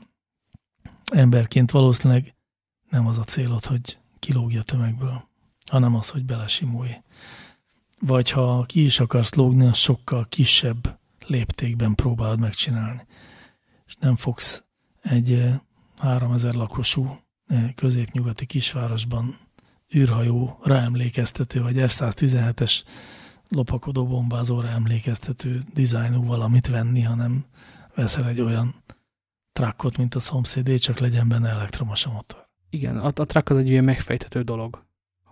[1.13, 2.35] emberként valószínűleg
[2.91, 5.29] nem az a célod, hogy kilógja a tömegből,
[5.71, 6.91] hanem az, hogy belesimulj.
[8.01, 13.07] Vagy ha ki is akarsz lógni, az sokkal kisebb léptékben próbálod megcsinálni.
[13.87, 14.65] És nem fogsz
[15.03, 15.45] egy
[15.99, 17.19] 3000 lakosú
[17.75, 19.39] középnyugati kisvárosban
[19.95, 22.83] űrhajó ráemlékeztető, vagy F-117-es
[23.49, 27.45] lopakodó bombázóra emlékeztető dizájnú valamit venni, hanem
[27.95, 28.83] veszel egy olyan
[29.53, 32.49] trakkot, mint a szomszédé, csak legyen benne elektromos a motor.
[32.71, 34.85] Igen, a, a truck az egy ilyen megfejthető dolog,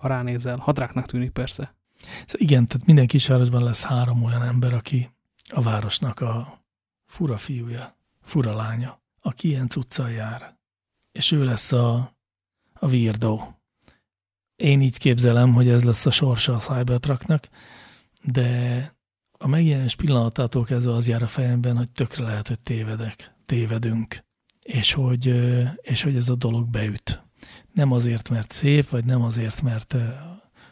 [0.02, 0.56] ha ránézel.
[0.56, 1.74] Hadráknak tűnik persze.
[2.00, 5.10] Szóval igen, tehát minden kisvárosban lesz három olyan ember, aki
[5.48, 6.64] a városnak a
[7.06, 10.56] fura fiúja, fura lánya, aki ilyen cuccal jár.
[11.12, 12.16] És ő lesz a,
[12.72, 13.40] a weirdo.
[14.56, 17.48] Én így képzelem, hogy ez lesz a sorsa a Cybertrucknak,
[18.22, 18.92] de
[19.38, 24.24] a megjelenés pillanatától kezdve az jár a fejemben, hogy tökre lehet, hogy tévedek, tévedünk,
[24.62, 25.26] és hogy,
[25.80, 27.21] és hogy ez a dolog beüt.
[27.72, 29.96] Nem azért, mert szép, vagy nem azért, mert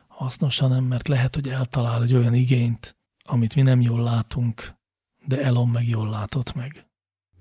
[0.08, 4.74] hasznos, hanem mert lehet, hogy eltalál egy olyan igényt, amit mi nem jól látunk,
[5.26, 6.86] de Elon meg jól látott meg.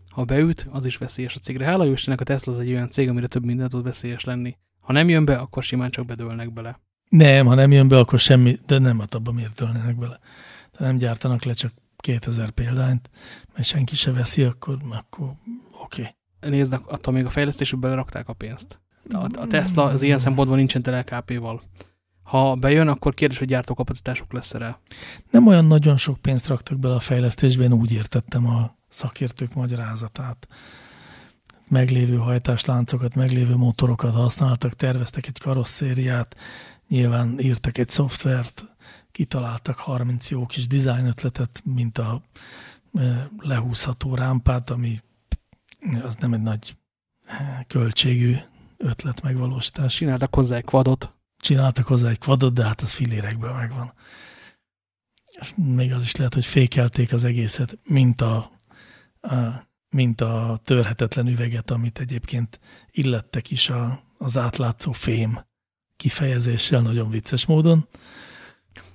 [0.10, 1.65] Ha beüt, az is veszélyes a cégre.
[1.65, 4.57] Hála Istennek a Tesla az egy olyan cég, amire több minden tud veszélyes lenni.
[4.80, 6.80] Ha nem jön be, akkor simán csak bedőlnek bele.
[7.10, 10.19] Nem, ha nem jön be, akkor semmi, de nem, hát abban miért dőlnének bele.
[10.77, 13.10] De nem gyártanak le csak 2000 példányt,
[13.53, 15.34] mert senki se veszi, akkor, akkor
[15.84, 16.02] oké.
[16.40, 16.52] Okay.
[16.52, 18.80] nézd, attól még a fejlesztésükbe rakták a pénzt.
[19.14, 21.61] A, Tesla az ilyen szempontból nincsen tele LKP-val.
[22.23, 24.80] Ha bejön, akkor kérdés, hogy gyártókapacitásuk lesz rá.
[25.31, 30.48] Nem olyan nagyon sok pénzt raktak bele a fejlesztésbe, én úgy értettem a szakértők magyarázatát.
[31.68, 36.36] Meglévő hajtásláncokat, meglévő motorokat használtak, terveztek egy karosszériát,
[36.88, 38.65] nyilván írtak egy szoftvert,
[39.11, 42.22] kitaláltak 30 jó kis dizájn ötletet, mint a
[42.94, 45.02] e, lehúzható rámpát, ami
[46.03, 46.76] az nem egy nagy
[47.26, 48.36] e, költségű
[48.80, 49.95] ötlet megvalósítás.
[49.95, 51.14] Csináltak hozzá egy kvadot.
[51.38, 53.93] Csináltak hozzá egy kvadot, de hát az filérekből megvan.
[55.56, 58.51] Még az is lehet, hogy fékelték az egészet, mint a,
[59.22, 59.38] a,
[59.89, 62.60] mint a törhetetlen üveget, amit egyébként
[62.91, 65.47] illettek is a, az átlátszó fém
[65.95, 67.88] kifejezéssel nagyon vicces módon.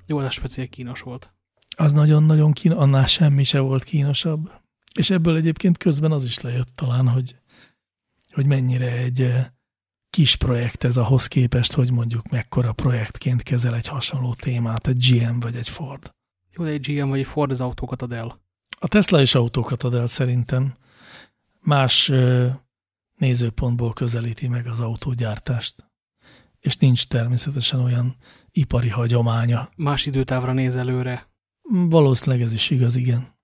[0.06, 1.34] Jó, az speciál kínos volt.
[1.76, 4.50] Az nagyon-nagyon kínos, annál semmi se volt kínosabb.
[4.94, 7.36] És ebből egyébként közben az is lejött talán, hogy,
[8.32, 9.32] hogy mennyire egy
[10.14, 15.38] kis projekt ez ahhoz képest, hogy mondjuk mekkora projektként kezel egy hasonló témát, egy GM
[15.38, 16.14] vagy egy Ford.
[16.50, 18.40] Jó, de egy GM vagy egy Ford az autókat ad el.
[18.78, 20.74] A Tesla is autókat ad el szerintem.
[21.60, 22.54] Más eh,
[23.16, 25.84] nézőpontból közelíti meg az autógyártást
[26.64, 28.16] és nincs természetesen olyan
[28.50, 29.68] ipari hagyománya.
[29.76, 31.28] Más időtávra néz előre.
[31.88, 33.36] Valószínűleg ez is igaz, igen.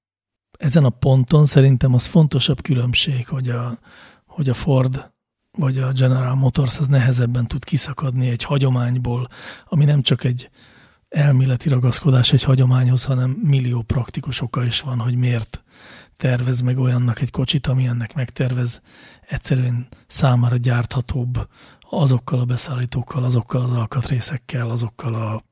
[0.58, 3.78] Ezen a ponton szerintem az fontosabb különbség, hogy a,
[4.26, 5.12] hogy a Ford
[5.58, 9.28] vagy a General Motors az nehezebben tud kiszakadni egy hagyományból,
[9.64, 10.50] ami nem csak egy
[11.08, 15.62] elméleti ragaszkodás egy hagyományhoz, hanem millió praktikus oka is van, hogy miért
[16.16, 18.80] tervez meg olyannak egy kocsit, ami ennek megtervez,
[19.28, 21.48] egyszerűen számára gyárthatóbb
[21.90, 25.44] azokkal a beszállítókkal, azokkal az alkatrészekkel, azokkal a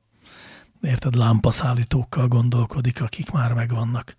[0.81, 4.15] érted, lámpaszállítókkal gondolkodik, akik már megvannak.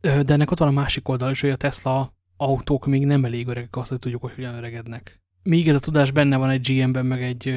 [0.00, 3.46] De ennek ott van a másik oldal is, hogy a Tesla autók még nem elég
[3.46, 5.20] öregek azt, hogy tudjuk, hogy hogyan öregednek.
[5.42, 7.48] Míg ez a tudás benne van egy GM-ben, meg egy,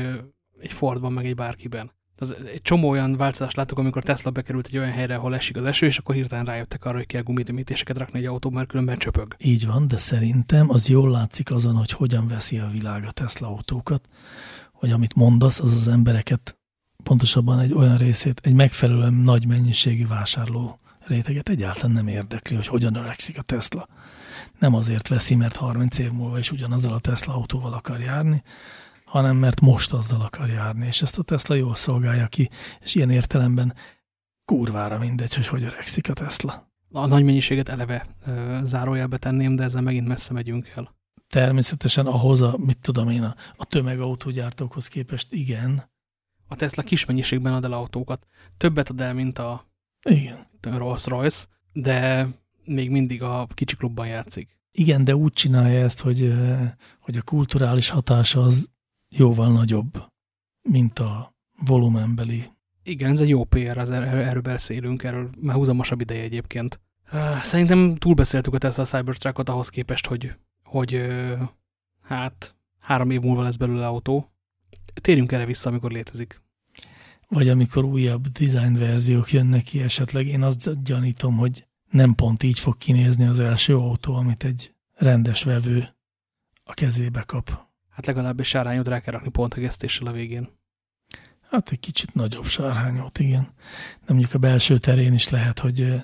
[0.60, 1.92] egy Fordban, meg egy bárkiben.
[2.18, 5.66] Az egy csomó olyan változást látok, amikor Tesla bekerült egy olyan helyre, ahol esik az
[5.66, 9.36] eső, és akkor hirtelen rájöttek arra, hogy kell gumitömítéseket rakni egy autó, mert különben csöpög.
[9.40, 13.48] Így van, de szerintem az jól látszik azon, hogy hogyan veszi a világ a Tesla
[13.48, 14.08] autókat,
[14.72, 16.58] hogy amit mondasz, az az embereket,
[17.04, 22.96] pontosabban egy olyan részét, egy megfelelően nagy mennyiségű vásárló réteget egyáltalán nem érdekli, hogy hogyan
[22.96, 23.88] öregszik a Tesla.
[24.60, 28.44] Nem azért veszi, mert 30 év múlva is ugyanazzal a Tesla autóval akar járni,
[29.06, 32.50] hanem mert most azzal akar járni, és ezt a Tesla jól szolgálja ki,
[32.80, 33.74] és ilyen értelemben
[34.46, 36.74] kurvára mindegy, hogy hogy öregszik a Tesla.
[36.92, 40.96] A nagy mennyiséget eleve ö, zárójelbe tenném, de ezzel megint messze megyünk el.
[41.30, 45.90] Természetesen ahhoz a, mit tudom én, a, a tömegautógyártókhoz képest igen.
[46.48, 48.28] A Tesla kis mennyiségben ad el autókat.
[48.58, 49.68] Többet ad el, mint a,
[50.10, 50.48] igen.
[50.62, 52.28] a Rolls-Royce, de
[52.66, 54.60] még mindig a kicsi klubban játszik.
[54.72, 56.34] Igen, de úgy csinálja ezt, hogy,
[57.00, 58.70] hogy a kulturális hatása az
[59.10, 60.08] jóval nagyobb,
[60.62, 61.36] mint a
[61.66, 62.44] volumenbeli.
[62.84, 66.80] Igen, ez egy jó PR, az er-, erről beszélünk, erről már húzamosabb ideje egyébként.
[67.42, 71.08] Szerintem túlbeszéltük a Tesla Cybertruckot ahhoz képest, hogy, hogy
[72.02, 74.32] hát három év múlva lesz belőle autó.
[75.02, 76.42] Térjünk erre vissza, amikor létezik.
[77.28, 82.60] Vagy amikor újabb design verziók jönnek ki esetleg, én azt gyanítom, hogy nem pont így
[82.60, 85.96] fog kinézni az első autó, amit egy rendes vevő
[86.64, 87.68] a kezébe kap.
[87.90, 90.50] Hát legalábbis sárányot rá kell rakni pontagesztéssel a végén.
[91.50, 93.54] Hát egy kicsit nagyobb sárhányot, igen.
[94.06, 96.04] De mondjuk a belső terén is lehet, hogy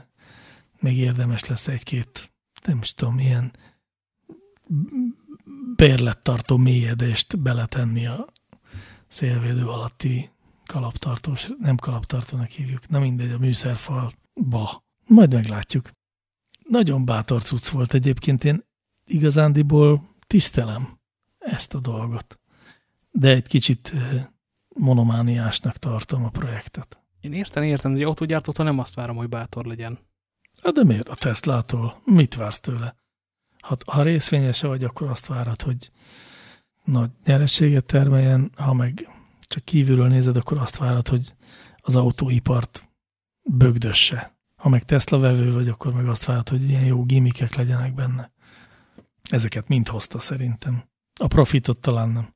[0.79, 2.31] még érdemes lesz egy-két,
[2.65, 3.51] nem is tudom, ilyen
[5.75, 8.27] bérlettartó mélyedést beletenni a
[9.07, 10.29] szélvédő alatti
[10.65, 14.89] kalaptartós, nem kalaptartónak hívjuk, na mindegy, a műszerfalba.
[15.11, 15.91] Majd meglátjuk.
[16.67, 18.63] Nagyon bátor cucc volt egyébként, én
[19.05, 20.99] igazándiból tisztelem
[21.37, 22.39] ezt a dolgot.
[23.11, 23.93] De egy kicsit
[24.75, 26.99] monomániásnak tartom a projektet.
[27.21, 29.99] Én értem, értem, hogy autógyártótól nem azt várom, hogy bátor legyen.
[30.63, 32.01] Hát de miért a Teslától?
[32.05, 32.95] Mit vársz tőle?
[33.59, 35.91] Ha, ha részvényese vagy, akkor azt várod, hogy
[36.83, 39.09] nagy nyerességet termeljen, ha meg
[39.41, 41.35] csak kívülről nézed, akkor azt várod, hogy
[41.75, 42.89] az autóipart
[43.41, 44.39] bögdösse.
[44.61, 48.31] Ha meg Tesla vevő vagy, akkor meg azt várod, hogy ilyen jó gimikek legyenek benne.
[49.29, 50.83] Ezeket mind hozta szerintem.
[51.19, 52.33] A profitot talán nem.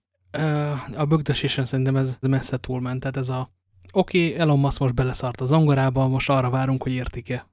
[0.95, 2.99] A bögdösésen szerintem ez messze túlment.
[2.99, 3.51] Tehát ez a
[3.91, 7.49] oké, okay, Elon Musk most beleszart a zongorába, most arra várunk, hogy értik-e.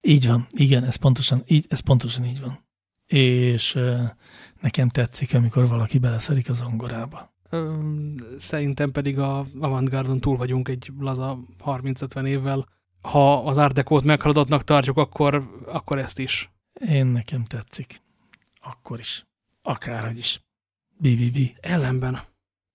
[0.00, 2.66] Így van, igen, ez pontosan, így, ez pontosan így van.
[3.06, 3.78] És
[4.60, 7.34] nekem tetszik, amikor valaki beleszerik a zongorába.
[8.38, 12.66] Szerintem pedig a avantgardon túl vagyunk egy laza 30-50 évvel.
[13.04, 16.50] Ha az árdekót meghaladottnak tartjuk, akkor, akkor ezt is.
[16.88, 18.02] Én nekem tetszik.
[18.60, 19.24] Akkor is
[19.66, 20.40] Akárhogy is.
[20.98, 21.38] BBB.
[21.60, 22.18] Ellenben.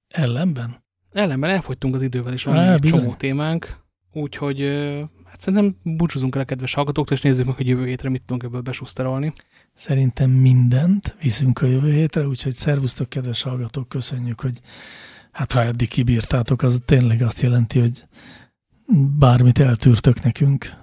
[0.08, 0.84] Ellenben?
[1.12, 3.00] Ellenben elfogytunk az idővel, és van Á, egy bizony.
[3.00, 3.78] csomó témánk,
[4.12, 4.60] úgyhogy
[5.26, 8.44] hát szerintem búcsúzunk el a kedves hallgatóktól, és nézzük meg, hogy jövő hétre mit tudunk
[8.44, 9.34] ebből besuszterolni.
[9.74, 14.60] Szerintem mindent viszünk a jövő hétre, úgyhogy szervusztok, kedves hallgatók, köszönjük, hogy
[15.32, 18.06] hát ha eddig kibírtátok, az tényleg azt jelenti, hogy
[18.98, 20.74] bármit eltűrtök nekünk.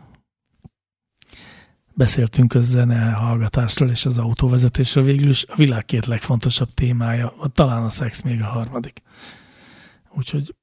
[1.95, 7.85] Beszéltünk a zene hallgatásról és az autóvezetésről végül is a világ két legfontosabb témája, talán
[7.85, 9.03] a szex még a harmadik.
[10.17, 10.55] Úgyhogy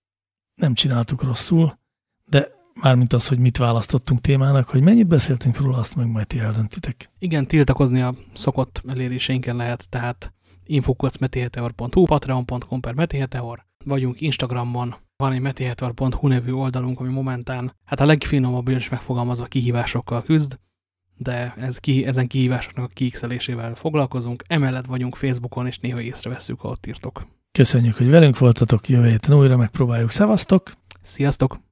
[0.56, 1.80] nem csináltuk rosszul,
[2.26, 6.40] de mármint az, hogy mit választottunk témának, hogy mennyit beszéltünk róla, azt meg majd ti
[6.40, 7.10] eldöntitek.
[7.20, 10.34] Igen, tiltakozni a szokott eléréseinken lehet, tehát
[10.66, 13.08] infokocmeteor.hu, patreon.com per
[13.86, 20.24] vagyunk Instagramon, van egy meteor.hu nevű oldalunk, ami momentán hát a legfinomabb is megfogalmazva kihívásokkal
[20.24, 20.60] küzd,
[21.18, 24.44] de ez ki, ezen kihívásoknak a kiixelésével foglalkozunk.
[24.48, 27.28] Emellett vagyunk Facebookon, és néha észreveszünk, ha ott írtok.
[27.52, 30.12] Köszönjük, hogy velünk voltatok, jövő héten újra megpróbáljuk.
[30.12, 30.74] Szevasztok!
[31.02, 31.72] Sziasztok!